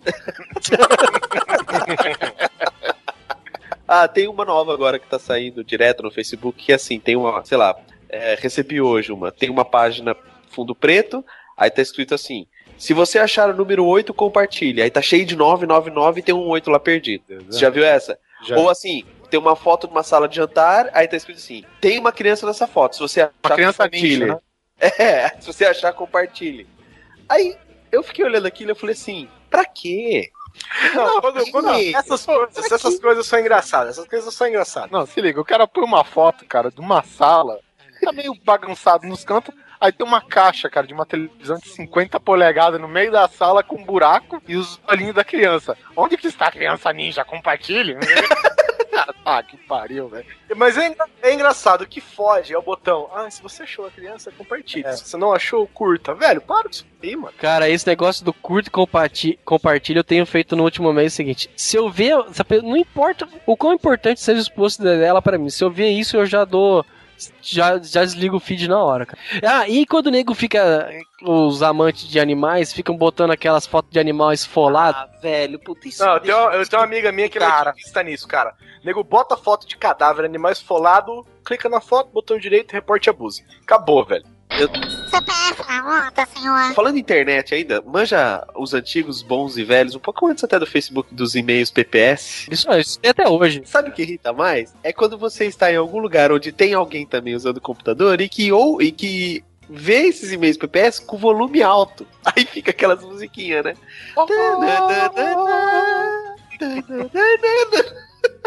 [3.93, 7.45] Ah, tem uma nova agora que tá saindo direto no Facebook, que assim, tem uma,
[7.45, 7.74] sei lá,
[8.09, 10.16] é, recebi hoje uma, tem uma página
[10.49, 11.24] fundo preto,
[11.57, 12.47] aí tá escrito assim,
[12.81, 14.81] se você achar o número 8, compartilhe.
[14.83, 17.22] Aí tá cheio de 999 e tem um 8 lá perdido.
[17.47, 18.18] Você já viu essa?
[18.47, 18.57] Já.
[18.57, 21.99] Ou assim, tem uma foto de uma sala de jantar, aí tá escrito assim, tem
[21.99, 24.20] uma criança nessa foto, se você achar, Uma criança compartilhe.
[24.24, 24.39] ninja, né?
[24.99, 26.66] É, se você achar, compartilhe.
[27.28, 27.55] Aí,
[27.93, 30.31] eu fiquei olhando aquilo e falei assim, pra quê?
[30.95, 31.95] Não, quando, quando- sim.
[31.95, 33.99] essas, coisas, essas coisas são engraçadas.
[33.99, 34.91] Essas coisas são engraçadas.
[34.91, 37.61] Não, se liga, o cara põe uma foto, cara, de uma sala,
[38.03, 42.20] tá meio bagunçado nos cantos, aí tem uma caixa, cara, de uma televisão de 50
[42.20, 45.76] polegadas no meio da sala com um buraco e os olhinhos da criança.
[45.97, 47.24] Onde que está a criança ninja?
[47.24, 47.97] Compartilhe.
[49.24, 50.26] ah, que pariu, velho.
[50.57, 53.09] Mas é, é engraçado, o que foge é o botão.
[53.14, 54.93] Ah, se você achou a criança, compartilha.
[54.93, 56.14] Se você não achou, curta.
[56.14, 57.33] Velho, para com isso aí, mano.
[57.39, 61.16] Cara, esse negócio do curto e compati- compartilha eu tenho feito no último mês o
[61.16, 62.14] seguinte: se eu ver,
[62.62, 66.16] não importa o quão importante seja o post dela pra mim, se eu ver isso
[66.16, 66.85] eu já dou.
[67.42, 69.18] Já, já desligo o feed na hora, cara.
[69.42, 70.88] Ah, e quando o nego fica.
[71.22, 74.96] Os amantes de animais ficam botando aquelas fotos de animal esfolado.
[74.96, 76.02] Ah, velho, puta isso.
[76.02, 78.54] Não, eu tenho, eu tenho uma amiga minha que ela é ativista nisso, cara.
[78.82, 83.42] O nego bota foto de cadáver, animal esfolado, clica na foto, botão direito, reporte abuso.
[83.62, 84.24] Acabou, velho.
[84.68, 86.74] CPF na senhor.
[86.74, 90.66] Falando em internet ainda, manja os antigos bons e velhos, um pouco antes até do
[90.66, 92.46] Facebook dos e-mails PPS.
[92.50, 93.62] Isso, isso tem até hoje.
[93.64, 94.74] Sabe o que irrita mais?
[94.82, 98.28] É quando você está em algum lugar onde tem alguém também usando o computador e
[98.28, 102.06] que ou e que vê esses e-mails PPS com volume alto.
[102.24, 103.74] Aí fica aquelas musiquinhas, né?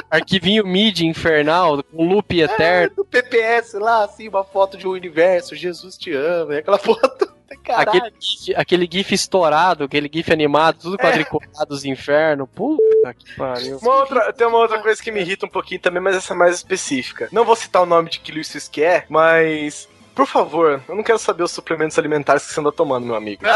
[0.10, 2.96] Arquivinho MIDI infernal, com loop eterno.
[2.96, 7.34] Do PPS lá, assim, uma foto de um universo, Jesus te ama, e aquela foto.
[7.64, 7.90] Caralho.
[7.90, 12.48] Aquele gif, aquele gif estourado, aquele gif animado, tudo quadriculado dos infernos.
[12.54, 13.78] Puta que pariu.
[13.78, 16.38] Uma outra, tem uma outra coisa que me irrita um pouquinho também, mas essa é
[16.38, 17.30] mais específica.
[17.32, 19.88] Não vou citar o nome de que Luiz quer, mas.
[20.14, 23.42] Por favor, eu não quero saber os suplementos alimentares que você anda tomando, meu amigo.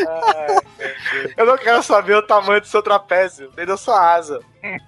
[0.00, 0.56] Ai,
[1.36, 4.40] eu não quero saber o tamanho do seu trapézio, nem da sua asa.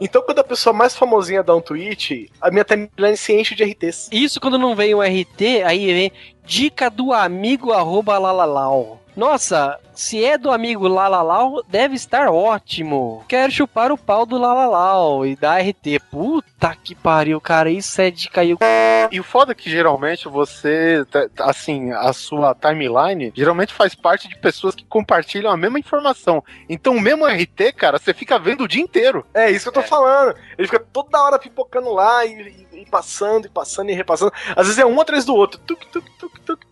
[0.00, 3.62] Então, quando a pessoa mais famosinha dá um tweet, a minha timeline se enche de
[3.62, 4.08] RTs.
[4.10, 6.12] Isso quando não vem um RT, aí vem
[6.44, 9.00] dica do amigo arroba lalalau.
[9.16, 13.24] Nossa, se é do amigo Lalalau, deve estar ótimo.
[13.28, 16.00] Quero chupar o pau do Lalalau e dar RT.
[16.10, 17.70] Puta que pariu, cara.
[17.70, 18.58] Isso é de cair o
[19.12, 23.94] E o foda é que geralmente você, tá- tá- assim, a sua timeline geralmente faz
[23.94, 26.42] parte de pessoas que compartilham a mesma informação.
[26.68, 29.24] Então o mesmo RT, cara, você fica vendo o dia inteiro.
[29.32, 30.34] É isso que eu tô falando.
[30.58, 34.32] Ele fica toda hora pipocando lá e, e- e passando, e passando, e repassando.
[34.56, 35.60] Às vezes é um atrás do outro.
[35.60, 36.63] Tuc, tuc, tuc, tuc.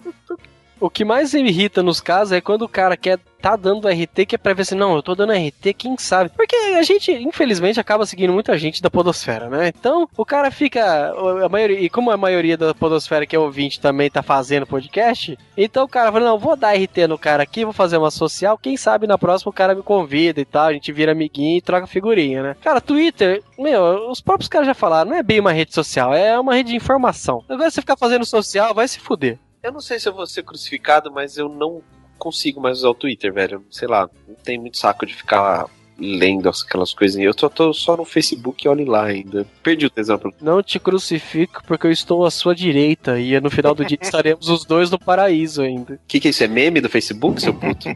[0.83, 4.27] O que mais me irrita nos casos é quando o cara quer tá dando RT
[4.27, 6.29] que é pra ver se não, eu tô dando RT, quem sabe?
[6.31, 9.69] Porque a gente, infelizmente, acaba seguindo muita gente da podosfera, né?
[9.69, 11.13] Então, o cara fica
[11.45, 15.39] a maioria, e como a maioria da podosfera que é ouvinte também tá fazendo podcast,
[15.57, 18.59] então o cara fala, não, vou dar RT no cara aqui, vou fazer uma social,
[18.59, 21.63] quem sabe na próxima o cara me convida e tal, a gente vira amiguinho e
[21.63, 22.57] troca figurinha, né?
[22.61, 26.37] Cara, Twitter, meu, os próprios caras já falaram, não é bem uma rede social, é
[26.41, 27.45] uma rede de informação.
[27.49, 29.39] Agora você ficar fazendo social, vai se fuder.
[29.63, 31.83] Eu não sei se eu vou ser crucificado, mas eu não
[32.19, 33.65] consigo mais usar o Twitter, velho.
[33.71, 35.67] Sei lá, não tem muito saco de ficar
[35.99, 37.33] lendo aquelas coisinhas.
[37.35, 39.47] Eu só tô só no Facebook e olhe lá ainda.
[39.63, 40.19] Perdi o tesão.
[40.19, 43.99] pelo- Não te crucifico porque eu estou à sua direita e no final do dia
[44.03, 45.95] estaremos os dois no paraíso ainda.
[45.95, 46.43] O que, que é isso?
[46.43, 47.89] É meme do Facebook, seu puto?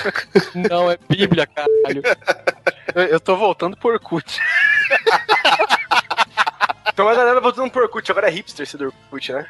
[0.70, 2.02] Não, é Bíblia, caralho.
[2.94, 4.38] Eu, eu tô voltando por Orkut.
[6.92, 9.48] Então a galera voltando pro Orkut, agora é hipster esse do Orkut, né?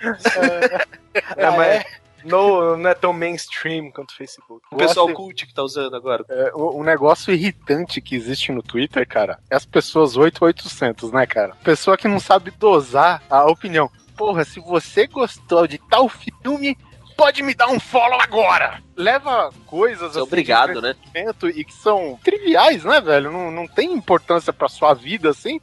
[1.37, 1.85] É, mas
[2.25, 4.63] no, não é tão mainstream quanto o Facebook.
[4.71, 6.25] O pessoal cult que tá usando agora.
[6.29, 11.27] É, o, o negócio irritante que existe no Twitter, cara, é as pessoas 8800, né,
[11.27, 11.55] cara?
[11.63, 13.91] Pessoa que não sabe dosar a opinião.
[14.17, 16.77] Porra, se você gostou de tal filme,
[17.17, 18.81] pode me dar um follow agora.
[18.97, 20.95] Leva coisas é obrigado, né?
[21.55, 23.33] e que são triviais, né, velho?
[23.33, 25.61] Não, não tem importância pra sua vida, assim,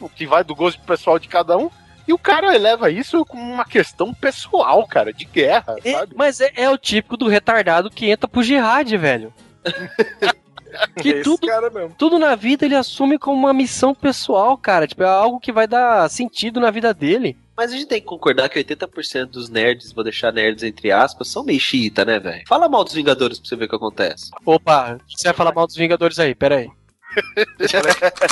[0.00, 1.70] o que vai do gosto pessoal de cada um.
[2.06, 6.12] E o cara eleva isso como uma questão pessoal, cara, de guerra, É, sabe?
[6.14, 9.32] mas é, é o típico do retardado que entra pro jihad, velho.
[11.00, 11.94] que Esse tudo, cara mesmo.
[11.96, 14.86] tudo na vida ele assume como uma missão pessoal, cara.
[14.86, 17.36] Tipo, é algo que vai dar sentido na vida dele.
[17.56, 21.28] Mas a gente tem que concordar que 80% dos nerds, vou deixar nerds entre aspas,
[21.28, 22.42] são meio xiita, né, velho?
[22.48, 24.30] Fala mal dos Vingadores pra você ver o que acontece.
[24.44, 26.68] Opa, você vai falar mal dos Vingadores aí, pera aí.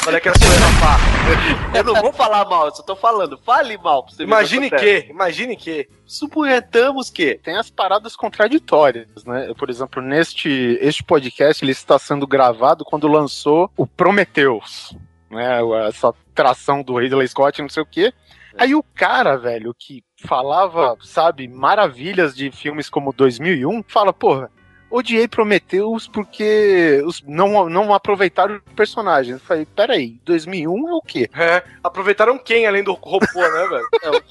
[0.07, 1.78] Olha que a sua rapá.
[1.78, 3.39] Eu não vou falar mal, eu só tô falando.
[3.39, 5.07] Fale mal pra você Imagine que.
[5.11, 5.89] imagine que.
[6.05, 7.37] Suponhamos que.
[7.37, 9.53] tem as paradas contraditórias, né?
[9.59, 14.97] Por exemplo, neste este podcast ele está sendo gravado quando lançou o Prometheus,
[15.30, 15.61] né?
[15.89, 18.12] Essa tração do Ridley Scott, não sei o quê.
[18.59, 24.51] Aí o cara, velho, que falava, sabe, maravilhas de filmes como 2001, fala, porra,
[24.97, 29.32] odiei Prometheus porque os, não, não aproveitaram o personagem.
[29.34, 31.30] Eu falei, peraí, 2001 é o quê?
[31.36, 33.88] É, aproveitaram quem além do robô, né, velho?
[34.03, 34.22] É, o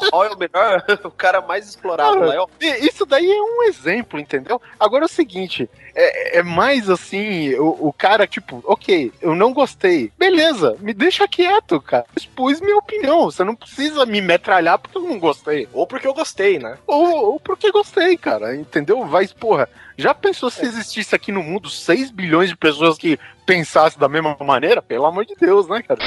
[0.00, 2.34] o Hall é o melhor, o cara mais explorado lá.
[2.34, 2.48] É o-
[2.80, 4.60] Isso daí é um exemplo, entendeu?
[4.78, 9.52] Agora é o seguinte, é, é mais assim, o, o cara, tipo, ok, eu não
[9.52, 10.12] gostei.
[10.16, 12.04] Beleza, me deixa quieto, cara.
[12.16, 13.24] Expus minha opinião.
[13.24, 15.66] Você não precisa me metralhar porque eu não gostei.
[15.72, 16.78] Ou porque eu gostei, né?
[16.86, 18.54] Ou, ou porque gostei, cara.
[18.54, 19.04] Entendeu?
[19.06, 19.68] Vai, porra.
[19.98, 24.36] Já pensou se existisse aqui no mundo 6 bilhões de pessoas que pensassem da mesma
[24.38, 24.80] maneira?
[24.80, 25.98] Pelo amor de Deus, né, cara?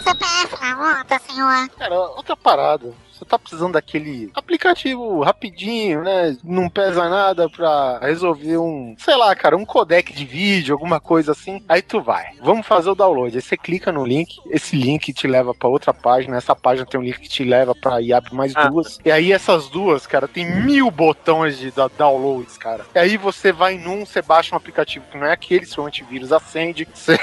[0.00, 1.68] CPF na conta, senhor.
[1.76, 2.94] Cara, outra parada.
[3.22, 6.36] Você tá precisando daquele aplicativo rapidinho, né?
[6.42, 11.30] Não pesa nada pra resolver um, sei lá, cara, um codec de vídeo, alguma coisa
[11.32, 11.62] assim.
[11.68, 12.32] Aí tu vai.
[12.42, 13.36] Vamos fazer o download.
[13.36, 16.36] Aí você clica no link, esse link te leva pra outra página.
[16.36, 18.66] Essa página tem um link que te leva pra e abre mais Ah.
[18.68, 18.98] duas.
[19.04, 22.84] E aí essas duas, cara, tem mil botões de downloads, cara.
[22.94, 26.32] E aí você vai num, você baixa um aplicativo que não é aquele, seu antivírus
[26.32, 26.88] acende.
[26.94, 27.18] Você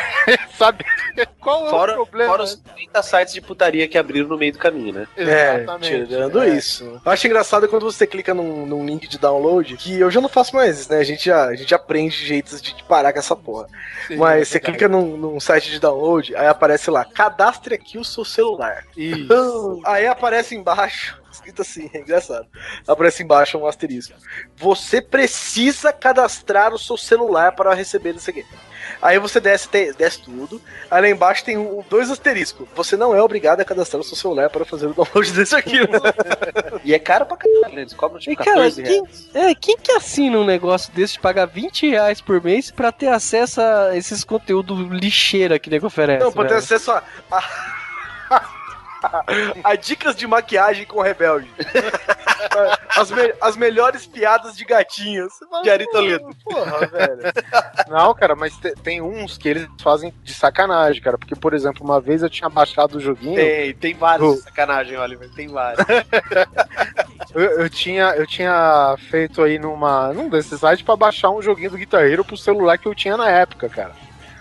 [0.57, 0.83] sabe
[1.39, 2.29] qual é Fora, o problema?
[2.31, 5.07] fora os 30 sites de putaria que abriram no meio do caminho, né?
[5.17, 5.88] Exatamente.
[5.89, 6.49] Tirando É.
[6.49, 6.99] isso.
[7.03, 10.29] Eu acho engraçado quando você clica num, num link de download, que eu já não
[10.29, 10.99] faço mais isso, né?
[10.99, 13.67] A gente já, a gente aprende jeitos de parar com essa porra.
[14.07, 17.97] Sim, Mas é você clica num, num site de download, aí aparece lá, cadastre aqui
[17.97, 18.85] o seu celular.
[18.95, 19.81] Isso.
[19.85, 22.45] Aí aparece embaixo, escrito assim, é engraçado.
[22.87, 24.13] Aparece embaixo um asterisco.
[24.57, 28.45] Você precisa cadastrar o seu celular para receber isso aqui.
[29.01, 30.59] Aí você desce, desce tudo.
[30.89, 32.67] Aí lá embaixo tem um- dois asteriscos.
[32.75, 35.79] Você não é obrigado a cadastrar o seu celular para fazer o download desse aqui.
[35.79, 35.99] né?
[36.83, 37.81] E é caro pra caralho, né?
[37.81, 41.19] Eles cobram tipo E cara, 14 quem, é, quem que assina um negócio desse de
[41.19, 46.23] pagar 20 reais por mês pra ter acesso a esses conteúdos lixeira que nego oferece?
[46.23, 46.59] Não, pra ter velho?
[46.59, 47.03] acesso a.
[47.31, 48.58] a-
[49.63, 51.49] a dicas de maquiagem com rebelde.
[52.95, 55.31] As, me- as melhores piadas de gatinhos.
[55.61, 56.29] De Ari Toledo.
[56.43, 57.21] Porra, velho.
[57.87, 61.17] Não, cara, mas te- tem uns que eles fazem de sacanagem, cara.
[61.17, 63.35] Porque, por exemplo, uma vez eu tinha baixado o joguinho.
[63.35, 64.35] Tem, tem vários Oh.
[64.35, 65.29] de sacanagem, Oliver.
[65.33, 65.85] Tem vários.
[67.35, 71.69] Eu, eu tinha, eu tinha feito aí numa, num desses sites pra baixar um joguinho
[71.69, 73.91] do Guitar Hero pro celular que eu tinha na época, cara.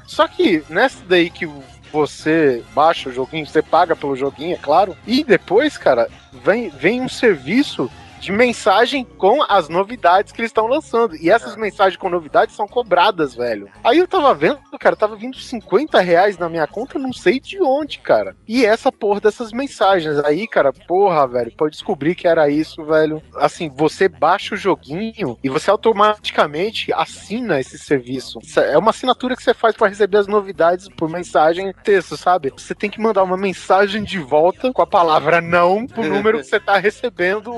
[0.07, 1.47] Só que nessa daí que
[1.93, 4.97] você baixa o joguinho, você paga pelo joguinho, é claro.
[5.07, 6.09] E depois, cara,
[6.45, 11.17] vem, vem um serviço de mensagem com as novidades que eles estão lançando.
[11.17, 13.69] E essas mensagens com novidades são cobradas, velho.
[13.83, 17.61] Aí eu tava vendo, cara, tava vindo 50 reais na minha conta, não sei de
[17.63, 18.37] onde, cara.
[18.47, 20.19] E essa porra dessas mensagens.
[20.21, 23.23] Aí, cara, porra, velho, pode descobrir que era isso, velho.
[23.37, 28.39] Assim, você baixa o joguinho e você automaticamente assina esse serviço.
[28.57, 32.53] É uma assinatura que você faz pra receber as novidades por mensagem texto, sabe?
[32.57, 36.45] Você tem que mandar uma mensagem de volta com a palavra não pro número que
[36.45, 37.53] você tá recebendo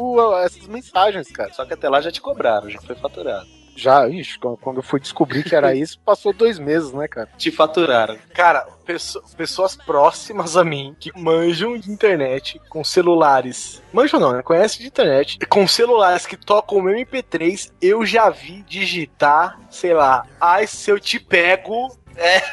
[0.56, 1.52] essas mensagens, cara.
[1.52, 3.46] Só que até lá já te cobraram, já foi faturado.
[3.76, 7.28] Já, ixi, quando eu fui descobrir que era isso, passou dois meses, né, cara?
[7.38, 8.18] Te faturaram.
[8.34, 13.80] Cara, pesso- pessoas próximas a mim que manjam de internet com celulares.
[13.92, 14.42] Manjam não, né?
[14.42, 15.38] Conhecem de internet.
[15.48, 20.90] Com celulares que tocam o meu MP3, eu já vi digitar, sei lá, ai, se
[20.90, 21.96] eu te pego.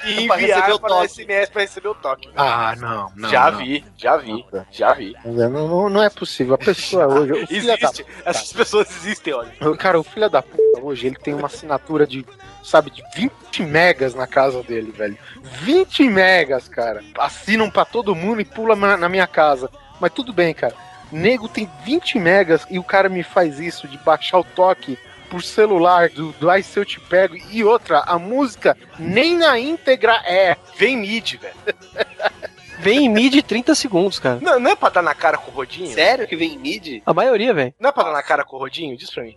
[0.06, 1.08] E pra enviar o para toque.
[1.08, 2.30] SMS pra receber o toque.
[2.36, 3.30] Ah, não, não.
[3.30, 3.60] já não.
[3.60, 5.16] vi, já vi, já vi.
[5.26, 6.56] Não, não, não é possível.
[6.56, 7.34] A pessoa hoje.
[7.34, 8.06] O filho da, Existe.
[8.26, 9.52] Essas pessoas existem, olha.
[9.78, 12.26] cara, o filho da puta hoje, ele tem uma assinatura de,
[12.64, 15.18] sabe, de 20 megas na casa dele, velho.
[15.42, 17.04] 20 megas, cara.
[17.18, 19.70] Assinam pra todo mundo e pula na, na minha casa.
[20.00, 20.76] Mas tudo bem, cara.
[21.12, 24.98] Nego tem 20 megas e o cara me faz isso de baixar o toque
[25.30, 27.36] por celular do, do Ai Se Eu Te Pego.
[27.50, 30.58] E outra, a música nem na íntegra é.
[30.78, 31.56] Vem mid, velho.
[32.80, 34.40] Vem em mid 30 segundos, cara.
[34.40, 35.92] Não, não é pra dar na cara com o Rodinho?
[35.92, 37.02] Sério que vem em mid?
[37.06, 37.74] A maioria, velho.
[37.80, 38.96] Não é pra dar na cara com o Rodinho?
[38.96, 39.36] Diz pra mim.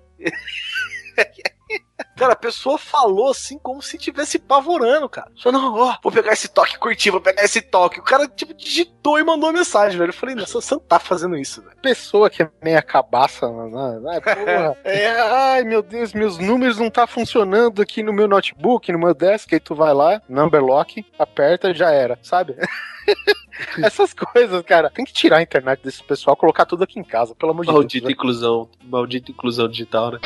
[2.20, 5.32] Cara, a pessoa falou assim como se estivesse pavorando, cara.
[5.34, 7.98] Só não, ó, vou pegar esse toque, curtir, vou pegar esse toque.
[7.98, 10.10] O cara, tipo, digitou e mandou mensagem, velho.
[10.10, 11.78] Eu falei, nossa, você não tá fazendo isso, velho.
[11.80, 13.98] pessoa que é meia cabaça, né?
[14.02, 14.76] né, Porra.
[14.84, 19.14] É, ai, meu Deus, meus números não tá funcionando aqui no meu notebook, no meu
[19.14, 22.54] desk, aí tu vai lá, number lock, aperta, já era, sabe?
[23.82, 24.90] Essas coisas, cara.
[24.90, 27.72] Tem que tirar a internet desse pessoal, colocar tudo aqui em casa, pelo amor de
[27.72, 28.12] Maldita Deus.
[28.12, 28.68] inclusão.
[28.84, 30.18] Maldita inclusão digital, né?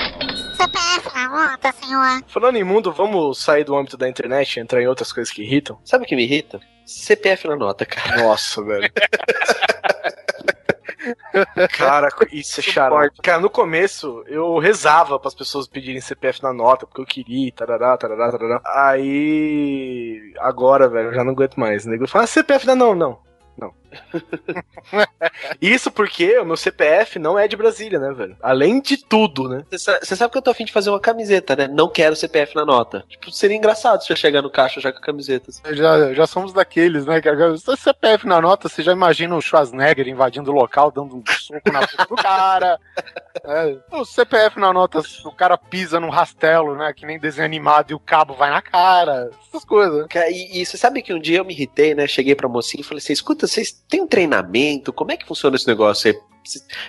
[0.55, 2.23] CPF na conta, senhor.
[2.27, 5.43] Falando em mundo, vamos sair do âmbito da internet e entrar em outras coisas que
[5.43, 5.79] irritam?
[5.85, 6.61] Sabe o que me irrita?
[6.87, 8.23] CPF na nota, cara.
[8.23, 8.91] Nossa, velho.
[11.77, 13.21] Cara, isso é xarope.
[13.23, 17.53] Cara, no começo eu rezava para as pessoas pedirem CPF na nota, porque eu queria,
[17.53, 18.63] tarará, tarará, tarará.
[18.65, 20.33] Aí.
[20.39, 21.85] Agora, velho, eu já não aguento mais.
[21.85, 23.19] O nego fala, ah, CPF não, não, não.
[23.57, 23.75] Não.
[25.61, 28.37] Isso porque o meu CPF não é de Brasília, né, velho?
[28.43, 29.65] Além de tudo, né?
[29.71, 31.67] Você sa- você sabe que eu tô afim de fazer uma camiseta, né?
[31.69, 33.05] Não quero CPF na nota.
[33.09, 35.51] Tipo, seria engraçado se eu chegar no caixa já com a camiseta.
[35.51, 35.63] assim.
[35.75, 37.21] Já, já somos daqueles, né?
[37.59, 41.73] Se CPF na nota, você já imagina o Schwarzenegger invadindo o local, dando um soco
[41.73, 42.79] na boca do cara.
[43.47, 46.93] É, o CPF na nota, o cara pisa num rastelo, né?
[46.95, 49.29] Que nem desenho animado e o cabo vai na cara.
[49.49, 50.07] Essas coisas.
[50.07, 52.07] Cara, E, e você sabe que um dia eu me irritei, né?
[52.07, 54.93] Cheguei pra mocinha e falei assim: escuta, vocês têm um treinamento?
[54.93, 56.15] Como é que funciona esse negócio?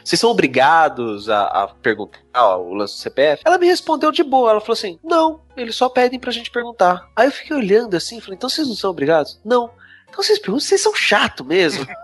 [0.03, 3.41] Vocês- são obrigados a, a perguntar o lance do CPF?
[3.45, 4.51] Ela me respondeu de boa.
[4.51, 7.07] Ela falou assim: não, eles só pedem pra gente perguntar.
[7.15, 9.39] Aí eu fiquei olhando assim, falei: então vocês não são obrigados?
[9.45, 9.69] Não.
[10.09, 11.85] Então vocês perguntam, vocês são chato mesmo.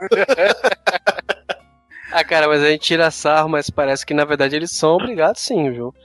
[2.13, 5.41] Ah, cara, mas a gente tira sarro, mas parece que na verdade eles são obrigados
[5.41, 5.95] sim, viu?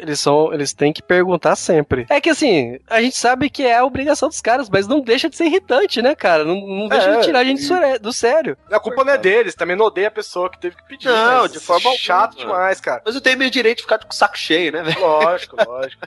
[0.00, 2.06] Eles são, eles têm que perguntar sempre.
[2.10, 5.28] É que assim, a gente sabe que é a obrigação dos caras, mas não deixa
[5.30, 6.44] de ser irritante, né, cara?
[6.44, 8.56] Não, não deixa É, de tirar a gente e- do sé- do sério.
[8.70, 11.08] A culpa não é deles, também não odeia a pessoa que teve que pedir.
[11.08, 11.96] Não, de forma alguma.
[12.02, 13.02] Chato demais, cara.
[13.04, 15.00] Mas eu tenho meu direito de ficar com o saco cheio, né, velho?
[15.00, 16.02] Lógico, lógico.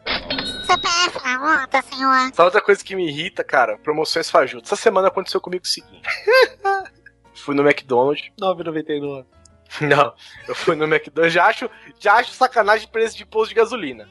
[0.65, 2.31] CPF na conta, senhor.
[2.33, 4.71] Só outra coisa que me irrita, cara, promoções fajutas.
[4.71, 6.01] Essa semana aconteceu comigo o seguinte.
[7.33, 8.29] fui no McDonald's.
[8.39, 9.25] 9,99.
[9.81, 10.13] Não,
[10.47, 11.33] eu fui no McDonald's.
[11.33, 11.69] Já acho,
[11.99, 14.07] já acho sacanagem de preço de posto de gasolina.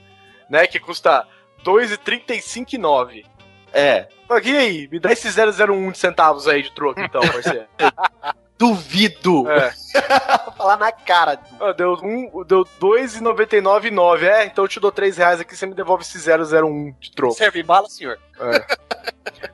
[0.48, 0.66] Né?
[0.66, 1.26] Que custa
[1.58, 3.24] R$ 2,35,9.
[3.72, 4.08] É.
[4.44, 4.88] E aí?
[4.90, 7.66] Me dá esse 001 de centavos aí de troco, então, parceiro.
[8.58, 9.50] Duvido.
[9.50, 9.72] É.
[10.56, 11.40] Falar na cara.
[11.60, 14.22] Ah, Deu, um, deu 2,99,9.
[14.22, 17.34] É, então eu te dou 3 reais aqui, você me devolve esse 001 de troco.
[17.34, 18.18] Serve bala, senhor.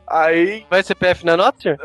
[0.07, 1.79] Aí Vai CPF na nota, senhor?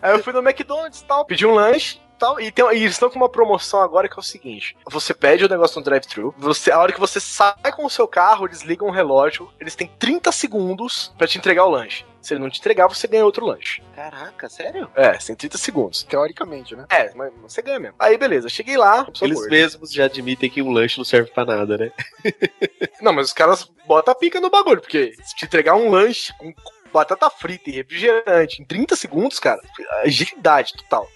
[0.00, 2.40] Aí eu fui no McDonald's e tal, pedi um lanche, tal.
[2.40, 5.44] E, tem, e eles estão com uma promoção agora que é o seguinte: você pede
[5.44, 8.62] o negócio no drive-thru, você, a hora que você sai com o seu carro, eles
[8.62, 12.04] ligam o relógio, eles têm 30 segundos pra te entregar o lanche.
[12.22, 13.82] Se ele não te entregar, você ganha outro lanche.
[13.94, 14.90] Caraca, sério?
[14.94, 16.02] É, tem 30 segundos.
[16.04, 16.86] Teoricamente, né?
[16.88, 17.96] É, mas você ganha mesmo.
[17.98, 19.06] Aí, beleza, cheguei lá.
[19.20, 19.50] Eles gordo.
[19.50, 21.92] mesmos já admitem que um lanche não serve pra nada, né?
[23.02, 26.32] Não, mas os caras botam a pica no bagulho, porque se te entregar um lanche
[26.38, 26.54] com
[26.90, 29.60] batata frita e refrigerante em 30 segundos, cara,
[30.02, 31.06] agilidade total.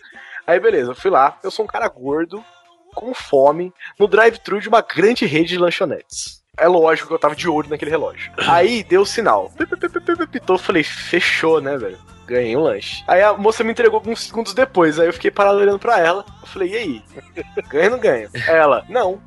[0.48, 2.42] Aí, beleza, eu fui lá, eu sou um cara gordo,
[2.94, 6.42] com fome, no drive-thru de uma grande rede de lanchonetes.
[6.56, 8.32] É lógico que eu tava de olho naquele relógio.
[8.48, 9.50] Aí deu o sinal.
[9.50, 11.98] Pi, pi, pi, pi, pi, Pitou, eu falei, fechou, né, velho?
[12.26, 13.04] Ganhei um lanche.
[13.06, 14.98] Aí a moça me entregou alguns segundos depois.
[14.98, 16.24] Aí eu fiquei parado olhando pra ela.
[16.40, 17.02] Eu falei, e aí?
[17.68, 18.30] Ganha ou não ganha?
[18.46, 19.20] Ela, não.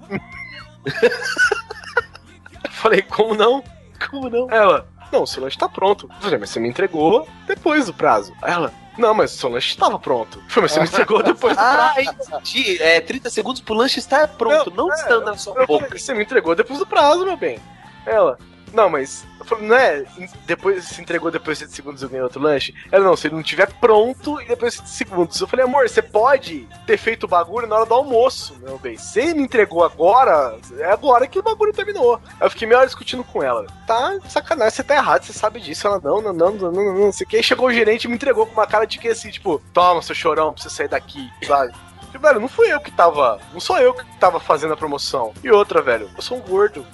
[2.66, 3.64] Eu falei, como não?
[4.10, 4.50] Como não?
[4.50, 6.10] Ela, não, o seu lanche tá pronto.
[6.16, 8.34] Eu falei, mas você me entregou depois do prazo.
[8.42, 10.42] Ela, não, mas o seu lanche estava pronto.
[10.48, 11.94] Falei, mas você me entregou depois do prazo.
[11.98, 12.82] Ah, entendi.
[12.82, 15.98] É 30 segundos pro lanche estar pronto, não, é, estando na sua boca.
[15.98, 17.60] você me entregou depois do prazo, meu bem.
[18.06, 18.38] Ela,
[18.74, 19.26] não, mas.
[19.46, 20.06] Falei, não é?
[20.46, 22.74] Depois se entregou depois de 7 segundos eu ganhei outro lanche?
[22.92, 25.40] Ela, não, se ele não tiver pronto e depois de 7 segundos.
[25.40, 28.98] Eu falei, amor, você pode ter feito o bagulho na hora do almoço, meu bem.
[28.98, 32.20] Você me entregou agora, é agora que o bagulho terminou.
[32.40, 33.66] Eu fiquei meia hora discutindo com ela.
[33.88, 35.88] Tá, sacanagem, você tá errado, você sabe disso.
[35.88, 37.12] Ela, não, não, não, não, não, não, não.
[37.34, 40.02] Aí chegou o gerente e me entregou com uma cara de que assim, tipo, toma,
[40.02, 41.74] seu chorão, pra você sair daqui, sabe?
[42.12, 43.40] Tipo, velho, não fui eu que tava.
[43.54, 45.34] Não sou eu que tava fazendo a promoção.
[45.44, 46.86] E outra, velho, eu sou um gordo.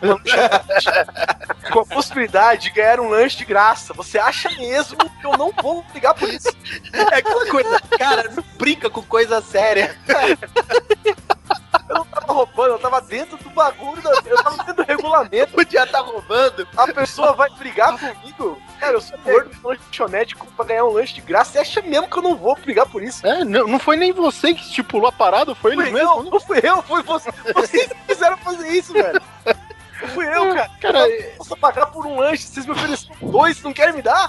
[1.72, 3.92] Com a possibilidade de ganhar um lanche de graça.
[3.94, 6.48] Você acha mesmo que eu não vou ligar por isso?
[6.92, 9.96] É aquela coisa, cara, não brinca com coisa séria.
[11.88, 15.52] Eu não tava roubando, eu tava dentro do bagulho, eu tava dentro do regulamento.
[15.52, 16.66] Podia estar roubando.
[16.76, 18.60] A pessoa vai brigar comigo?
[18.80, 21.52] Cara, eu sou gordo de lanchonete pra ganhar um lanche de graça.
[21.52, 23.26] Você acha mesmo que eu não vou brigar por isso?
[23.26, 26.20] É, não, não foi nem você que estipulou a parada, foi eles Fui mesmo.
[26.20, 27.30] eu, não fui eu, foi você.
[27.54, 29.20] Vocês que quiseram fazer isso, velho.
[30.14, 30.70] Fui eu, cara.
[30.80, 34.28] Cara, Eu posso pagar por um lanche, vocês me ofereceram dois, não querem me dar?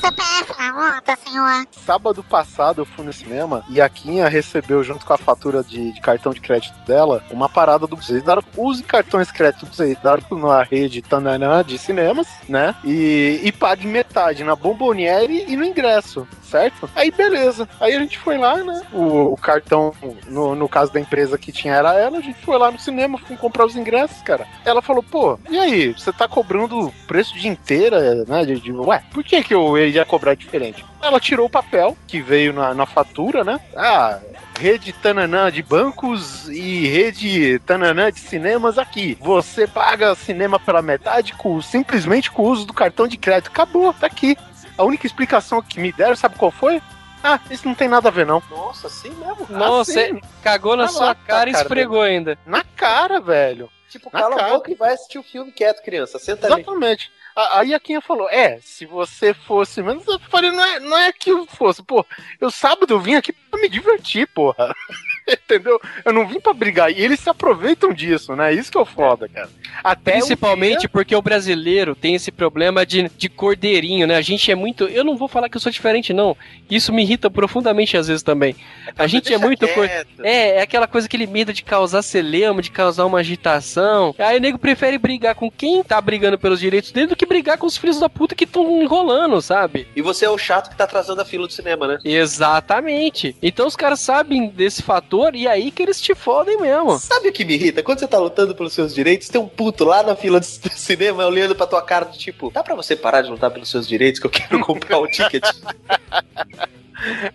[0.00, 1.66] CPF na conta, senhor.
[1.84, 5.92] sábado passado eu fui no cinema e a Quinha recebeu, junto com a fatura de,
[5.92, 9.94] de cartão de crédito dela, uma parada do Eles daram, use cartões de crédito do
[10.02, 12.74] daram na rede Tananã de cinemas, né?
[12.84, 16.90] E, e pague metade na Bomboniere e no ingresso, certo?
[16.94, 17.68] Aí beleza.
[17.80, 18.82] Aí a gente foi lá, né?
[18.92, 19.92] O, o cartão,
[20.26, 23.18] no, no caso da empresa que tinha era ela, a gente foi lá no cinema,
[23.18, 24.46] fui comprar os ingressos, cara.
[24.64, 28.44] Ela falou, pô, e aí, você tá cobrando preço de inteira, né?
[28.44, 30.84] De, de- ué, por que que eu ia cobrar diferente?
[31.02, 33.58] Ela tirou o papel que veio na, na fatura, né?
[33.74, 34.18] Ah,
[34.58, 39.16] rede Tananã de bancos e rede Tananã de cinemas aqui.
[39.20, 43.48] Você paga cinema pela metade com, simplesmente com o uso do cartão de crédito.
[43.48, 44.36] Acabou, tá aqui.
[44.80, 46.80] A única explicação que me deram, sabe qual foi?
[47.22, 48.42] Ah, isso não tem nada a ver, não.
[48.48, 49.46] Nossa, assim mesmo?
[49.50, 52.38] Nossa, Assim, cagou na Ah, sua lá, cara e cara, esfregou ainda.
[52.46, 53.70] na cara, velho.
[53.90, 54.52] Tipo, Na cala a cara.
[54.54, 56.18] boca e vai assistir o filme quieto, criança.
[56.18, 56.62] Senta ali.
[56.62, 57.12] Exatamente.
[57.14, 57.19] A-
[57.52, 60.06] Aí a Quinha falou: É, se você fosse menos.
[60.06, 62.04] Eu falei: não é, não é que eu fosse, pô.
[62.40, 64.74] Eu sábado eu vim aqui pra me divertir, porra.
[65.28, 65.80] Entendeu?
[66.04, 66.90] Eu não vim pra brigar.
[66.90, 68.52] E eles se aproveitam disso, né?
[68.52, 69.48] Isso que é o foda, cara.
[69.84, 74.16] Até Principalmente dia- porque o brasileiro tem esse problema de, de cordeirinho, né?
[74.16, 74.84] A gente é muito.
[74.84, 76.36] Eu não vou falar que eu sou diferente, não.
[76.68, 78.56] Isso me irrita profundamente às vezes também.
[78.98, 79.68] A gente é muito.
[79.68, 79.88] cor-.
[80.22, 84.14] É, é aquela coisa, aquele medo de causar celema, de causar uma agitação.
[84.18, 87.56] Aí o nego prefere brigar com quem tá brigando pelos direitos dele do que brigar
[87.56, 89.86] com os filhos da puta que estão enrolando, sabe?
[89.94, 91.98] E você é o chato que tá atrasando a fila do cinema, né?
[92.04, 93.36] Exatamente.
[93.40, 96.98] Então os caras sabem desse fator e aí que eles te fodem mesmo.
[96.98, 97.84] Sabe o que me irrita?
[97.84, 101.24] Quando você tá lutando pelos seus direitos, tem um puto lá na fila do cinema
[101.24, 104.26] olhando pra tua cara tipo, dá pra você parar de lutar pelos seus direitos que
[104.26, 105.44] eu quero comprar o ticket?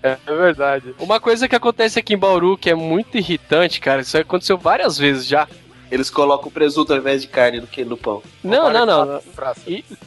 [0.03, 0.93] É, é verdade.
[0.99, 4.95] Uma coisa que acontece aqui em Bauru que é muito irritante, cara, isso aconteceu várias
[4.95, 5.47] vezes já.
[5.95, 8.21] Eles colocam presunto ao invés de carne no, que- no pão.
[8.43, 9.05] Não, não, não.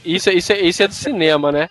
[0.05, 1.69] Isso, é- isso, é, isso é do cinema, né?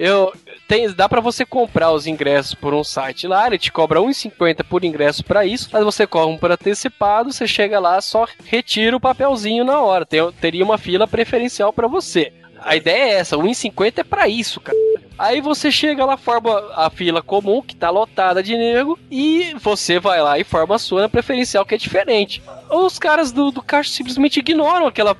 [0.00, 0.32] Eu,
[0.66, 4.64] tem, dá pra você comprar os ingressos por um site lá, ele te cobra 1,50
[4.64, 8.96] por ingresso pra isso, mas você corre um por antecipado, você chega lá, só retira
[8.96, 10.06] o papelzinho na hora.
[10.06, 12.32] Tem- teria uma fila preferencial pra você.
[12.60, 14.76] A ideia é essa, 1,50 é pra isso, cara.
[15.18, 19.98] Aí você chega lá, forma a fila comum, que tá lotada de nego, e você
[19.98, 22.40] vai lá e forma a sua na preferencial, que é diferente.
[22.70, 25.16] Os caras do, do caixa simplesmente ignoram aquela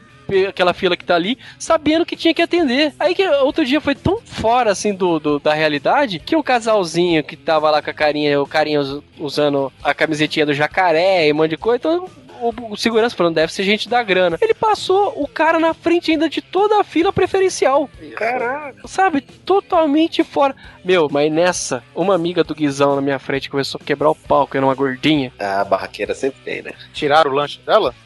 [0.47, 2.93] aquela fila que tá ali, sabendo que tinha que atender.
[3.01, 7.25] Aí que outro dia foi tão fora assim do, do- da realidade que um casalzinho
[7.25, 11.33] que tava lá com a carinha, o carinha us- usando a camisetinha do jacaré e
[11.33, 12.11] um monte de coisa, então
[12.41, 14.39] o, o segurança falando, deve ser gente da grana.
[14.41, 17.89] Ele passou o cara na frente ainda de toda a fila preferencial.
[18.17, 18.87] Caraca.
[18.87, 19.21] Sabe?
[19.21, 20.55] Totalmente fora.
[20.85, 24.57] Meu, mas nessa, uma amiga do Guizão na minha frente começou a quebrar o que
[24.57, 25.33] era uma gordinha.
[25.39, 26.73] A barraqueira sempre tem, né?
[26.93, 27.95] Tiraram o lanche dela?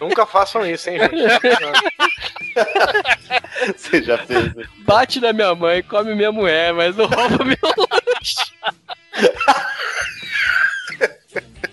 [0.00, 1.14] Nunca façam isso, hein, gente?
[3.76, 4.64] Você já fez, né?
[4.78, 8.52] Bate na minha mãe, come minha mulher, mas não rouba meu lanche.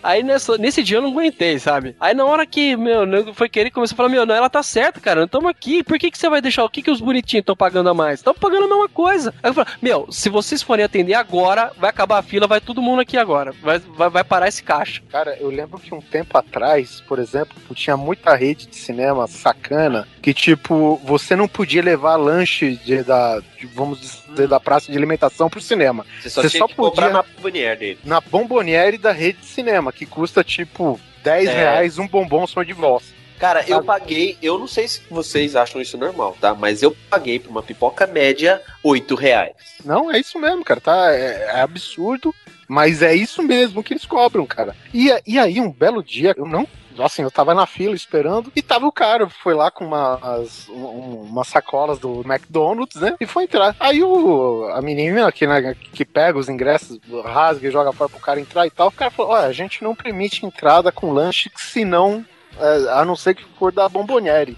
[0.02, 1.96] Aí nessa, nesse dia eu não aguentei, sabe?
[2.00, 5.00] Aí na hora que, meu, foi querer começou a falar, meu, não, ela tá certa,
[5.00, 5.84] cara, estamos aqui.
[5.84, 6.64] Por que, que você vai deixar?
[6.64, 8.20] O que, que os bonitinhos estão pagando a mais?
[8.20, 9.34] Estão pagando a mesma coisa.
[9.44, 12.82] Aí eu falei, meu, se vocês forem atender agora, vai acabar a fila, vai todo
[12.82, 13.54] mundo aqui agora.
[13.62, 15.02] Vai, vai, vai parar esse caixa.
[15.10, 20.08] Cara, eu lembro que um tempo atrás, por exemplo, tinha muita rede de cinema sacana
[20.22, 24.98] que, tipo, você não podia levar lanche de, da, de, vamos dizer, da praça de
[24.98, 26.06] alimentação pro cinema.
[26.22, 28.00] Você só Você tinha só que comprar podia- na Bonnier dele.
[28.04, 31.54] Na bomboniere da rede de cinema, que custa, tipo, 10 É.
[31.54, 33.14] reais um bombom só de voz.
[33.40, 36.54] Cara, eu paguei, eu não sei se vocês acham isso normal, tá?
[36.54, 39.54] Mas eu paguei por uma pipoca média 8 reais.
[39.86, 41.14] Não, é isso mesmo, cara, tá?
[41.14, 42.36] É, é absurdo,
[42.68, 44.76] mas é isso mesmo que eles cobram, cara.
[44.94, 46.68] E, e aí, um belo dia, eu não.
[47.04, 51.22] Assim, eu tava na fila esperando e tava o cara, foi lá com umas, um-
[51.30, 53.16] umas sacolas do McDonald's, né?
[53.20, 53.76] E foi entrar.
[53.80, 58.20] Aí o, a menina que, né, que pega os ingressos, rasga e joga fora pro
[58.20, 61.52] cara entrar e tal, o cara falou: olha, a gente não permite entrada com lanche
[61.56, 62.26] se não.
[62.60, 64.58] é, a não ser que for da Bomboniere.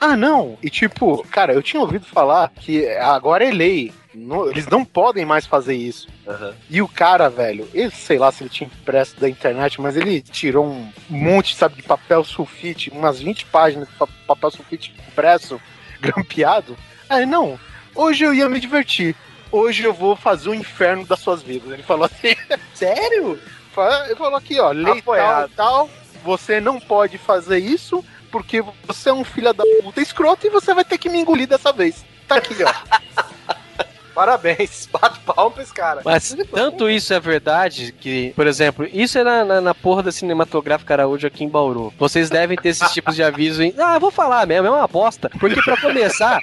[0.00, 0.56] Ah, não!
[0.62, 3.92] E tipo, cara, eu tinha ouvido falar que agora é lei.
[4.14, 6.08] Não- eles não podem mais fazer isso.
[6.26, 6.54] Aham.
[6.68, 10.20] E o cara, velho, ele sei lá se ele tinha impresso da internet, mas ele
[10.22, 15.60] tirou um monte, sabe, de papel sulfite, umas 20 páginas de pa- papel sulfite impresso,
[16.00, 16.76] grampeado.
[17.08, 17.58] Aí, não,
[17.94, 19.14] hoje eu ia me divertir.
[19.52, 21.70] Hoje eu vou fazer o inferno das suas vidas.
[21.72, 22.34] Ele falou assim.
[22.74, 23.38] Sério?
[24.06, 25.50] Ele falou aqui, ó, lei tal Apoiado.
[25.50, 25.90] e tal,
[26.24, 30.72] você não pode fazer isso porque você é um filho da puta escroto e você
[30.72, 32.04] vai ter que me engolir dessa vez.
[32.26, 32.72] Tá aqui, ó.
[34.20, 34.86] Parabéns.
[34.92, 36.02] Bate palma pra esse cara.
[36.04, 40.12] Mas tanto isso é verdade que, por exemplo, isso é na, na, na porra da
[40.12, 41.90] Cinematográfica Araújo aqui em Bauru.
[41.98, 43.74] Vocês devem ter esses tipos de aviso em.
[43.78, 45.30] Ah, vou falar mesmo, é uma bosta.
[45.40, 46.38] Porque pra começar.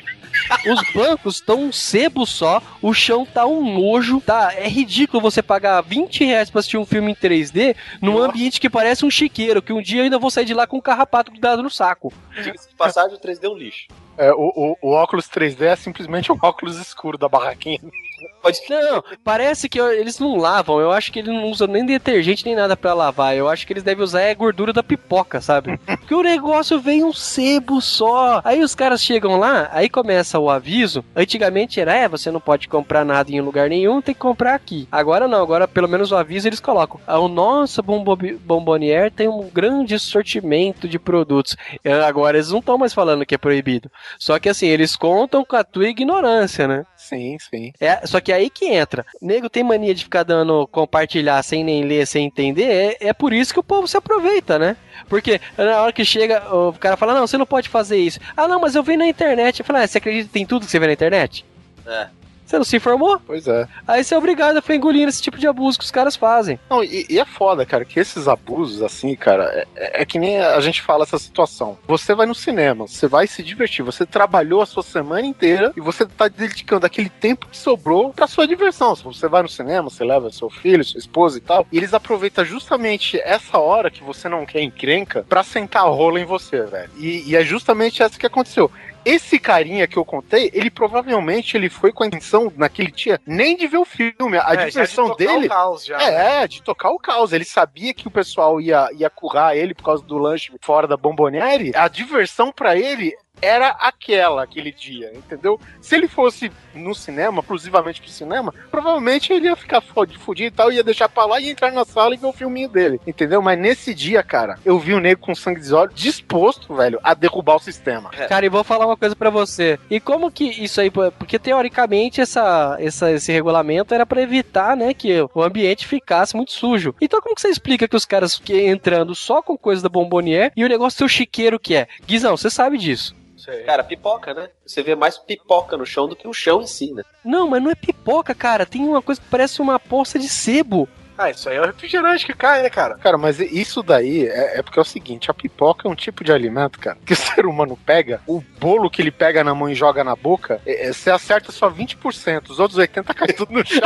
[0.67, 4.53] Os bancos estão um sebo só, o chão tá um nojo, tá?
[4.53, 8.69] É ridículo você pagar 20 reais pra assistir um filme em 3D num ambiente que
[8.69, 11.31] parece um chiqueiro, que um dia eu ainda vou sair de lá com um carrapato
[11.31, 12.13] grudado no saco.
[12.35, 13.87] Diga-se de passagem, o 3D é um lixo.
[14.17, 17.79] É, o, o- o óculos 3D é simplesmente o óculos escuro da barraquinha.
[18.41, 20.79] Pode Não, parece que eles não lavam.
[20.79, 23.35] Eu acho que eles não usam nem detergente nem nada pra lavar.
[23.35, 25.77] Eu acho que eles devem usar é a gordura da pipoca, sabe?
[25.85, 28.41] Porque o negócio vem um sebo só.
[28.43, 31.03] Aí os caras chegam lá, aí começa o aviso.
[31.15, 34.87] Antigamente era, é, você não pode comprar nada em lugar nenhum, tem que comprar aqui.
[34.91, 36.99] Agora não, agora pelo menos o aviso eles colocam.
[37.07, 41.55] O nosso Bombo- Bombonier tem um grande sortimento de produtos.
[41.83, 43.91] É, Agora eles não estão mais falando que é proibido.
[44.17, 46.85] Só que assim, eles contam com a tua ignorância, né?
[47.07, 47.71] Sim, sim.
[47.79, 49.05] É, só que aí que entra.
[49.21, 52.97] Nego tem mania de ficar dando compartilhar sem nem ler, sem entender.
[52.99, 54.75] É, é por isso que o povo se aproveita, né?
[55.07, 58.19] Porque na hora que chega, o cara fala: Não, você não pode fazer isso.
[58.35, 59.59] Ah, não, mas eu vi na internet.
[59.59, 61.45] Eu falo: ah, Você acredita em tudo que você vê na internet?
[61.85, 62.07] É.
[62.47, 63.19] Você não se informou?
[63.25, 63.67] Pois é.
[63.85, 66.57] Aí você é obrigado a ficar engolindo esse tipo de abuso que os caras fazem.
[66.69, 70.17] Não, e, e é foda, cara, que esses abusos, assim, cara, é, é- é que
[70.17, 71.77] nem a gente fala essa situação.
[71.85, 75.81] Você vai no cinema, você vai se divertir, você trabalhou a sua semana inteira e
[75.81, 78.95] você tá dedicando aquele tempo que sobrou pra sua diversão.
[78.95, 81.93] Se você vai no cinema, você leva seu filho, sua esposa e tal, e eles
[81.93, 86.61] aproveitam justamente essa hora que você não quer encrenca pra sentar a rola em você,
[86.63, 86.89] velho.
[86.97, 88.71] E, e é justamente essa que aconteceu.
[89.05, 93.55] Esse carinha que eu contei, ele provavelmente ele foi com a intenção naquele dia nem
[93.55, 94.37] de ver o filme.
[94.37, 96.43] A É, de diversão tocar o dele caos já, né?
[96.43, 97.31] é, de tocar o caos.
[97.33, 100.97] Ele sabia que o pessoal ia, ia currar ele por causa do lanche fora da
[100.97, 101.71] Bomboniere.
[101.75, 105.59] A diversão pra ele era aquela, aquele dia, entendeu?
[105.81, 110.51] Se ele fosse no cinema, exclusivamente pro cinema, provavelmente ele ia ficar fod- fudido e
[110.51, 113.41] tal, ia deixar pra lá e entrar na sala e ver o filminho dele, entendeu?
[113.41, 117.13] Mas nesse dia, cara, eu vi o nego com sangue de olhos disposto, velho, a
[117.13, 118.09] derrubar o sistema.
[118.27, 119.79] Cara, e vou falar uma coisa pra você.
[119.89, 124.93] E como que isso aí, porque teoricamente essa, essa- esse regulamento era pra evitar, né,
[124.93, 126.93] que o ambiente ficasse muito sujo.
[127.01, 130.51] Então como que você explica que os caras fiquem entrando só com coisa da Bombonier
[130.55, 131.87] e o negócio seu chiqueiro que é?
[132.05, 133.15] Guizão, você sabe disso.
[133.47, 133.63] Sei.
[133.63, 134.49] Cara, pipoca, né?
[134.65, 137.01] Você vê mais pipoca no chão do que o chão em si, né?
[137.23, 138.65] Não, mas não é pipoca, cara.
[138.65, 140.89] Tem uma coisa que parece uma poça de sebo.
[141.17, 142.95] Ah, isso aí é o refrigerante que cai, né, cara?
[142.97, 146.25] Cara, mas isso daí é, é porque é o seguinte, a pipoca é um tipo
[146.25, 149.69] de alimento, cara, que o ser humano pega, o bolo que ele pega na mão
[149.69, 153.53] e joga na boca, é, é, você acerta só 20%, os outros 80% cai tudo
[153.53, 153.81] no chão.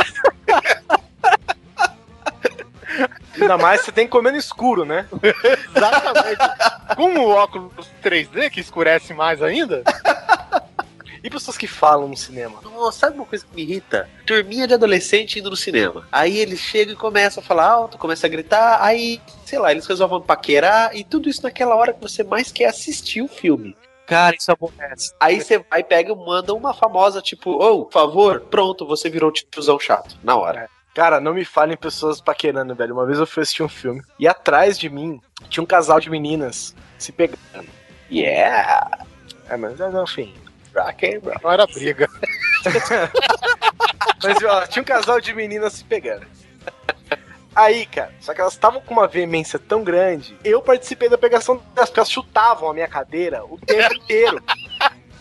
[3.40, 5.06] Ainda mais você tem que comer no escuro, né?
[5.74, 6.96] Exatamente.
[6.96, 9.82] Com o óculos 3D, que escurece mais ainda,
[11.22, 12.60] E pessoas que falam no cinema?
[12.62, 14.08] Nossa, sabe uma coisa que me irrita?
[14.26, 16.06] Turminha de adolescente indo no cinema.
[16.10, 19.86] Aí eles chegam e começam a falar alto, começam a gritar, aí, sei lá, eles
[19.86, 23.76] resolvem paquerar e tudo isso naquela hora que você mais quer assistir o filme.
[24.04, 25.14] Cara, isso aborrece.
[25.20, 29.30] Aí você vai, pega e manda uma famosa, tipo, ô, por favor, pronto, você virou
[29.30, 30.18] um tiozão chato.
[30.24, 30.68] Na hora.
[30.94, 32.94] Cara, não me falem pessoas paquerando, velho.
[32.94, 36.10] Uma vez eu fui assistir um filme e atrás de mim tinha um casal de
[36.10, 37.38] meninas se pegando.
[38.10, 39.06] Yeah!
[39.48, 40.34] É, mas enfim.
[40.74, 41.34] Rock and roll.
[41.42, 42.08] não era briga.
[44.22, 46.24] Mas ó, tinha um casal de meninas se pegando.
[47.54, 51.56] Aí, cara, só que elas estavam com uma veemência tão grande, eu participei da pegação
[51.74, 54.42] delas, porque elas chutavam a minha cadeira o tempo inteiro.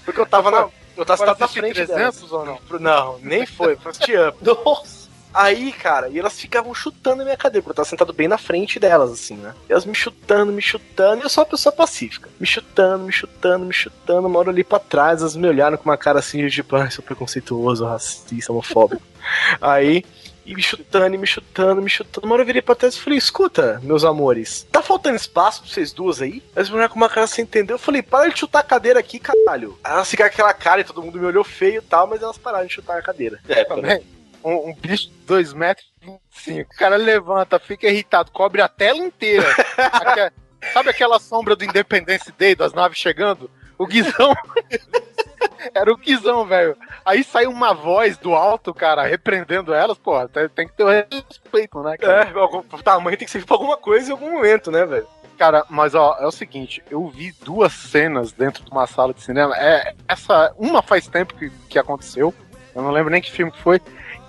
[0.05, 0.69] Porque eu tava na.
[0.95, 2.31] Eu tava na frente 300 delas.
[2.31, 2.59] ou não?
[2.79, 4.17] Não, nem foi, foi assistir.
[4.41, 5.00] Nossa!
[5.33, 8.37] Aí, cara, e elas ficavam chutando a minha cadeira, porque eu tava sentado bem na
[8.37, 9.53] frente delas, assim, né?
[9.69, 12.29] E elas me chutando, me chutando, e eu sou uma pessoa pacífica.
[12.39, 15.85] Me chutando, me chutando, me chutando, uma hora olhei pra trás, elas me olharam com
[15.85, 19.01] uma cara assim, tipo, ai, sou preconceituoso, racista, homofóbico.
[19.61, 20.03] Aí,
[20.45, 22.25] e me chutando, e me chutando, me chutando.
[22.25, 25.71] Uma hora eu virei pra trás e falei, escuta, meus amores, tá faltando espaço pra
[25.71, 26.43] vocês duas aí?
[26.55, 29.19] As mulheres com uma cara sem entender, eu falei, para de chutar a cadeira aqui,
[29.19, 29.77] caralho.
[29.83, 32.37] Elas ficaram com aquela cara e todo mundo me olhou feio e tal, mas elas
[32.37, 33.39] pararam de chutar a cadeira.
[33.47, 34.03] É, Também.
[34.43, 36.73] Um, um bicho de 2 metros e 25.
[36.73, 39.47] O cara levanta, fica irritado, cobre a tela inteira.
[39.77, 40.31] Aque-
[40.73, 43.49] Sabe aquela sombra do Independence Day, das naves chegando?
[43.79, 44.33] O Guizão.
[45.73, 46.77] Era o Guizão, velho.
[47.03, 51.81] Aí sai uma voz do alto, cara, repreendendo elas, porra, tem, que ter o respeito,
[51.81, 52.29] né, cara?
[52.29, 55.07] É, o tamanho tem que servir pra alguma coisa em algum momento, né, velho?
[55.37, 59.23] Cara, mas ó, é o seguinte, eu vi duas cenas dentro de uma sala de
[59.23, 59.55] cinema.
[59.57, 62.33] É, essa, uma faz tempo que, que aconteceu.
[62.75, 63.81] Eu não lembro nem que filme que foi.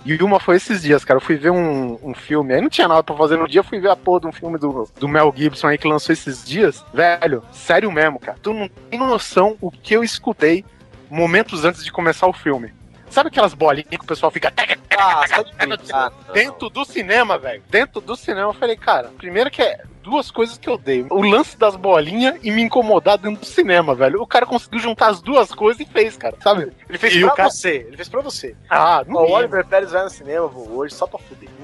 [0.05, 1.17] E uma foi esses dias, cara.
[1.17, 3.63] Eu fui ver um, um filme, aí não tinha nada pra fazer no dia, eu
[3.63, 6.45] fui ver a porra de um filme do, do Mel Gibson aí que lançou esses
[6.45, 6.83] dias.
[6.93, 8.37] Velho, sério mesmo, cara.
[8.41, 10.65] Tu não tem noção o que eu escutei
[11.09, 12.73] momentos antes de começar o filme.
[13.09, 14.51] Sabe aquelas bolinhas que o pessoal fica
[14.97, 17.61] Ah, dentro do cinema, velho.
[17.69, 21.07] Dentro do cinema, eu falei, cara, primeiro que é duas coisas que eu odeio.
[21.09, 24.21] O lance das bolinhas e me incomodar dentro do cinema, velho.
[24.21, 26.35] O cara conseguiu juntar as duas coisas e fez, cara.
[26.41, 26.71] Sabe?
[26.89, 28.55] Ele fez E pra cara- você, ele fez pra você.
[28.69, 31.49] Ah, não Ó, o Oliver Pérez vai no cinema, vou hoje só pra fuder.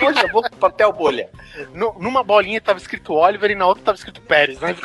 [0.00, 1.28] Hoje eu vou pro papel bolha.
[1.74, 4.76] Nu- Numa bolinha tava escrito Oliver e na outra tava escrito Pérez, né?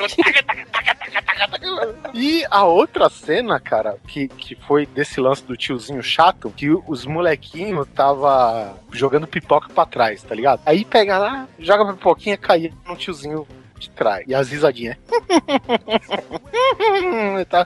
[2.13, 7.05] E a outra cena, cara, que, que foi desse lance do tiozinho chato, que os
[7.05, 10.61] molequinhos tava jogando pipoca pra trás, tá ligado?
[10.65, 13.47] Aí pega lá, joga pipoquinha, caía no tiozinho
[13.77, 14.23] de trás.
[14.27, 14.97] E as risadinhas.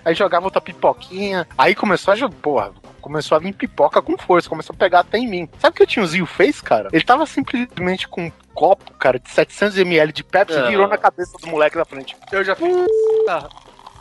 [0.03, 1.47] Aí jogava outra pipoquinha.
[1.57, 2.35] Aí começou a jogar.
[2.37, 5.49] Porra, começou a vir pipoca com força, começou a pegar até em mim.
[5.59, 6.89] Sabe o que o tiozinho fez, cara?
[6.91, 10.65] Ele tava simplesmente com um copo, cara, de 700ml de Pepsi Ah.
[10.65, 12.15] e virou na cabeça do moleque da frente.
[12.31, 12.75] Eu já fiz.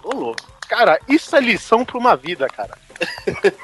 [0.02, 0.56] Ô, louco.
[0.68, 2.76] Cara, isso é lição pra uma vida, cara.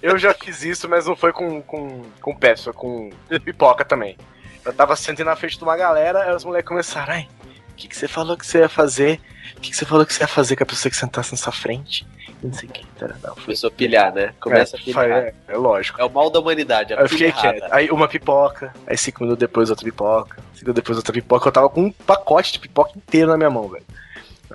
[0.00, 3.10] Eu já fiz isso, mas não foi com, com, com Pepsi, foi com
[3.44, 4.16] pipoca também.
[4.64, 7.28] Eu tava sentando na frente de uma galera, aí os moleques começaram, ai,
[7.70, 9.20] o que, que você falou que você ia fazer?
[9.56, 11.38] O que, que você falou que você ia fazer com a pessoa que sentasse na
[11.38, 12.06] sua frente?
[12.42, 12.86] Não sei o que.
[12.98, 14.34] Tá, não, foi Começou a pilhar, né?
[14.40, 15.08] Começa a pilhar.
[15.10, 16.00] é, é lógico.
[16.00, 17.64] É o mal da humanidade, eu fiquei quieto.
[17.70, 21.48] Aí uma pipoca, aí cinco minutos depois outra pipoca, cinco minutos depois outra pipoca.
[21.48, 23.84] Eu tava com um pacote de pipoca inteiro na minha mão, velho.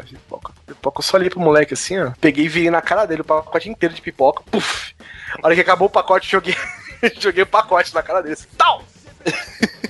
[0.05, 2.11] Pipoca, pipoca, eu só olhei pro moleque assim, ó.
[2.21, 4.43] Peguei e virei na cara dele o pacote inteiro de pipoca.
[4.51, 4.93] Puf!
[5.41, 6.55] A hora que acabou o pacote, joguei,
[7.19, 8.33] joguei o pacote na cara dele.
[8.33, 8.83] Assim, Tal!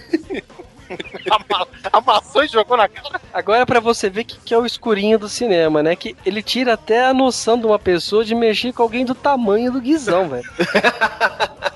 [1.32, 3.20] Ama- Amassou e jogou na cara.
[3.34, 5.96] Agora pra você ver que, que é o escurinho do cinema, né?
[5.96, 9.72] Que ele tira até a noção de uma pessoa de mexer com alguém do tamanho
[9.72, 10.50] do guizão, velho.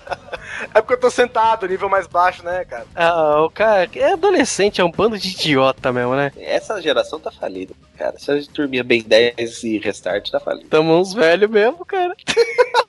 [0.73, 2.85] É porque eu tô sentado, nível mais baixo, né, cara?
[2.95, 6.31] Ah, o cara é adolescente, é um bando de idiota mesmo, né?
[6.37, 8.17] Essa geração tá falida, cara.
[8.17, 10.69] Se a gente turminha bem 10 e restart, tá falido.
[10.69, 12.15] Tamo uns velhos mesmo, cara.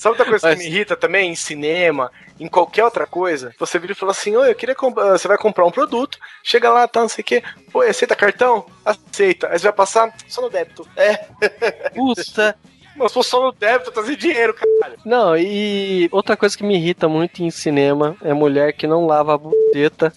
[0.00, 2.10] Sabe outra coisa Mas- que me irrita também em cinema,
[2.40, 3.54] em qualquer outra coisa?
[3.58, 5.10] Você vira e fala assim: Oi, eu queria comprar.
[5.10, 7.42] Você vai comprar um produto, chega lá, tá, não sei o quê.
[7.70, 8.64] Pô, aceita cartão?
[8.82, 9.48] Aceita.
[9.48, 10.88] Aí você vai passar só no débito.
[10.96, 11.26] É.
[11.94, 12.56] Puta.
[12.96, 14.98] Mas se for só no débito, trazer dinheiro, caralho.
[15.04, 19.34] Não, e outra coisa que me irrita muito em cinema é mulher que não lava
[19.34, 20.10] a buceta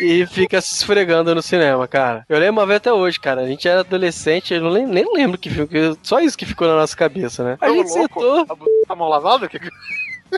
[0.00, 2.24] e fica se esfregando no cinema, cara.
[2.28, 3.40] Eu lembro uma vez até hoje, cara.
[3.42, 5.68] A gente era adolescente, eu não lem- nem lembro que filme,
[6.02, 7.58] só isso que ficou na nossa cabeça, né?
[7.60, 8.46] A gente sentou.
[8.88, 9.48] A mão lavada?
[9.48, 9.58] Que-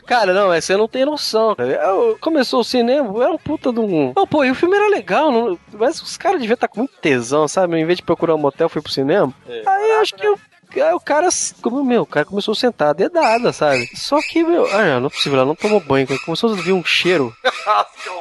[0.07, 1.57] Cara, não, mas você não tem noção.
[1.59, 4.12] Eu- começou o cinema, era um puta de um.
[4.15, 6.95] Não, pô, e o filme era legal, não- mas os caras deviam estar com muito
[7.01, 7.77] tesão, sabe?
[7.77, 9.35] Em vez de procurar um motel, fui pro cinema.
[9.49, 9.62] É.
[9.66, 10.39] Aí eu acho que eu.
[10.76, 11.28] Aí o cara,
[11.62, 13.88] como, meu, o cara começou a sentar a dedada, sabe?
[13.97, 16.06] Só que, meu, ah, não é possível, ela não tomou banho.
[16.06, 16.20] cara.
[16.24, 17.34] Começou a vir um cheiro.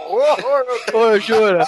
[0.94, 1.60] Ô, eu juro.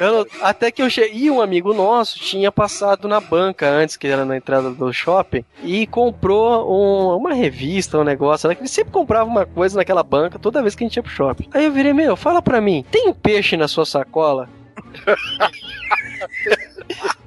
[0.00, 1.12] Eu não- até que eu cheguei.
[1.24, 5.44] E um amigo nosso tinha passado na banca antes, que era na entrada do shopping,
[5.62, 8.48] e comprou um- uma revista, um negócio.
[8.48, 8.54] Né?
[8.54, 11.10] Que ele sempre comprava uma coisa naquela banca toda vez que a gente ia pro
[11.12, 11.48] shopping.
[11.52, 14.48] Aí eu virei, meu, fala pra mim, tem peixe na sua sacola?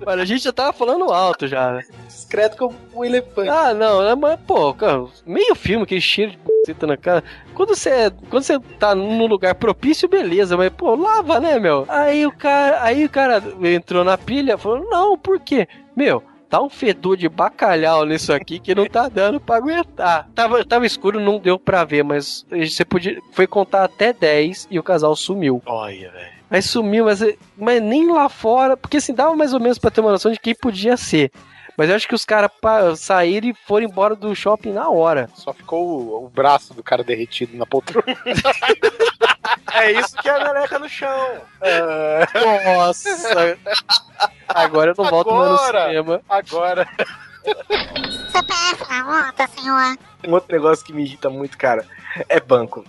[0.06, 1.84] Mano, a gente já tava falando alto já, né?
[2.08, 3.50] Discreto como um elefante.
[3.50, 7.24] Ah, não, né, mas, pô, cara, meio filme, aquele cheiro de buceta na cara.
[7.54, 11.86] Quando você, quando você tá num lugar propício, beleza, mas, pô, lava, né, meu?
[11.88, 15.68] Aí o cara, aí o cara entrou na pilha, falou, não, por quê?
[15.96, 20.30] Meu, tá um fedor de bacalhau nisso aqui que não tá dando pra aguentar.
[20.36, 24.80] Tava, tava escuro, não deu pra ver, mas você podia, foi contar até 10 e
[24.80, 25.62] o casal sumiu.
[25.66, 26.35] Olha, velho.
[26.50, 27.20] Aí sumiu, mas,
[27.58, 30.40] mas nem lá fora, porque assim, dava mais ou menos pra ter uma noção de
[30.40, 31.32] quem podia ser.
[31.78, 32.52] Mas eu acho que os caras
[32.98, 35.30] saíram e foram embora do shopping na hora.
[35.34, 38.06] Só ficou o, o braço do cara derretido na poltrona.
[39.74, 41.42] É isso que é a meleca no chão.
[42.78, 43.58] Nossa!
[44.48, 45.88] Agora eu não volto mais no Agora.
[45.88, 46.22] cinema.
[46.30, 46.88] Agora.
[48.32, 49.98] CPF na conta, senhor.
[50.26, 51.86] Um outro negócio que me irrita muito, cara,
[52.30, 52.86] é banco.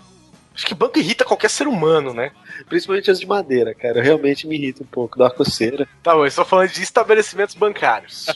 [0.57, 2.31] Acho que banco irrita qualquer ser humano, né?
[2.67, 4.03] Principalmente as de madeira, cara.
[4.03, 5.19] Realmente me irrita um pouco.
[5.19, 5.87] Dá uma coceira.
[6.03, 8.27] Tá bom, eu estou falando de estabelecimentos bancários.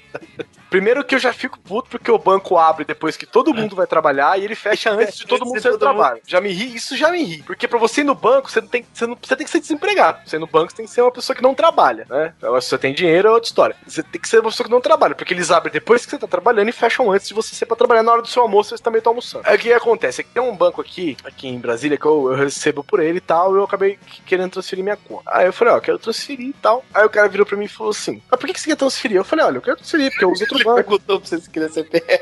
[0.70, 3.86] Primeiro que eu já fico puto porque o banco abre depois que todo mundo vai
[3.86, 6.20] trabalhar e ele fecha antes de todo mundo sair do trabalho.
[6.26, 7.42] Já me ri, isso já me ri.
[7.42, 9.60] Porque pra você ir no banco, você, não tem, você, não, você tem que ser
[9.60, 10.18] desempregado.
[10.26, 12.34] Você ir no banco, você tem que ser uma pessoa que não trabalha, né?
[12.42, 13.76] Agora, se você tem dinheiro, é outra história.
[13.86, 16.18] Você tem que ser uma pessoa que não trabalha, porque eles abrem depois que você
[16.18, 18.76] tá trabalhando e fecham antes de você ser pra trabalhar na hora do seu almoço,
[18.76, 19.44] você também tá almoçando.
[19.46, 20.20] Aí o que acontece?
[20.20, 23.18] É que tem um banco aqui, aqui em Brasília, que eu, eu recebo por ele
[23.18, 25.22] e tal, e eu acabei querendo transferir minha conta.
[25.26, 26.84] Aí eu falei, ó, quero transferir e tal.
[26.94, 28.76] Aí o cara virou pra mim e falou assim: Mas por que que você quer
[28.76, 29.16] transferir?
[29.16, 30.76] Eu falei, olha, eu quero transferir, porque eu uso outro banco.
[30.76, 32.20] Perguntou pra você se queria CPF.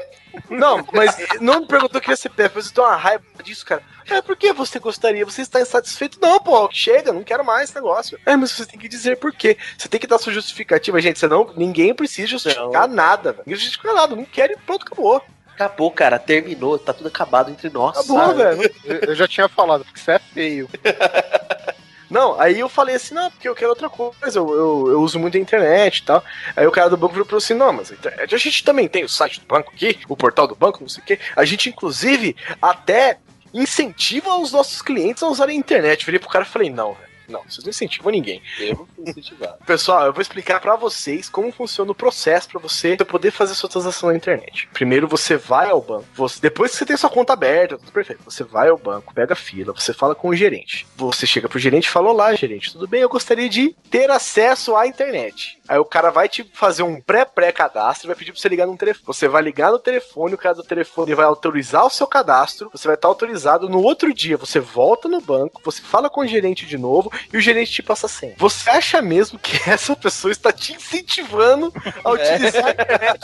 [0.51, 3.82] Não, mas não me perguntou que ia CPF, mas eu tenho uma raiva disso, cara.
[4.11, 5.24] É, por que você gostaria?
[5.24, 6.19] Você está insatisfeito?
[6.20, 8.19] Não, pô, chega, não quero mais esse negócio.
[8.27, 9.56] É, mas você tem que dizer por quê.
[9.78, 11.19] Você tem que dar sua justificativa, gente.
[11.19, 13.44] Senão ninguém precisa justificar nada, velho.
[13.47, 15.23] Ninguém justifica nada, não quero e pronto, acabou.
[15.55, 16.19] Acabou, cara.
[16.19, 16.78] Terminou.
[16.78, 17.97] Tá tudo acabado entre nós.
[17.97, 18.73] Acabou, velho.
[18.85, 20.69] Eu, eu já tinha falado, porque você é feio.
[22.10, 25.18] Não, aí eu falei assim, não, porque eu quero outra coisa, eu, eu, eu uso
[25.18, 26.22] muito a internet e tal.
[26.55, 29.05] Aí o cara do banco eu assim, não, mas a internet, a gente também tem
[29.05, 31.18] o site do banco aqui, o portal do banco, não sei o quê.
[31.35, 33.18] A gente, inclusive, até
[33.52, 36.01] incentiva os nossos clientes a usarem a internet.
[36.01, 37.14] Eu Virei pro cara e falei, não, velho.
[37.28, 38.42] Não, vocês não incentivam ninguém.
[38.59, 39.56] Eu vou incentivar.
[39.66, 43.68] Pessoal, eu vou explicar pra vocês como funciona o processo pra você poder fazer sua
[43.68, 44.68] transação na internet.
[44.72, 48.22] Primeiro você vai ao banco, você- depois que você tem sua conta aberta, tudo perfeito,
[48.24, 50.86] você vai ao banco, pega a fila, você fala com o gerente.
[50.96, 53.01] Você chega pro gerente e fala: Olá, gerente, tudo bem?
[53.01, 55.59] Eu gostaria de ter acesso à internet.
[55.68, 58.76] Aí o cara vai te fazer um pré-pré-cadastro e vai pedir pra você ligar no
[58.76, 59.05] telefone.
[59.06, 62.86] Você vai ligar no telefone, o cara do telefone vai autorizar o seu cadastro, você
[62.86, 63.68] vai estar autorizado.
[63.68, 67.36] No outro dia, você volta no banco, você fala com o gerente de novo e
[67.36, 68.35] o gerente te passa a senha.
[68.39, 71.73] Você acha mesmo que essa pessoa está te incentivando
[72.03, 73.20] a utilizar a internet?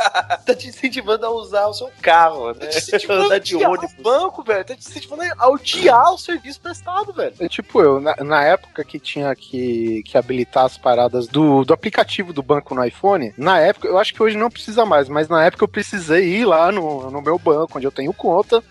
[0.47, 2.55] tá te incentivando a usar o seu carro, né?
[2.55, 3.93] Tá te incentivando a Andar de ônibus.
[3.99, 4.65] o banco, velho.
[4.65, 7.35] Tá te incentivando a odiar o serviço prestado, velho.
[7.39, 11.73] É tipo eu, na, na época que tinha que, que habilitar as paradas do, do
[11.73, 15.29] aplicativo do banco no iPhone, na época, eu acho que hoje não precisa mais, mas
[15.29, 18.63] na época eu precisei ir lá no, no meu banco, onde eu tenho conta,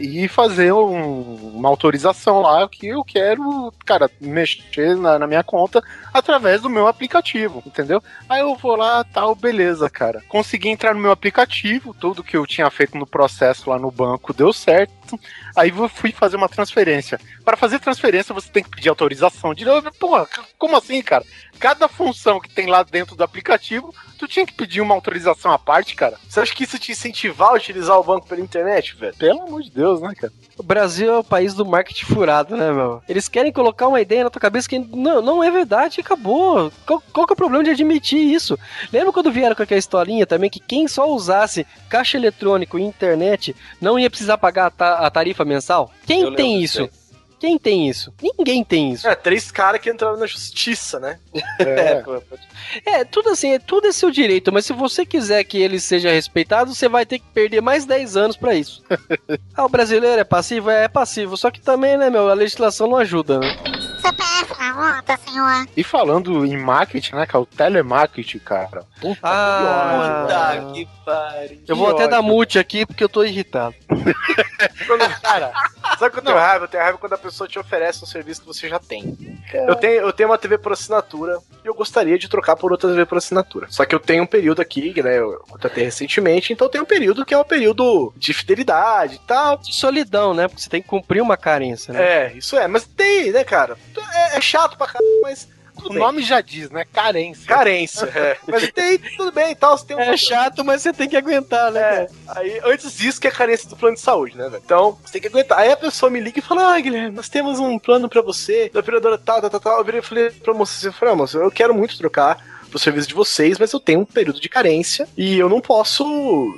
[0.00, 5.82] e fazer um- uma autorização lá que eu quero, cara, mexer na, na minha conta
[6.12, 8.02] através do meu aplicativo, entendeu?
[8.28, 10.22] Aí eu vou lá, tal, beleza, cara.
[10.28, 14.32] Consegui entrar no meu aplicativo, tudo que eu tinha feito no processo lá no banco
[14.32, 15.20] deu certo.
[15.54, 17.20] Aí eu fui fazer uma transferência.
[17.44, 19.90] Para fazer transferência, você tem que pedir autorização de novo.
[19.98, 21.24] Porra, como assim, cara?
[21.60, 25.58] Cada função que tem lá dentro do aplicativo, tu tinha que pedir uma autorização à
[25.58, 26.16] parte, cara.
[26.28, 29.14] Você acha que isso te incentivar a utilizar o banco pela internet, velho?
[29.16, 30.32] Pelo amor de Deus, né, cara?
[30.56, 33.02] O Brasil é o país do marketing furado, né, meu?
[33.08, 36.72] Eles querem colocar uma ideia na tua cabeça que não, não é verdade e acabou.
[36.86, 38.58] Qual, qual que é o problema de admitir isso?
[38.92, 43.54] Lembra quando vieram com aquela historinha também que quem só usasse caixa eletrônico e internet
[43.80, 45.90] não ia precisar pagar a, ta- a tarifa mensal?
[46.06, 46.88] Quem Eu tem isso?
[47.40, 48.12] Quem tem isso?
[48.22, 49.08] Ninguém tem isso.
[49.08, 51.18] É, três caras que entraram na justiça, né?
[51.58, 52.22] É, pô.
[52.84, 56.10] É, tudo assim, é, tudo é seu direito, mas se você quiser que ele seja
[56.12, 58.84] respeitado, você vai ter que perder mais 10 anos pra isso.
[59.56, 60.68] ah, o brasileiro é passivo?
[60.68, 63.56] É, é passivo, só que também, né, meu, a legislação não ajuda, né?
[64.00, 65.66] CPF na conta, senhor.
[65.76, 67.42] E falando em marketing, né, cara?
[67.42, 68.84] O telemarketing, cara.
[69.00, 71.60] Puta Ah, Puta que pariu.
[71.68, 72.10] eu vou que até ódio.
[72.10, 73.74] dar mute aqui porque eu tô irritado.
[74.86, 75.52] Quando, cara,
[75.98, 76.64] sabe quando eu tenho raiva?
[76.64, 79.16] Eu tenho raiva quando a pessoa te oferece um serviço que você já tem.
[79.52, 82.88] Eu tenho, eu tenho uma TV por assinatura e eu gostaria de trocar por outra
[82.90, 83.66] TV por assinatura.
[83.70, 85.18] Só que eu tenho um período aqui, né?
[85.18, 89.58] Eu contratei recentemente, então tem um período que é um período de fidelidade e tal.
[89.58, 90.48] De solidão, né?
[90.48, 92.02] Porque você tem que cumprir uma carência, né?
[92.02, 93.76] É, isso é, mas tem, né, cara?
[94.12, 95.48] É, é chato pra caralho, mas.
[95.76, 95.98] Tudo O bem.
[96.00, 96.84] nome já diz, né?
[96.92, 97.46] Carência.
[97.46, 98.36] Carência, é.
[98.46, 99.78] Mas tem, tudo bem e tal.
[99.78, 101.80] Você tem um É chato, mas você tem que aguentar, né?
[101.80, 104.62] É, aí antes disso que é carência do plano de saúde, né, velho?
[104.62, 105.58] Então, você tem que aguentar.
[105.58, 108.68] Aí a pessoa me liga e fala: Ah, Guilherme, nós temos um plano pra você,
[108.68, 109.78] da operadora tal, tal, tal, tal.
[109.78, 112.36] Eu virei e falei pra moça, eu falei, ah, moça, eu quero muito trocar
[112.68, 116.04] pro serviço de vocês, mas eu tenho um período de carência e eu não posso.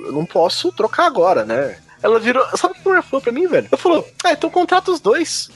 [0.05, 1.77] Eu não posso trocar agora, né?
[2.03, 2.45] Ela virou.
[2.57, 3.67] Sabe o que mulher falou pra mim, velho?
[3.71, 5.49] Ela falou: Ah, então contrata os dois.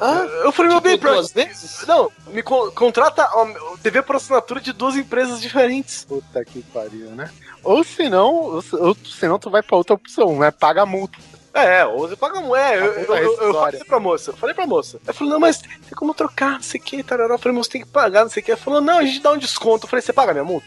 [0.00, 1.12] Ah, Eu falei, meu tipo, bem, pra...
[1.12, 1.84] duas vezes?
[1.86, 3.46] Não, me co- contrata ó,
[3.82, 6.04] TV por assinatura de duas empresas diferentes.
[6.04, 7.30] Puta que pariu, né?
[7.62, 10.50] Ou senão, ou, se- ou senão tu vai pra outra opção, né?
[10.50, 11.16] Paga a multa.
[11.54, 12.56] É, ou você paga um.
[12.56, 14.98] É, eu, eu, eu, eu falei pra moça, eu falei pra moça.
[15.04, 17.34] Ela falou, não, mas tem como trocar, não sei o que, tarará.
[17.34, 18.50] Eu falei, moça, tem que pagar, não sei o que.
[18.52, 19.84] Ela falou, não, a gente dá um desconto.
[19.84, 20.66] Eu falei, você paga minha multa?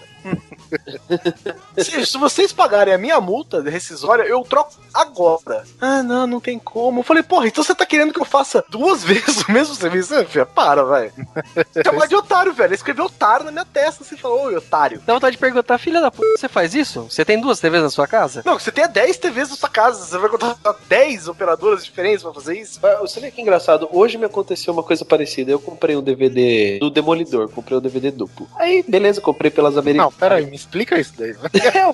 [1.78, 5.64] se, se vocês pagarem a minha multa rescisória, eu troco agora.
[5.80, 7.00] Ah, não, não tem como.
[7.00, 10.16] Eu falei, porra, então você tá querendo que eu faça duas vezes o mesmo serviço?
[10.16, 11.14] Ah, filha, para, velho.
[11.84, 12.68] Chamar de otário, velho.
[12.68, 14.04] Ele escreveu otário na minha testa.
[14.04, 15.02] Você falou, oi, otário.
[15.06, 17.04] Dá vontade de perguntar, filha da puta, você faz isso?
[17.10, 18.42] Você tem duas TVs na sua casa?
[18.46, 20.04] Não, você tem 10 TVs na sua casa.
[20.06, 22.80] Você vai contratar 10 operadoras diferentes pra fazer isso?
[22.84, 25.52] Ah, Você vê que engraçado, hoje me aconteceu uma coisa parecida.
[25.52, 28.48] Eu comprei um DVD do Demolidor, comprei um DVD duplo.
[28.58, 30.14] Aí, beleza, comprei pelas Não, americanas.
[30.16, 31.30] pera aí, me explica isso daí.
[31.32, 31.94] eu,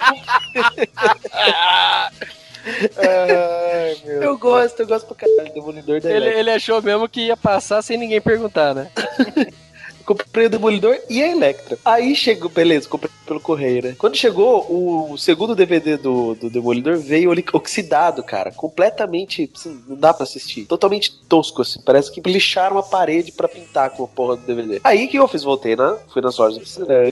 [2.97, 5.53] Ai, meu eu gosto, eu gosto pra caralho.
[5.53, 8.89] Demolidor da Ele, ele achou mesmo que ia passar sem ninguém perguntar, né?
[10.15, 11.77] Comprei o Demolidor e a Electra.
[11.83, 13.95] Aí chegou, beleza, comprei pelo correio, né?
[13.97, 18.51] Quando chegou, o segundo DVD do, do Demolidor veio oxidado, cara.
[18.51, 20.65] Completamente, assim, não dá pra assistir.
[20.65, 21.81] Totalmente tosco, assim.
[21.81, 24.81] Parece que lixaram a parede pra pintar com a porra do DVD.
[24.83, 25.43] Aí que eu fiz?
[25.43, 25.97] Voltei, né?
[26.11, 27.11] Fui nas lojas né.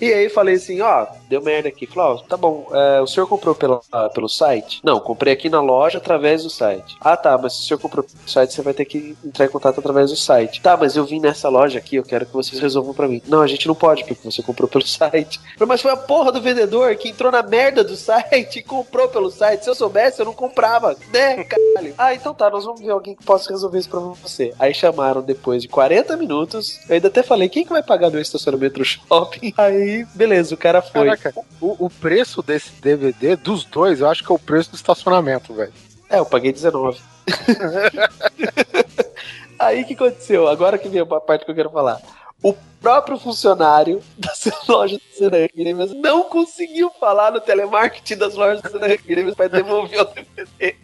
[0.00, 1.86] E aí falei assim, ó, deu merda aqui.
[1.86, 3.80] Falei, ó, tá bom, é, o senhor comprou pela,
[4.14, 4.80] pelo site?
[4.84, 6.96] Não, comprei aqui na loja através do site.
[7.00, 9.50] Ah, tá, mas se o senhor comprou pelo site, você vai ter que entrar em
[9.50, 10.60] contato através do site.
[10.60, 13.22] Tá, mas eu vim nessa loja aqui, eu quero que vocês resolvam pra mim.
[13.26, 15.40] Não, a gente não pode, porque você comprou pelo site.
[15.66, 19.30] Mas foi a porra do vendedor que entrou na merda do site e comprou pelo
[19.30, 19.64] site.
[19.64, 20.96] Se eu soubesse, eu não comprava.
[21.12, 21.94] Né, caralho?
[21.96, 24.54] Ah, então tá, nós vamos ver alguém que possa resolver isso pra você.
[24.58, 26.78] Aí chamaram depois de 40 minutos.
[26.88, 29.52] Eu ainda até falei, quem que vai pagar meu estacionamento no shopping?
[29.58, 31.06] Aí, beleza, o cara foi.
[31.06, 34.76] Caraca, o, o preço desse DVD, dos dois, eu acho que é o preço do
[34.76, 35.72] estacionamento, velho.
[36.10, 36.98] É, eu paguei 19.
[39.58, 40.48] Aí o que aconteceu?
[40.48, 42.00] Agora que vem a parte que eu quero falar.
[42.40, 48.62] O próprio funcionário das lojas do Senan Games não conseguiu falar no telemarketing das lojas
[48.62, 50.76] do Senan Games para devolver o DVD.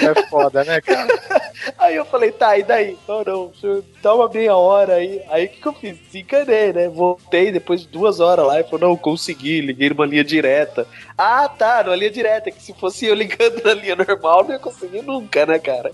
[0.00, 1.08] É foda, né, cara?
[1.78, 2.98] Aí eu falei, tá, e daí?
[3.06, 5.22] Não, não, senhor dá uma meia hora aí.
[5.28, 5.98] Aí o que, que eu fiz?
[5.98, 6.88] Desencanei, né?
[6.88, 10.86] Voltei depois de duas horas lá e falou, não, consegui, liguei numa linha direta.
[11.16, 14.58] Ah, tá, numa linha direta, que se fosse eu ligando na linha normal, não ia
[14.58, 15.92] conseguir nunca, né, cara?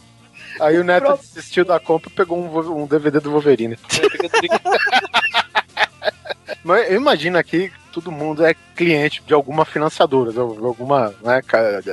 [0.60, 1.20] Aí o Neto Pronto.
[1.20, 3.76] desistiu da compra e pegou um, um DVD do Wolverine.
[6.62, 11.42] Mas eu imagino aqui que todo mundo é cliente de alguma financiadora, de alguma, né,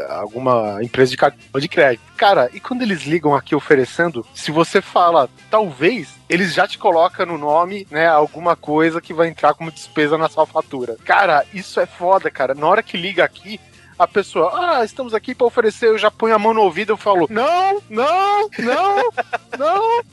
[0.10, 2.02] alguma empresa de cartão de crédito.
[2.16, 7.26] Cara, e quando eles ligam aqui oferecendo, se você fala talvez, eles já te colocam
[7.26, 10.96] no nome, né, alguma coisa que vai entrar como despesa na sua fatura.
[11.04, 12.56] Cara, isso é foda, cara.
[12.56, 13.60] Na hora que liga aqui,
[14.02, 16.98] a pessoa, ah, estamos aqui para oferecer, eu já ponho a mão no ouvido e
[16.98, 19.12] falo, não, não, não,
[19.60, 20.04] não.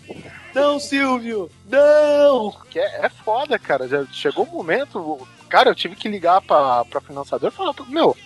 [0.55, 1.51] Não, Silvio!
[1.67, 2.55] Não!
[2.71, 3.89] Que é, é foda, cara.
[3.89, 8.11] Já chegou um momento, cara, eu tive que ligar pra, pra financiadora e falar, meu,
[8.11, 8.17] o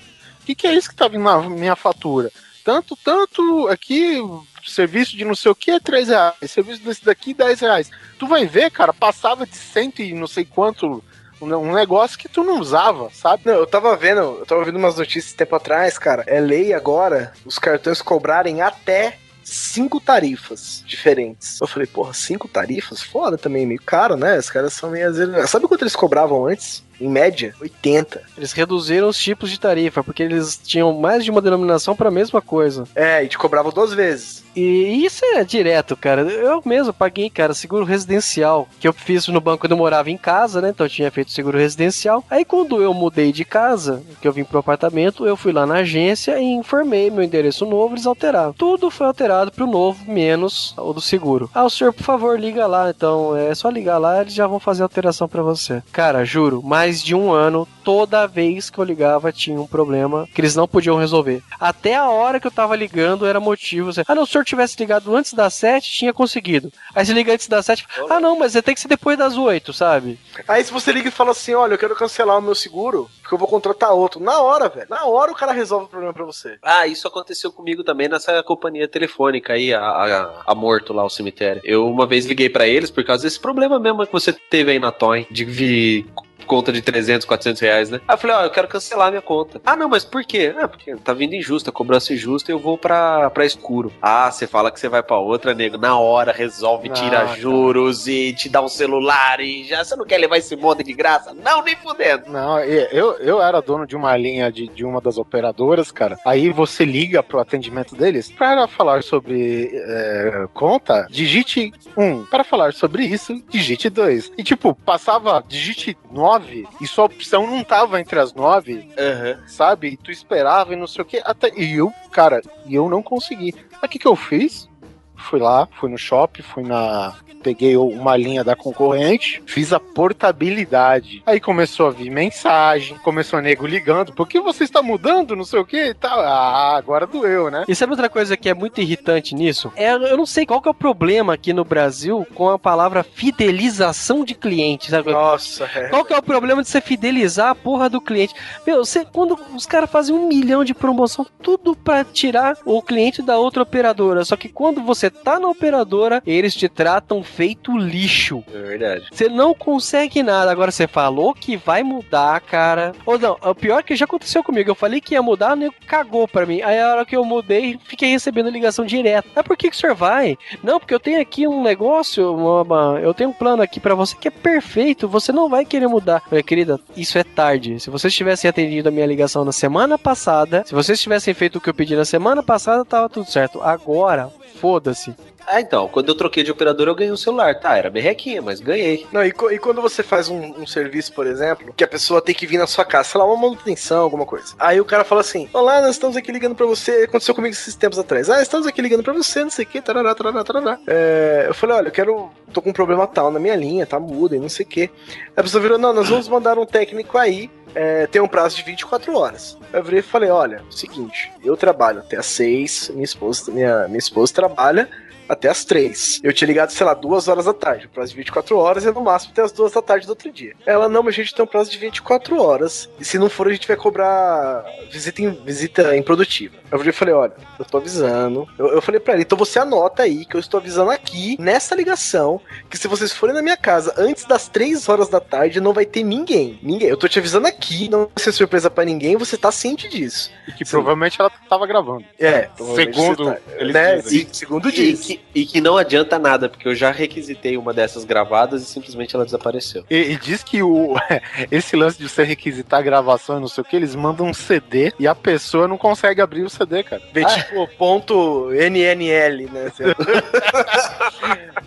[0.45, 2.33] que, que é isso que tá vindo na minha fatura?
[2.65, 4.19] Tanto, tanto aqui,
[4.65, 7.91] serviço de não sei o que é 3 reais, serviço desse daqui 10 reais.
[8.19, 11.05] Tu vai ver, cara, passava de cento e não sei quanto,
[11.43, 13.43] um um negócio que tu não usava, sabe?
[13.47, 16.25] Não, eu tava vendo, eu tava vendo umas notícias tempo atrás, cara.
[16.27, 21.61] É lei agora os cartões cobrarem até cinco tarifas diferentes.
[21.61, 23.03] Eu falei, porra, cinco tarifas?
[23.03, 24.39] Foda também, meio caro, né?
[24.39, 25.13] Os caras são meio.
[25.47, 26.85] Sabe quanto eles cobravam antes?
[27.01, 28.23] Em média, 80.
[28.37, 32.13] Eles reduziram os tipos de tarifa, porque eles tinham mais de uma denominação para a
[32.13, 32.85] mesma coisa.
[32.95, 34.45] É, e te cobravam duas vezes.
[34.55, 36.23] E isso é direto, cara.
[36.23, 40.17] Eu mesmo paguei, cara, seguro residencial, que eu fiz no banco quando eu morava em
[40.17, 40.71] casa, né?
[40.71, 42.25] Então eu tinha feito seguro residencial.
[42.31, 45.77] Aí quando eu mudei de casa, que eu vim pro apartamento, eu fui lá na
[45.77, 48.53] agência e informei meu endereço novo, eles alteraram.
[48.53, 51.51] Tudo foi alterado pro novo, menos o do seguro.
[51.55, 52.91] Ah, o senhor, por favor, liga lá.
[52.91, 55.83] Então é só ligar lá, eles já vão fazer a alteração pra você.
[55.93, 60.41] Cara, juro, mais de um ano, toda vez que eu ligava tinha um problema que
[60.41, 61.43] eles não podiam resolver.
[61.59, 63.91] Até a hora que eu tava ligando era motivo.
[63.91, 66.73] Assim, ah, não, senhor senhor tivesse ligado antes das 7, tinha conseguido.
[66.95, 69.73] Aí você liga antes das 7, ah não, mas tem que ser depois das 8,
[69.73, 70.19] sabe?
[70.47, 73.35] Aí se você liga e fala assim, olha, eu quero cancelar o meu seguro, porque
[73.35, 74.21] eu vou contratar outro.
[74.21, 74.87] Na hora, velho.
[74.91, 76.59] Na hora o cara resolve o problema pra você.
[76.63, 81.11] Ah, isso aconteceu comigo também nessa companhia telefônica aí, a, a, a Morto lá, o
[81.11, 81.63] cemitério.
[81.65, 84.79] Eu uma vez liguei pra eles por causa desse problema mesmo que você teve aí
[84.79, 86.07] na Toy, de vir
[86.45, 88.01] conta de 300, 400 reais, né?
[88.07, 89.61] Aí eu falei, ó, eu quero cancelar minha conta.
[89.65, 90.55] Ah, não, mas por quê?
[90.59, 93.93] Ah, porque tá vindo injusta, cobrança injusta e eu vou pra, pra escuro.
[94.01, 95.79] Ah, você fala que você vai pra outra, nego.
[95.79, 97.35] Na hora resolve, Ah, tira tá.
[97.37, 100.93] juros e te dá um celular e já você não quer levar esse monte de
[100.93, 101.35] graça?
[101.35, 102.31] Não, nem fudendo.
[102.31, 106.19] Não, eu, eu era dono de uma linha de, de uma das operadoras, cara.
[106.27, 112.25] Aí você liga pro atendimento deles para falar sobre é, conta, digite 1.
[112.27, 114.33] Para falar sobre isso, digite 2.
[114.39, 116.32] E tipo, passava digite 9
[116.81, 119.39] e sua opção não tava entre as 9, Aham.
[119.47, 119.89] sabe?
[119.89, 121.23] E tu esperava e não sei o que.
[121.25, 123.55] Até, e eu, cara, e eu não consegui.
[123.81, 124.69] Aí o que, que eu fiz?
[125.17, 127.15] Fui lá, fui no shopping, fui na.
[127.43, 131.23] Peguei uma linha da concorrente, fiz a portabilidade.
[131.27, 135.45] Aí começou a vir mensagem, começou a nego ligando, por que você está mudando, não
[135.45, 136.21] sei o que e tal.
[136.21, 137.65] Ah, agora doeu, né?
[137.67, 139.73] E sabe outra coisa que é muito irritante nisso?
[139.77, 143.03] É, eu não sei qual que é o problema aqui no Brasil com a palavra
[143.03, 145.13] fidelização de cliente, sabe?
[145.13, 145.89] Nossa, é.
[145.89, 148.35] Qual que é o problema de você fidelizar a porra do cliente?
[148.67, 153.23] Meu, você, quando os caras fazem um milhão de promoção, tudo pra tirar o cliente
[153.23, 154.25] da outra operadora.
[154.25, 158.45] Só que quando você tá na operadora, eles te tratam feito lixo.
[158.53, 159.07] É verdade.
[159.11, 160.51] Você não consegue nada.
[160.51, 162.93] Agora você falou que vai mudar, cara.
[163.07, 164.71] Ou não, o pior é que já aconteceu comigo.
[164.71, 166.61] Eu falei que ia mudar, o nego cagou pra mim.
[166.63, 169.29] Aí a hora que eu mudei, fiquei recebendo ligação direta.
[169.35, 170.37] Mas por que, que o senhor vai?
[170.63, 173.95] Não, porque eu tenho aqui um negócio, uma- uma- eu tenho um plano aqui pra
[173.95, 175.09] você que é perfeito.
[175.09, 176.23] Você não vai querer mudar.
[176.29, 177.81] Falei, querida, isso é tarde.
[177.81, 181.61] Se vocês tivessem atendido a minha ligação na semana passada, se vocês tivessem feito o
[181.61, 183.61] que eu pedi na semana passada, tava tudo certo.
[183.63, 184.31] Agora,
[184.61, 185.15] foda-se.
[185.47, 187.59] Ah, então, quando eu troquei de operadora, eu ganhei um celular.
[187.59, 189.07] Tá, era merrequinha, mas ganhei.
[189.13, 192.35] Não, e, e quando você faz um, um serviço, por exemplo, que a pessoa tem
[192.35, 194.55] que vir na sua casa, sei lá, uma manutenção, alguma coisa.
[194.59, 197.05] Aí o cara fala assim: Olá, nós estamos aqui ligando pra você.
[197.09, 198.31] Aconteceu comigo esses tempos atrás.
[198.31, 200.79] Ah, estamos aqui ligando pra você, não sei o que, tarará, tarará, tarará.
[200.87, 202.31] É, eu falei: Olha, eu quero.
[202.53, 204.91] tô com um problema tal na minha linha, tá muda e não sei o que.
[205.37, 207.51] A pessoa virou: Não, nós vamos mandar um técnico aí.
[207.75, 209.57] é, tem um prazo de 24 horas.
[209.73, 213.99] Eu virei e falei: Olha, seguinte, eu trabalho até às 6, minha esposa, minha, minha
[213.99, 214.89] esposa trabalha
[215.33, 216.21] até as 3.
[216.23, 217.87] Eu tinha ligado, sei lá, duas horas da tarde.
[217.87, 220.31] O prazo de 24 horas é no máximo até as duas da tarde do outro
[220.31, 220.55] dia.
[220.67, 222.89] Ela, não, mas a gente tem um prazo de 24 horas.
[223.01, 226.57] E se não for, a gente vai cobrar visita, im- visita improdutiva.
[226.71, 228.49] Eu e falei, olha, eu tô avisando.
[228.59, 231.75] Eu, eu falei pra ele, então você anota aí que eu estou avisando aqui, nessa
[231.75, 232.41] ligação,
[232.71, 235.85] que se vocês forem na minha casa antes das 3 horas da tarde, não vai
[235.85, 236.59] ter ninguém.
[236.63, 236.89] Ninguém.
[236.89, 240.31] Eu tô te avisando aqui, não vai ser surpresa pra ninguém, você tá ciente disso.
[240.49, 240.71] E que Sim.
[240.73, 242.05] provavelmente ela tava gravando.
[242.19, 243.97] É, Segundo tá- eles né?
[243.97, 244.21] dizem.
[244.21, 245.01] Sim, segundo E diz.
[245.01, 249.15] que, e que não adianta nada, porque eu já requisitei uma dessas gravadas e simplesmente
[249.15, 249.85] ela desapareceu.
[249.91, 250.95] E, e diz que o,
[251.51, 254.35] esse lance de você requisitar a gravação e não sei o que, eles mandam um
[254.35, 257.03] CD e a pessoa não consegue abrir o CD, cara.
[257.13, 259.73] Vê tipo ponto NNL, né?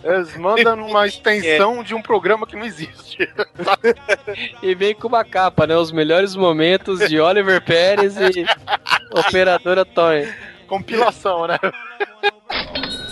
[0.04, 3.28] Eles mandam uma extensão de um programa que não existe.
[4.62, 5.76] E vem com uma capa, né?
[5.76, 8.46] Os melhores momentos de Oliver Pérez e
[9.10, 10.32] Operadora Toy.
[10.68, 11.58] Compilação, né?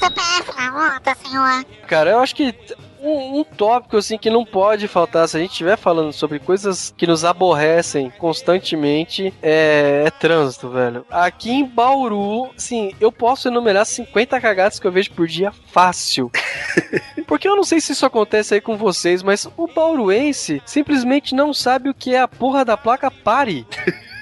[0.05, 1.65] CPF na conta, senhor.
[1.87, 2.55] Cara, eu acho que
[3.01, 6.93] um, um tópico assim que não pode faltar se a gente estiver falando sobre coisas
[6.97, 11.07] que nos aborrecem constantemente é, é trânsito, velho.
[11.11, 16.31] Aqui em Bauru, sim, eu posso enumerar 50 cagadas que eu vejo por dia fácil.
[17.27, 21.55] Porque eu não sei se isso acontece aí com vocês, mas o bauruense simplesmente não
[21.55, 23.67] sabe o que é a porra da placa pare.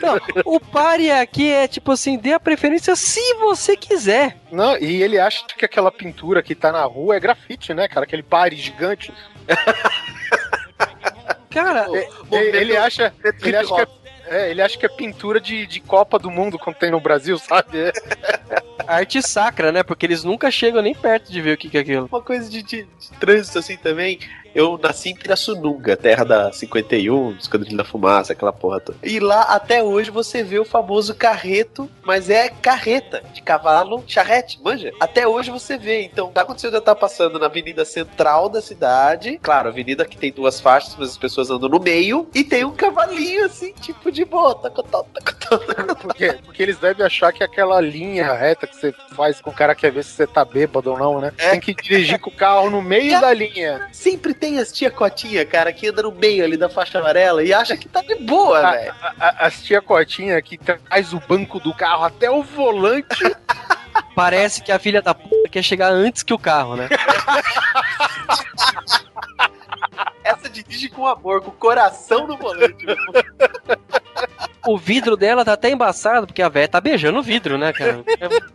[0.00, 4.36] Não, o pare aqui é tipo assim, dê a preferência se você quiser.
[4.52, 8.04] Não, e ele acha que aquela pintura que tá na rua é grafite, né, cara?
[8.04, 9.12] Aquele pare gigante.
[11.50, 11.86] Cara,
[12.32, 13.12] Ele, ele acha,
[13.42, 13.80] ele acha que
[14.28, 16.98] é, é, ele acha que é pintura de, de Copa do Mundo quando tem no
[17.00, 17.78] Brasil, sabe?
[17.78, 17.92] É.
[18.88, 19.82] arte sacra, né?
[19.84, 22.08] Porque eles nunca chegam nem perto de ver o que, que é aquilo.
[22.10, 24.18] Uma coisa de, de- de trânsito assim também.
[24.54, 28.98] Eu nasci em Pirassununga, terra da 51, Esquadrilha da Fumaça, aquela porra toda.
[29.02, 34.60] E lá até hoje você vê o famoso carreto, mas é carreta de cavalo, charrete,
[34.62, 34.92] manja?
[35.00, 36.02] Até hoje você vê.
[36.02, 39.40] Então, tá acontecendo estar passando na avenida central da cidade.
[39.42, 42.28] Claro, avenida que tem duas faixas, mas as pessoas andam no meio.
[42.32, 44.54] E tem um cavalinho assim, tipo de boa.
[44.54, 45.94] Tacotó, tacotó, tacotó.
[46.04, 49.74] Porque, porque eles devem achar que aquela linha reta que você faz com o cara
[49.74, 51.32] quer ver se você tá bêbado ou não, né?
[51.38, 51.50] É.
[51.50, 53.88] Tem que dirigir com o carro no meio da linha.
[53.90, 57.52] Sempre tem as tia cotinha, cara, que anda no meio ali da faixa amarela e
[57.52, 58.94] acha que tá de boa, velho.
[59.18, 63.24] A- As tia Cotinha que traz o banco do carro até o volante
[64.14, 66.88] Parece que a filha da puta quer chegar antes que o carro, né?
[70.22, 72.86] Essa dirige com amor, com o coração no volante.
[74.66, 78.02] O vidro dela tá até embaçado, porque a véia tá beijando o vidro, né, cara?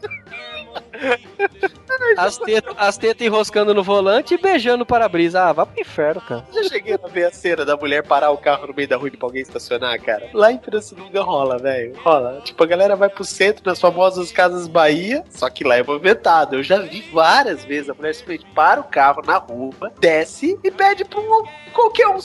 [2.19, 5.41] As tetas as teta enroscando no volante e beijando o para-brisa.
[5.43, 6.45] Ah, vá pro inferno, cara.
[6.53, 9.09] Já cheguei a ver a cena da mulher parar o carro no meio da rua
[9.11, 10.29] pra alguém estacionar, cara.
[10.33, 11.93] Lá em Pirassununga rola, velho.
[12.03, 12.41] Rola.
[12.43, 16.55] Tipo, a galera vai pro centro das famosas Casas Bahia, só que lá é movimentado.
[16.55, 20.71] Eu já vi várias vezes a mulher simplesmente para o carro na rua, desce e
[20.71, 21.43] pede um,
[21.73, 22.19] qualquer um.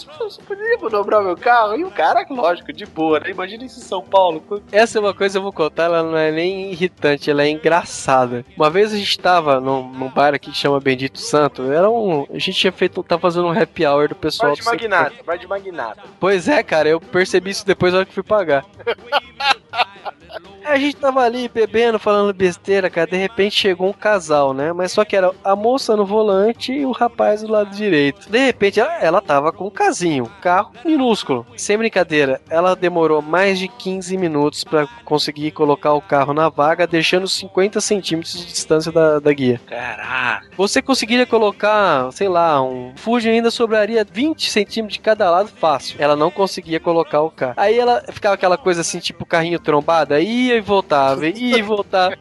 [0.46, 1.76] Poderia manobrar meu carro?
[1.76, 3.30] E o cara, lógico, de boa, né?
[3.30, 4.42] Imagina isso em São Paulo.
[4.70, 7.48] Essa é uma coisa que eu vou contar, ela não é nem irritante, ela é
[7.48, 8.44] engraçada.
[8.56, 12.26] Uma vez a gente tava num, num bar aqui que chama Bendito Santo, era um.
[12.30, 13.02] A gente tinha feito.
[13.02, 14.52] tá fazendo um happy hour do pessoal.
[14.52, 16.02] Bar de magnata, bar de magnata.
[16.18, 18.64] Pois é, cara, eu percebi isso depois na hora que fui pagar.
[20.64, 23.10] A gente tava ali bebendo, falando besteira, cara.
[23.10, 24.72] De repente chegou um casal, né?
[24.72, 28.30] Mas só que era a moça no volante e o rapaz do lado direito.
[28.30, 31.46] De repente ela, ela tava com um casinho, um carro minúsculo.
[31.56, 36.86] Sem brincadeira, ela demorou mais de 15 minutos pra conseguir colocar o carro na vaga,
[36.86, 39.60] deixando 50 centímetros de distância da, da guia.
[39.66, 40.48] Caraca.
[40.56, 45.96] Você conseguiria colocar, sei lá, um Fuji ainda sobraria 20 centímetros de cada lado fácil.
[45.98, 47.54] Ela não conseguia colocar o carro.
[47.56, 52.16] Aí ela ficava aquela coisa assim, tipo carrinho trombada, ia e voltava, ia e voltava.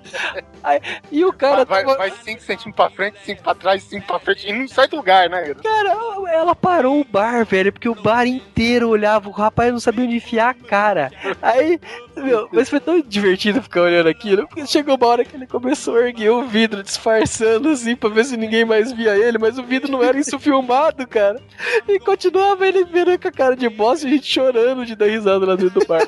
[0.64, 0.80] Aí-
[1.12, 4.18] e o cara vai, tava- vai 5 centímetros pra frente, 5 pra trás, 5 pra
[4.20, 5.54] frente, e não sai do lugar, né?
[5.62, 5.90] Cara,
[6.32, 10.16] ela parou o bar, velho, porque o bar inteiro olhava, o rapaz não sabia onde
[10.16, 11.12] enfiar a cara.
[11.42, 11.78] Aí,
[12.16, 15.98] meu, mas foi tão divertido ficar olhando aquilo, porque chegou uma hora que ele começou
[15.98, 19.64] a erguer o vidro, disfarçando assim, pra ver se ninguém mais via ele, mas o
[19.64, 21.42] vidro não era isso filmado, cara.
[21.90, 25.08] E continuava ele vendo com a cara de bosta e a gente chorando de dar
[25.08, 26.08] risada lá dentro do bar.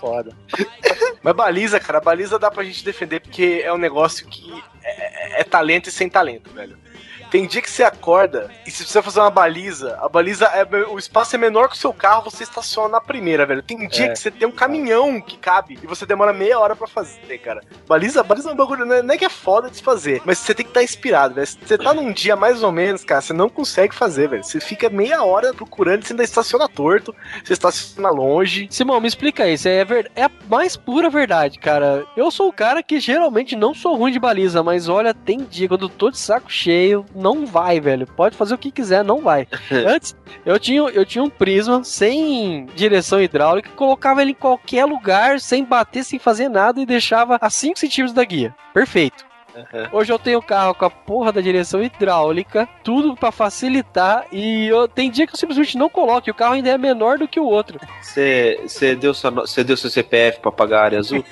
[0.00, 0.30] Foda.
[1.22, 4.52] Mas baliza, cara, baliza dá pra gente defender porque é um negócio que
[4.82, 6.78] é, é talento e sem talento, velho.
[7.30, 10.98] Tem dia que você acorda e se você fazer uma baliza, a baliza é o
[10.98, 13.62] espaço é menor que o seu carro, você estaciona na primeira, velho.
[13.62, 14.08] Tem dia É.
[14.10, 17.62] que você tem um caminhão que cabe e você demora meia hora pra fazer, cara.
[17.86, 20.22] Baliza, baliza é um bagulho, não é, não é que é foda de se fazer,
[20.24, 21.46] mas você tem que estar inspirado, velho.
[21.46, 24.44] Você tá num dia mais ou menos, cara, você não consegue fazer, velho.
[24.44, 27.14] Você fica meia hora procurando, você ainda estaciona torto,
[27.44, 28.68] você estaciona longe.
[28.70, 29.68] Simão, me explica isso.
[29.68, 30.10] É, ver...
[30.16, 32.06] é a mais pura verdade, cara.
[32.16, 35.68] Eu sou o cara que geralmente não sou ruim de baliza, mas olha, tem dia
[35.68, 38.06] quando eu tô de saco cheio, não vai, velho.
[38.06, 39.46] Pode fazer o que quiser, não vai.
[39.70, 40.16] Antes,
[40.46, 45.64] eu tinha, eu tinha um prisma sem direção hidráulica, colocava ele em qualquer lugar, sem
[45.64, 48.54] bater, sem fazer nada, e deixava a 5 centímetros da guia.
[48.72, 49.28] Perfeito.
[49.92, 54.86] Hoje eu tenho carro com a porra da direção hidráulica, tudo pra facilitar, e eu,
[54.86, 57.40] tem dia que eu simplesmente não coloco, e o carro ainda é menor do que
[57.40, 57.80] o outro.
[58.00, 59.32] Você deu, sua
[59.64, 61.24] deu seu CPF pra pagar a área azul?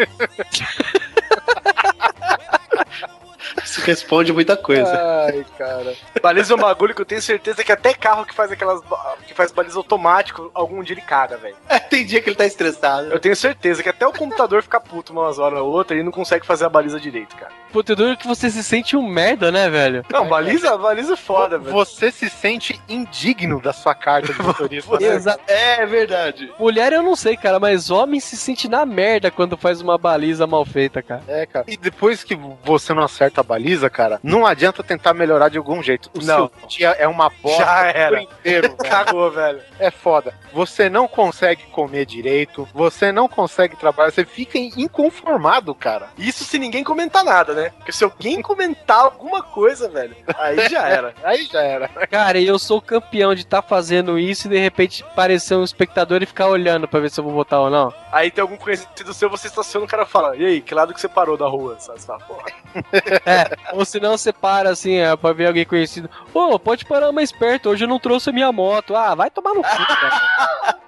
[3.65, 4.91] Isso responde muita coisa.
[5.27, 5.95] Ai, cara.
[6.23, 8.81] Baliza é um bagulho que eu tenho certeza que até carro que faz aquelas.
[9.27, 11.57] que faz baliza automático, algum dia ele caga, velho.
[11.91, 13.09] Tem dia que ele tá estressado.
[13.09, 16.13] Eu tenho certeza que até o computador fica puto umas horas ou outra e não
[16.13, 17.53] consegue fazer a baliza direito, cara.
[17.73, 20.05] Puta, duro que você se sente um merda, né, velho?
[20.11, 21.73] Não, baliza, baliza é foda, velho.
[21.73, 24.99] Você se sente indigno da sua carta de motorista.
[24.99, 25.37] né?
[25.47, 26.51] É verdade.
[26.59, 30.47] Mulher eu não sei, cara, mas homem se sente na merda quando faz uma baliza
[30.47, 31.23] mal feita, cara.
[31.29, 31.65] É, cara.
[31.69, 35.83] E depois que você não acerta a baliza, cara, não adianta tentar melhorar de algum
[35.83, 36.11] jeito.
[36.15, 36.51] O Não.
[36.59, 38.21] seu dia é uma bosta Já era.
[38.21, 38.91] inteiro, velho.
[38.91, 39.61] Cagou, velho.
[39.79, 40.35] É foda.
[40.53, 46.09] Você não consegue comer direito, você não consegue trabalhar, você fica inconformado, cara.
[46.19, 47.71] Isso se ninguém comentar nada, né?
[47.77, 51.15] Porque se alguém comentar alguma coisa, velho, aí já era.
[51.23, 51.89] Aí já era.
[51.89, 56.23] Cara, e eu sou campeão de estar fazendo isso e de repente parecer um espectador
[56.23, 57.93] e ficar olhando pra ver se eu vou votar ou não.
[58.13, 61.01] Aí tem algum conhecido seu, você estaciona, o cara fala, e aí, que lado que
[61.01, 61.77] você parou da rua?
[61.79, 62.01] Sabe?
[62.01, 62.45] Você fala, porra.
[63.73, 66.11] Ou se não, você para assim, é, pra ver alguém conhecido.
[66.33, 68.95] Ô, pode parar mais perto, hoje eu não trouxe a minha moto.
[68.95, 70.79] Ah, vai tomar no cu, cara.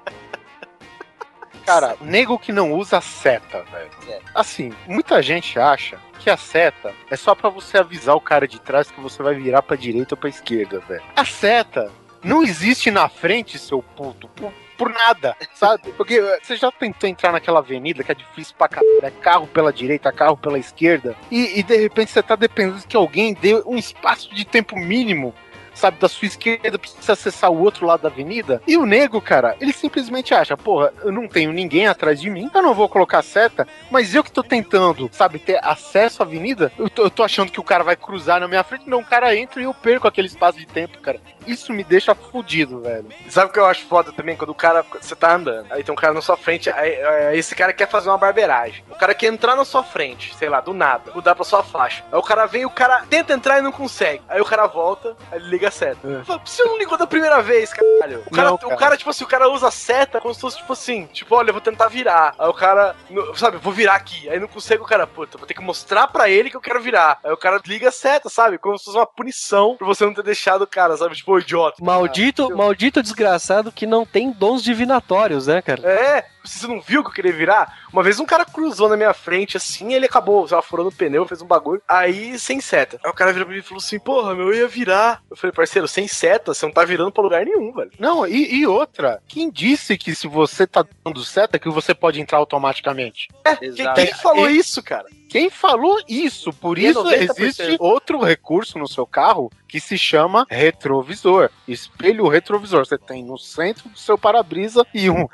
[1.68, 3.90] Cara, nego que não usa seta, velho.
[4.34, 8.58] Assim, muita gente acha que a seta é só pra você avisar o cara de
[8.58, 11.02] trás que você vai virar pra direita ou pra esquerda, velho.
[11.14, 11.92] A seta
[12.24, 14.30] não existe na frente, seu puto,
[14.78, 15.92] por, nada, sabe?
[15.92, 19.46] Porque eh, você já tentou entrar naquela avenida que é difícil pra caralho, é carro
[19.48, 23.62] pela direita, carro pela esquerda, e, e de repente você tá dependendo que alguém dê
[23.66, 25.34] um espaço de tempo mínimo
[25.78, 28.60] sabe, da sua esquerda, precisa acessar o outro lado da avenida.
[28.66, 32.50] E o nego, cara, ele simplesmente acha, porra, eu não tenho ninguém atrás de mim,
[32.52, 36.72] eu não vou colocar seta, mas eu que tô tentando, sabe, ter acesso à avenida,
[36.78, 39.04] eu tô, eu tô achando que o cara vai cruzar na minha frente, não, o
[39.04, 41.20] cara entra e eu perco aquele espaço de tempo, cara.
[41.46, 43.06] Isso me deixa fudido, velho.
[43.28, 44.36] Sabe o que eu acho foda também?
[44.36, 44.84] Quando o cara.
[45.00, 47.88] Você tá andando, aí tem um cara na sua frente, aí, aí esse cara quer
[47.88, 48.84] fazer uma barbeiragem.
[48.90, 52.04] O cara quer entrar na sua frente, sei lá, do nada, mudar pra sua faixa.
[52.12, 54.22] Aí o cara vem, o cara tenta entrar e não consegue.
[54.28, 56.24] Aí o cara volta, aí ele liga a seta.
[56.24, 58.22] Fala, Você não ligou da primeira vez, caralho.
[58.26, 58.76] O cara, Não, o cara.
[58.76, 61.50] cara, tipo assim, o cara usa a seta como se fosse, tipo assim, tipo, olha,
[61.50, 62.34] eu vou tentar virar.
[62.38, 62.94] Aí o cara,
[63.34, 64.28] sabe, eu vou virar aqui.
[64.28, 66.80] Aí não consegue o cara, puta, vou ter que mostrar pra ele que eu quero
[66.80, 67.18] virar.
[67.24, 68.58] Aí o cara liga a seta, sabe?
[68.58, 71.14] Como se fosse uma punição por você não ter deixado o cara, sabe?
[71.14, 71.82] Tipo, idiota.
[71.82, 75.82] Maldito, maldito desgraçado que não tem dons divinatórios, né, cara?
[75.88, 77.78] É, você não viu que eu queria virar?
[77.92, 80.92] Uma vez um cara cruzou na minha frente assim, ele acabou, sei lá, furando o
[80.92, 83.00] pneu, fez um bagulho, aí sem seta.
[83.04, 85.22] Aí o cara virou pra mim e falou assim: Porra, meu, eu ia virar.
[85.30, 87.90] Eu falei, parceiro, sem seta, você não tá virando pra lugar nenhum, velho.
[87.98, 92.20] Não, e, e outra, quem disse que se você tá dando seta que você pode
[92.20, 93.28] entrar automaticamente?
[93.58, 94.00] Quem, Exato.
[94.00, 95.06] quem falou isso, cara?
[95.28, 96.52] Quem falou isso?
[96.52, 97.38] Por é isso 90%.
[97.38, 101.50] existe outro recurso no seu carro que se chama retrovisor.
[101.66, 102.86] Espelho retrovisor.
[102.86, 105.28] Você tem no centro do seu para-brisa e um.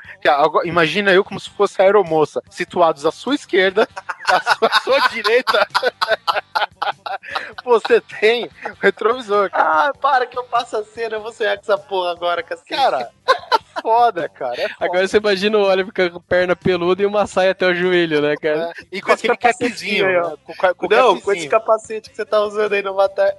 [0.65, 3.87] Imagina eu como se fosse a aeromoça, situados à sua esquerda,
[4.27, 5.65] à sua, à sua direita.
[7.63, 9.49] Você tem o retrovisor.
[9.53, 12.69] Ah, para que eu faça a cena, eu vou sonhar com essa porra agora, cacete.
[12.69, 13.11] Cara,
[13.85, 14.55] foda, cara.
[14.59, 14.75] É foda.
[14.79, 18.19] Agora você imagina o Oliver com a perna peluda e uma saia até o joelho,
[18.19, 18.71] né, cara?
[18.79, 20.29] É, E com aquele capzinho, aí, ó.
[20.29, 20.35] né?
[20.43, 23.31] com, com, com não, com esse capacete que você tá usando aí no Avatar.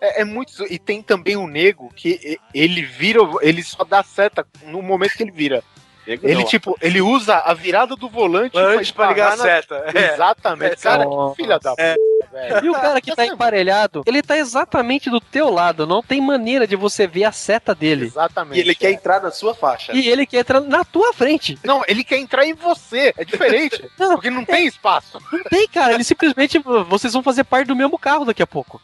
[0.00, 0.50] É, é muito.
[0.72, 5.22] E tem também o nego que ele vira, ele só dá seta no momento que
[5.22, 5.62] ele vira.
[6.06, 9.84] Ele, tipo, ele usa a virada do volante Antes pra ligar a esbarrar na- seta.
[9.94, 10.14] É.
[10.14, 10.72] Exatamente.
[10.72, 11.94] É, Cara, que filha da puta, É.
[12.30, 12.64] velho.
[12.64, 16.66] E o cara que tá emparelhado, ele tá exatamente do teu lado, não tem maneira
[16.66, 18.06] de você ver a seta dele.
[18.06, 18.58] Exatamente.
[18.58, 18.92] E ele quer é.
[18.92, 19.92] entrar na sua faixa.
[19.92, 21.58] E ele quer entrar na tua frente.
[21.64, 23.12] Não, ele quer entrar em você.
[23.16, 23.90] É diferente.
[23.98, 25.20] Não, porque não tem espaço.
[25.32, 25.92] Não tem, cara.
[25.92, 26.58] Ele simplesmente.
[26.88, 28.80] Vocês vão fazer parte do mesmo carro daqui a pouco.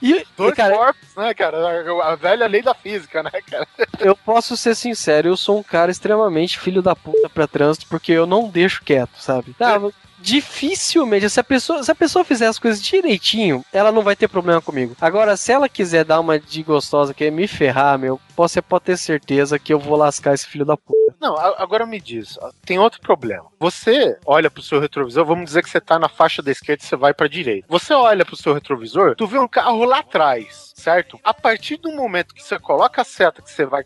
[0.00, 1.56] E, e, Dois cara, corpos, né, cara?
[1.56, 3.66] A, a velha lei da física, né, cara?
[3.98, 8.12] eu posso ser sincero, eu sou um cara extremamente filho da puta pra trânsito, porque
[8.12, 9.54] eu não deixo quieto, sabe?
[9.54, 9.80] Tá,
[10.26, 14.26] dificilmente, se a, pessoa, se a pessoa fizer as coisas direitinho, ela não vai ter
[14.26, 14.96] problema comigo.
[15.00, 18.96] Agora, se ela quiser dar uma de gostosa, quer me ferrar, meu, você pode ter
[18.96, 20.96] certeza que eu vou lascar esse filho da puta.
[21.20, 23.46] Não, agora me diz, tem outro problema.
[23.60, 26.86] Você olha pro seu retrovisor, vamos dizer que você tá na faixa da esquerda e
[26.86, 27.66] você vai pra direita.
[27.70, 31.20] Você olha pro seu retrovisor, tu vê um carro lá atrás, certo?
[31.22, 33.84] A partir do momento que você coloca a seta que você vai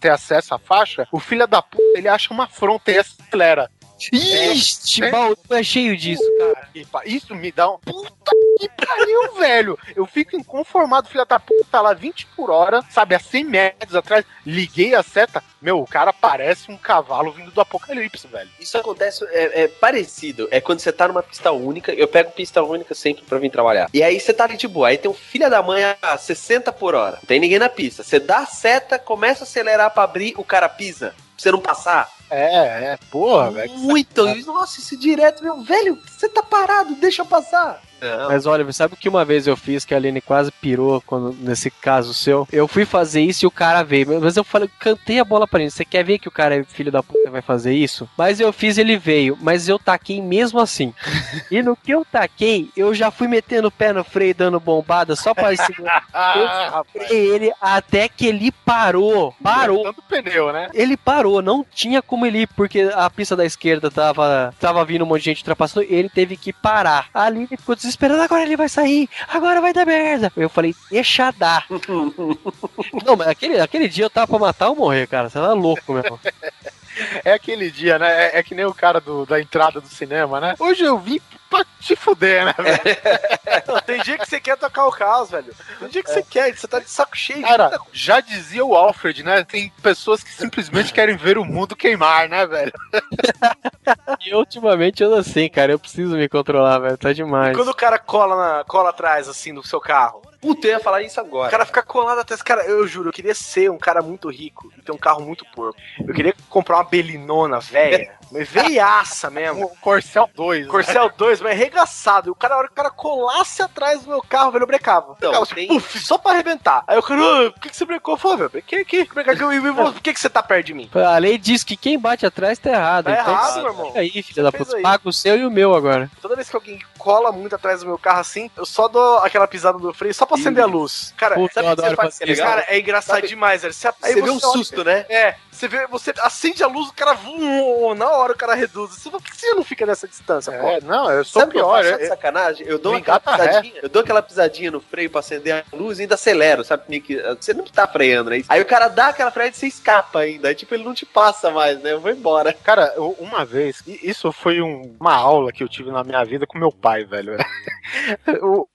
[0.00, 3.70] ter acesso à faixa, o filho da puta, ele acha uma afronta e acelera.
[4.12, 5.10] Ixi, é.
[5.10, 6.68] Baú é cheio disso, cara.
[7.04, 7.78] Isso me dá um.
[7.78, 9.78] Puta que pariu, velho!
[9.94, 13.94] Eu fico inconformado, filha da puta, tá lá 20 por hora, sabe, a 100 metros
[13.94, 18.50] atrás, liguei a seta, meu, o cara parece um cavalo vindo do apocalipse, velho.
[18.60, 20.46] Isso acontece, é, é parecido.
[20.50, 21.92] É quando você tá numa pista única.
[21.92, 23.88] Eu pego pista única sempre pra vir trabalhar.
[23.92, 24.88] E aí você tá ali de boa.
[24.88, 27.16] Aí tem um filho da mãe a 60 por hora.
[27.16, 28.02] Não tem ninguém na pista.
[28.02, 31.10] Você dá a seta, começa a acelerar pra abrir, o cara pisa.
[31.10, 32.13] Pra você não passar.
[32.30, 33.72] É, é, porra, velho.
[33.78, 34.24] Muito.
[34.46, 35.98] Nossa, isso direto, meu velho.
[36.06, 37.82] Você tá parado, deixa eu passar.
[38.00, 38.28] Não.
[38.28, 41.34] Mas olha, sabe o que uma vez eu fiz que a Aline quase pirou quando,
[41.40, 42.46] nesse caso seu?
[42.52, 44.20] Eu fui fazer isso e o cara veio.
[44.20, 45.70] Mas eu falei, cantei a bola pra ele.
[45.70, 48.08] Você quer ver que o cara é filho da puta vai fazer isso?
[48.16, 49.36] Mas eu fiz, ele veio.
[49.40, 50.94] Mas eu taquei mesmo assim.
[51.50, 55.16] e no que eu taquei, eu já fui metendo o pé no freio, dando bombada
[55.16, 57.10] só pra segurar rapaz.
[57.10, 59.34] ele até que ele parou.
[59.42, 59.82] Parou.
[59.82, 60.68] Tanto pneu, né?
[60.72, 65.04] Ele parou, não tinha como ele ir, porque a pista da esquerda tava, tava vindo
[65.04, 67.08] um monte de gente ultrapassando, ele teve que parar.
[67.12, 70.32] Ali ele ficou desesperado, agora ele vai sair, agora vai dar merda.
[70.36, 71.66] Eu falei, deixa dar.
[73.04, 75.92] não, mas aquele, aquele dia eu tava pra matar ou morrer, cara, você tá louco
[75.92, 76.18] mesmo.
[77.24, 78.26] É aquele dia, né?
[78.28, 80.54] É, é que nem o cara do- da entrada do cinema, né?
[80.58, 82.78] Hoje eu vim pra te fuder, né, velho?
[83.66, 85.54] Não, tem dia que você quer tocar o caos, velho.
[85.78, 87.38] Tem dia que você quer, você tá de saco cheio.
[87.40, 87.84] de Cara, coisa.
[87.92, 89.44] já dizia o Alfred, né?
[89.44, 92.72] Tem pessoas que simplesmente querem ver o mundo queimar, né, velho?
[94.20, 97.56] E ultimamente eu não sei, cara, eu preciso me controlar, velho, tá demais.
[97.56, 101.00] Quando o cara cola, na, cola atrás, assim, do seu carro, Puta, eu ia falar
[101.00, 101.50] isso o agora.
[101.50, 102.42] cara fica colado atrás.
[102.42, 105.42] Cara, eu juro, eu queria ser um cara muito rico e ter um carro muito
[105.54, 105.80] porco.
[106.06, 109.66] Eu queria comprar uma belinona velha, Mas veiaça mesmo.
[109.66, 110.66] O Corcel 2.
[110.66, 112.28] Corcel 2, mas arregaçado.
[112.28, 114.66] E o cara, a hora que o cara colasse atrás do meu carro, velho, eu
[114.66, 115.14] brecava.
[115.16, 116.82] Então, Brecava, tem- puf, só pra arrebentar.
[116.86, 118.16] Aí o cara, "Ah, por que, que você brecou?
[118.16, 119.04] Falei, velho, brequei aqui.
[119.04, 120.90] Por que, que você tá perto de mim?
[120.94, 123.04] A lei diz que quem bate atrás tá errado.
[123.04, 123.86] Tá então, errado, meu irmão.
[123.86, 124.80] fica aí, filha da puta.
[124.80, 126.10] Paga o seu e o meu agora.
[126.20, 129.46] Toda vez que alguém cola muito atrás do meu carro assim, eu só dou aquela
[129.46, 131.12] pisada no freio só pra acender a luz.
[131.16, 133.74] Cara, Puta, sabe o que você faz que é cara, é engraçado Sabe- demais, velho.
[133.74, 135.04] Você, aí Você vê um olha- susto, né?
[135.08, 138.90] É, você vê, você acende a luz, o cara vum, na hora o cara reduz.
[138.92, 140.66] Você por que você não fica nessa distância, pô?
[140.68, 141.84] É, não, eu sou Sabe o que eu pior.
[141.84, 142.66] faço é- sacanagem?
[142.66, 146.02] Eu dou aquela pisadinha, eu dou aquela pisadinha no freio pra acender a luz e
[146.02, 146.84] ainda acelero, sabe?
[146.88, 148.42] Meio que- Você não tá freando, né?
[148.48, 150.48] Aí o cara dá aquela freada e você escapa ainda.
[150.48, 151.92] Aí tipo, ele não te passa mais, né?
[151.92, 152.52] Eu vou embora.
[152.64, 156.46] Cara, eu- uma vez, isso foi um- uma aula que eu tive na minha vida
[156.46, 157.36] com meu pai, velho.
[158.42, 158.66] o,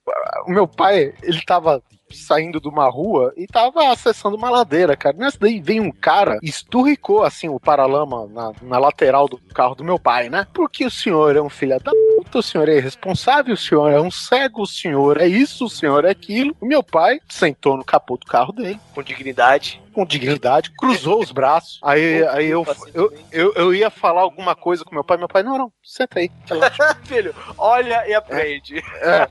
[0.45, 5.17] o meu pai, ele tava saindo de uma rua e tava acessando uma ladeira, cara.
[5.17, 9.83] Nessa daí veio um cara esturricou, assim, o paralama na, na lateral do carro do
[9.83, 10.47] meu pai, né?
[10.53, 13.99] Porque o senhor é um filho da puta, o senhor é irresponsável, o senhor é
[13.99, 16.55] um cego, o senhor é isso, o senhor é aquilo.
[16.59, 19.81] O meu pai sentou no capô do carro dele, Com dignidade.
[19.93, 21.79] com dignidade, cruzou os braços.
[21.83, 25.43] Aí, aí eu, eu, eu, eu ia falar alguma coisa com meu pai, meu pai,
[25.43, 26.29] não, não, senta aí.
[26.45, 26.95] relaxa.
[27.05, 28.83] Filho, olha e aprende.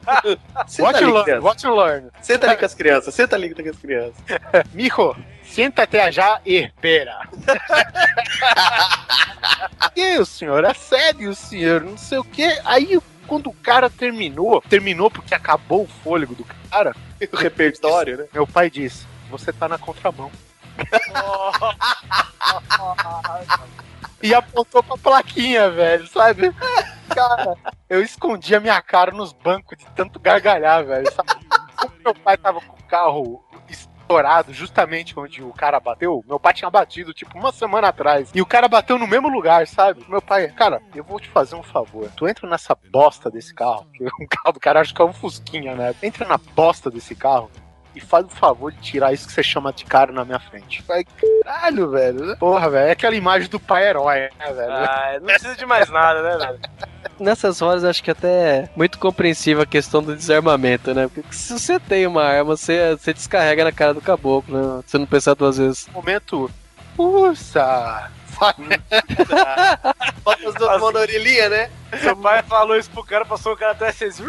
[0.67, 2.11] Senta Watch ali, and learn, watch and learn.
[2.23, 4.15] Senta ali com as crianças, senta ali com as crianças.
[4.73, 5.15] Mijo,
[5.59, 7.19] siéntate allá e espera.
[9.97, 12.45] e o senhor é sério, senhor, não sei o que.
[12.65, 16.95] Aí, quando o cara terminou, terminou porque acabou o fôlego do cara,
[17.33, 18.27] O repertório, né?
[18.33, 20.31] meu pai disse, você tá na contramão.
[24.21, 26.53] E apontou pra plaquinha, velho, sabe?
[27.09, 27.55] Cara,
[27.89, 31.09] eu escondi a minha cara nos bancos de tanto gargalhar, velho.
[31.13, 31.47] Sabe?
[31.77, 33.45] Como meu pai tava com o carro
[34.09, 38.31] estourado justamente onde o cara bateu, meu pai tinha batido, tipo, uma semana atrás.
[38.35, 40.03] E o cara bateu no mesmo lugar, sabe?
[40.09, 42.11] Meu pai, cara, eu vou te fazer um favor.
[42.17, 45.13] Tu entra nessa bosta desse carro, que o carro do cara acho que é um
[45.13, 45.95] Fusquinha, né?
[46.03, 47.51] Entra na bosta desse carro
[47.99, 50.85] e faz o favor de tirar isso que você chama de cara na minha frente.
[50.87, 52.37] Vai, caralho, velho.
[52.37, 54.73] Porra, velho, é aquela imagem do pai herói, né, velho?
[54.73, 56.61] Ah, não precisa de mais nada, né, velho?
[57.19, 61.09] Nessas horas acho que até é muito compreensível a questão do desarmamento, né?
[61.13, 64.83] Porque se você tem uma arma, você, você descarrega na cara do caboclo, né?
[64.87, 65.89] Você não pensar duas vezes.
[65.89, 66.49] momento.
[66.97, 68.11] Usa!
[68.39, 68.69] Sabe?
[70.23, 71.71] Bota as duas mãos na orelhinha, né?
[72.01, 74.23] Seu pai falou isso pro cara, passou o cara atrás e fez.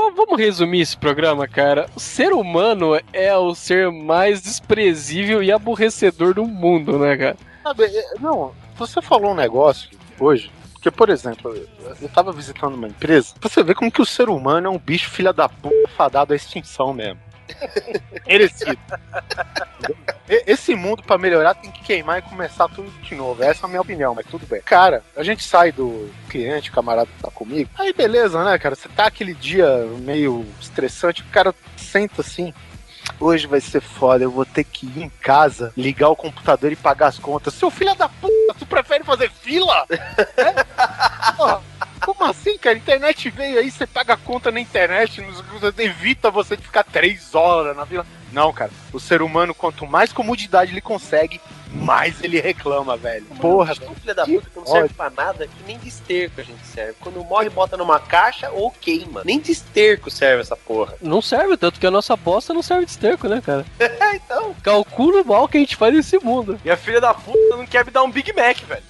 [0.00, 1.86] Bom, vamos resumir esse programa, cara.
[1.94, 7.36] O ser humano é o ser mais desprezível e aborrecedor do mundo, né, cara?
[7.62, 10.50] Sabe, é, não, você falou um negócio hoje.
[10.72, 11.54] Porque, por exemplo,
[12.00, 15.10] eu- tava visitando uma empresa, você vê como que o ser humano é um bicho
[15.10, 17.20] filha da puta fadado à extinção mesmo.
[18.26, 18.78] Merecido.
[20.28, 23.42] Esse mundo, pra melhorar, tem que queimar e começar tudo de novo.
[23.42, 24.62] Essa é a minha opinião, mas tudo bem.
[24.62, 27.68] Cara, a gente sai do cliente, o camarada que tá comigo.
[27.76, 28.76] Aí beleza, né, cara?
[28.76, 29.66] Você tá aquele dia
[29.98, 32.54] meio estressante, o cara senta assim.
[33.18, 36.76] Hoje vai ser foda, eu vou ter que ir em casa, ligar o computador e
[36.76, 37.52] pagar as contas.
[37.54, 39.86] Seu filho da puta, tu prefere fazer fila?
[40.36, 41.32] É?
[41.36, 41.62] Porra,
[42.14, 42.74] como assim, cara?
[42.76, 45.42] A internet veio aí, você paga a conta na internet, nos-
[45.78, 48.06] evita você de ficar três horas na fila.
[48.32, 48.70] Não, cara.
[48.92, 51.40] O ser humano, quanto mais comodidade ele consegue,
[51.72, 53.24] mais ele reclama, velho.
[53.40, 55.76] Porra, Acho que é um filho da puta que não serve pra nada, que nem
[55.78, 56.94] de esterco a gente serve.
[57.00, 59.22] Quando morre, bota numa caixa ou queima.
[59.24, 60.94] Nem de esterco serve essa porra.
[61.00, 63.64] Não serve, tanto que a nossa bosta não serve de esterco, né, cara?
[63.80, 64.54] É, então.
[64.62, 66.58] Calcula o mal que a gente faz nesse mundo.
[66.64, 68.82] E a filha da puta não quer me dar um Big Mac, velho.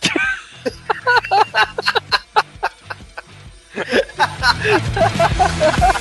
[5.58, 5.97] Ha ha ha!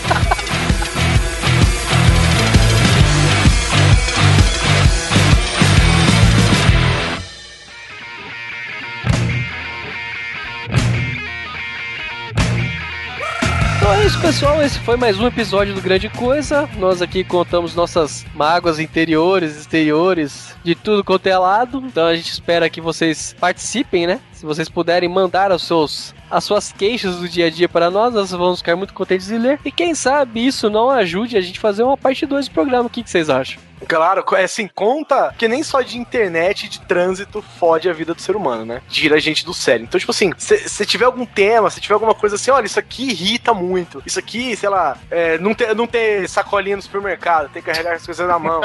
[14.38, 14.62] Pessoal.
[14.62, 16.70] Esse foi mais um episódio do Grande Coisa.
[16.78, 21.84] Nós aqui contamos nossas mágoas interiores, exteriores, de tudo quanto é lado.
[21.84, 24.20] Então a gente espera que vocês participem, né?
[24.32, 28.14] Se vocês puderem mandar os seus, as suas queixas do dia a dia para nós,
[28.14, 29.60] nós vamos ficar muito contentes de ler.
[29.66, 32.86] E quem sabe isso não ajude a gente a fazer uma parte 2 do programa.
[32.86, 33.67] O que, que vocês acham?
[33.88, 38.14] Claro, é assim, conta que nem só de internet e de trânsito fode a vida
[38.14, 38.82] do ser humano, né?
[38.90, 39.84] Tira a gente do sério.
[39.84, 43.10] Então, tipo assim, se tiver algum tema, se tiver alguma coisa assim, olha, isso aqui
[43.12, 44.02] irrita muito.
[44.06, 47.94] Isso aqui, sei lá, é, não, ter, não ter sacolinha no supermercado, tem que carregar
[47.96, 48.62] as coisas na mão.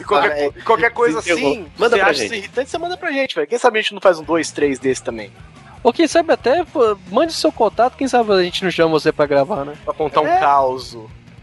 [0.00, 2.24] E qualquer, É, qualquer coisa assim, Manda você pra acha gente.
[2.26, 3.46] isso irritante, você manda pra gente, velho.
[3.46, 5.30] Quem sabe a gente não faz um dois, três desse também.
[5.82, 9.12] Ou quem sabe até, pô, mande seu contato, quem sabe a gente não chama você
[9.12, 9.74] pra gravar, né?
[9.84, 10.40] Pra contar um É.
[10.40, 10.96] caos.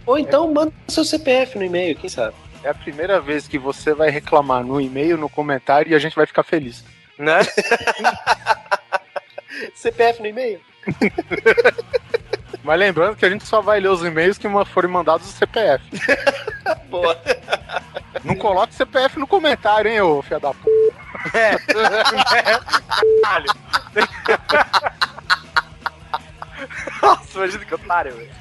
[0.05, 2.33] Ou então manda seu CPF no e-mail, quem sabe?
[2.63, 6.15] É a primeira vez que você vai reclamar no e-mail, no comentário e a gente
[6.15, 6.83] vai ficar feliz.
[7.17, 7.39] Né?
[9.75, 10.61] CPF no e-mail?
[12.63, 15.83] Mas lembrando que a gente só vai ler os e-mails que forem mandados do CPF.
[16.89, 17.21] Boa.
[18.23, 20.59] Não coloque CPF no comentário, hein, ô filha da p.
[21.33, 21.57] É.
[23.21, 23.49] Caralho.
[27.01, 28.31] Nossa, imagina que otário, velho.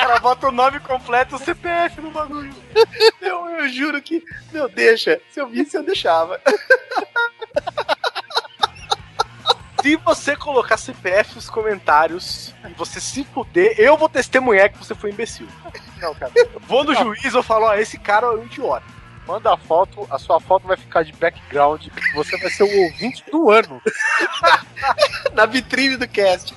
[0.00, 2.54] O cara bota o nome completo e o CPF no bagulho.
[3.20, 4.24] Eu, eu juro que.
[4.50, 5.20] Meu, deixa.
[5.30, 6.40] Se eu visse, eu deixava.
[9.82, 14.94] Se você colocar CPF nos comentários e você se fuder, eu vou testemunhar que você
[14.94, 15.46] foi imbecil.
[16.00, 16.32] Não, cara.
[16.60, 18.84] Vou no juiz, eu falo, ó, esse cara é um idiota.
[19.26, 21.86] Manda a foto, a sua foto vai ficar de background.
[22.14, 23.80] Você vai ser o ouvinte do ano.
[25.34, 26.54] Na vitrine do cast.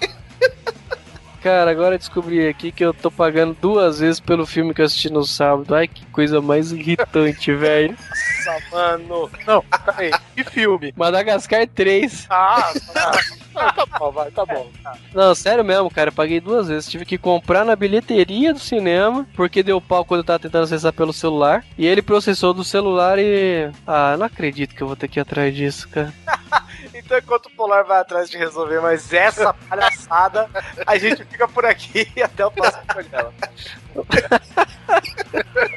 [1.43, 5.09] Cara, agora descobri aqui que eu tô pagando duas vezes pelo filme que eu assisti
[5.09, 5.75] no sábado.
[5.75, 7.97] Ai, que coisa mais irritante, velho.
[8.45, 9.29] Nossa, mano.
[9.45, 10.11] Não, peraí.
[10.33, 10.93] Que filme?
[10.95, 12.27] Madagascar 3.
[12.29, 14.71] Ah, tá, tá bom, vai, tá bom.
[15.13, 16.11] Não, sério mesmo, cara.
[16.11, 16.89] Eu paguei duas vezes.
[16.89, 20.93] Tive que comprar na bilheteria do cinema, porque deu pau quando eu tava tentando acessar
[20.93, 21.65] pelo celular.
[21.77, 23.69] E ele processou do celular e.
[23.85, 26.13] Ah, não acredito que eu vou ter que ir atrás disso, cara.
[27.05, 30.49] Então, enquanto o Polar vai atrás de resolver mais essa palhaçada,
[30.87, 33.33] a gente fica por aqui e até o próximo programa.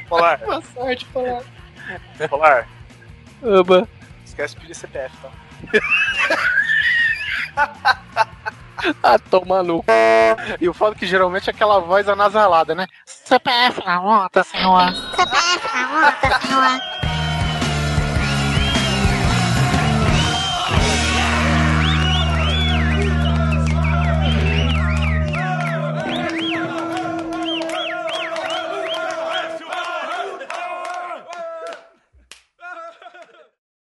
[0.07, 1.43] Polar, Boa sorte, Polar.
[2.29, 2.67] Polar,
[3.43, 3.87] Oba.
[4.25, 5.29] esquece de pedir CPF, tá?
[9.01, 9.81] Ah, toma no.
[9.81, 9.89] cu.
[10.61, 12.85] E o foda é que geralmente é aquela voz anasalada, né?
[13.07, 14.93] CPF na conta, senhor.
[15.15, 16.79] CPF na conta, senhor.